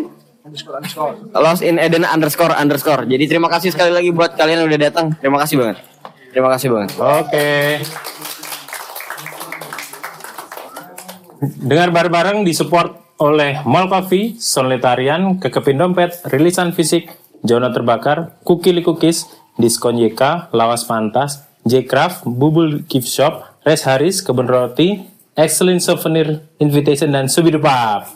Lost 1.32 1.64
in 1.64 1.80
Eden 1.80 2.04
underscore 2.04 2.52
underscore. 2.52 3.08
Jadi 3.08 3.32
terima 3.32 3.48
kasih 3.48 3.72
sekali 3.72 3.96
lagi 3.96 4.12
buat 4.12 4.36
kalian 4.36 4.64
yang 4.64 4.68
udah 4.68 4.82
datang. 4.92 5.16
Terima 5.16 5.40
kasih 5.40 5.56
banget. 5.56 5.78
Terima 6.36 6.50
kasih 6.52 6.68
banget. 6.68 6.92
Oke. 7.00 7.48
Dengar 11.64 11.96
bareng-bareng 11.96 12.44
disupport 12.44 12.92
oleh 13.24 13.64
Mall 13.64 13.88
Coffee, 13.88 14.36
Solitarian, 14.36 15.40
Kekepin 15.40 15.80
Dompet, 15.80 16.20
Rilisan 16.28 16.76
Fisik, 16.76 17.08
Zona 17.48 17.72
Terbakar, 17.72 18.36
Kukili 18.44 18.84
Cookies, 18.84 19.32
Diskon 19.56 19.96
YK, 19.96 20.52
Lawas 20.52 20.84
Pantas, 20.84 21.48
J-Craft, 21.64 22.28
Bubul 22.28 22.84
Gift 22.84 23.08
Shop, 23.08 23.64
Res 23.64 23.88
Haris, 23.88 24.20
Kebun 24.20 24.52
Roti, 24.52 25.08
Excellent 25.40 25.80
Souvenir 25.80 26.44
Invitation, 26.60 27.16
dan 27.16 27.32
Subidupap. 27.32 28.12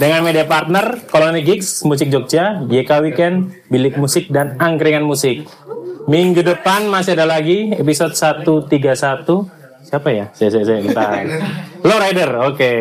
Dengan 0.00 0.20
media 0.24 0.44
partner, 0.44 1.04
Koloni 1.08 1.40
Gigs, 1.44 1.84
Musik 1.88 2.08
Jogja, 2.12 2.64
YK 2.68 2.90
Weekend, 3.04 3.36
Bilik 3.68 3.96
Musik, 3.96 4.28
dan 4.28 4.56
Angkringan 4.60 5.04
Musik. 5.04 5.44
Minggu 6.08 6.40
depan 6.40 6.88
masih 6.88 7.16
ada 7.16 7.28
lagi 7.28 7.72
episode 7.76 8.16
131. 8.16 9.60
Siapa 9.80 10.08
ya? 10.12 10.28
Saya, 10.36 10.50
saya, 10.52 10.64
saya, 10.64 10.78
bentar. 10.84 11.24
Low 11.80 11.98
Rider, 11.98 12.30
oke. 12.52 12.72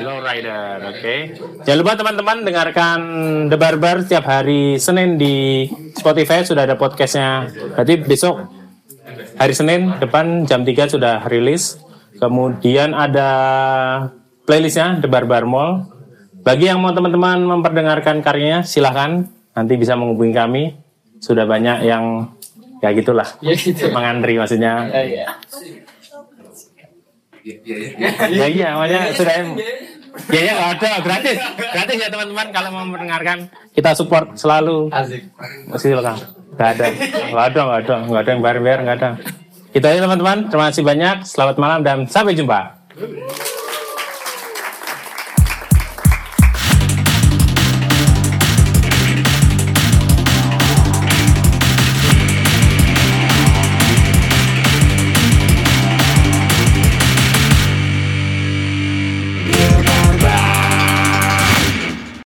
Low 0.00 0.18
Rider, 0.24 0.76
oke. 0.88 1.14
Jangan 1.64 1.78
lupa 1.78 1.92
teman-teman 2.00 2.36
dengarkan 2.42 2.98
The 3.52 3.56
Barbar 3.60 4.02
setiap 4.04 4.24
hari 4.24 4.80
Senin 4.80 5.20
di 5.20 5.68
Spotify 5.96 6.40
sudah 6.44 6.64
ada 6.64 6.80
podcastnya. 6.80 7.48
Berarti 7.76 7.94
besok 8.00 8.48
hari 9.36 9.52
Senin 9.52 10.00
depan 10.00 10.48
jam 10.48 10.64
3 10.64 10.96
sudah 10.96 11.28
rilis. 11.28 11.76
Kemudian 12.20 12.92
ada 12.92 13.30
playlistnya 14.50 14.98
The 14.98 15.06
Barbar 15.06 15.46
Mall. 15.46 15.86
Bagi 16.42 16.66
yang 16.66 16.82
mau 16.82 16.90
teman-teman 16.90 17.38
memperdengarkan 17.38 18.18
karyanya, 18.18 18.66
silahkan 18.66 19.30
nanti 19.54 19.78
bisa 19.78 19.94
menghubungi 19.94 20.34
kami. 20.34 20.74
Sudah 21.22 21.46
banyak 21.46 21.86
yang 21.86 22.34
ya 22.82 22.90
gitulah, 22.90 23.28
Ya 23.38 23.54
gitu. 23.54 23.94
mengantri 23.94 24.34
maksudnya. 24.42 24.90
Ya, 24.90 25.02
ya. 25.06 25.26
Ya 28.26 28.46
iya, 28.50 28.68
makanya 28.74 29.14
sudah 29.14 29.34
Ya 30.34 30.40
ya 30.42 30.52
nggak 30.58 30.70
ada 30.82 30.90
gratis, 31.06 31.38
gratis 31.54 31.96
ya 32.02 32.08
teman-teman 32.10 32.46
kalau 32.50 32.68
mau 32.74 32.82
mendengarkan 32.82 33.46
kita 33.70 33.94
support 33.94 34.34
selalu. 34.34 34.90
Asik. 34.90 35.30
Silakan. 35.78 36.18
Gak 36.58 36.76
ada, 36.76 36.86
gak 37.30 37.44
ada, 37.54 37.60
gak 37.62 37.80
ada, 37.86 37.94
gak 38.10 38.20
ada 38.26 38.30
yang 38.34 38.42
bayar-bayar, 38.42 38.78
gak 38.82 38.96
ada. 38.98 39.08
Itu 39.70 39.86
aja 39.86 40.02
teman-teman. 40.02 40.50
Terima 40.50 40.66
kasih 40.68 40.82
banyak. 40.82 41.16
Selamat 41.24 41.56
malam 41.62 41.80
dan 41.86 41.98
sampai 42.10 42.34
jumpa. 42.34 42.60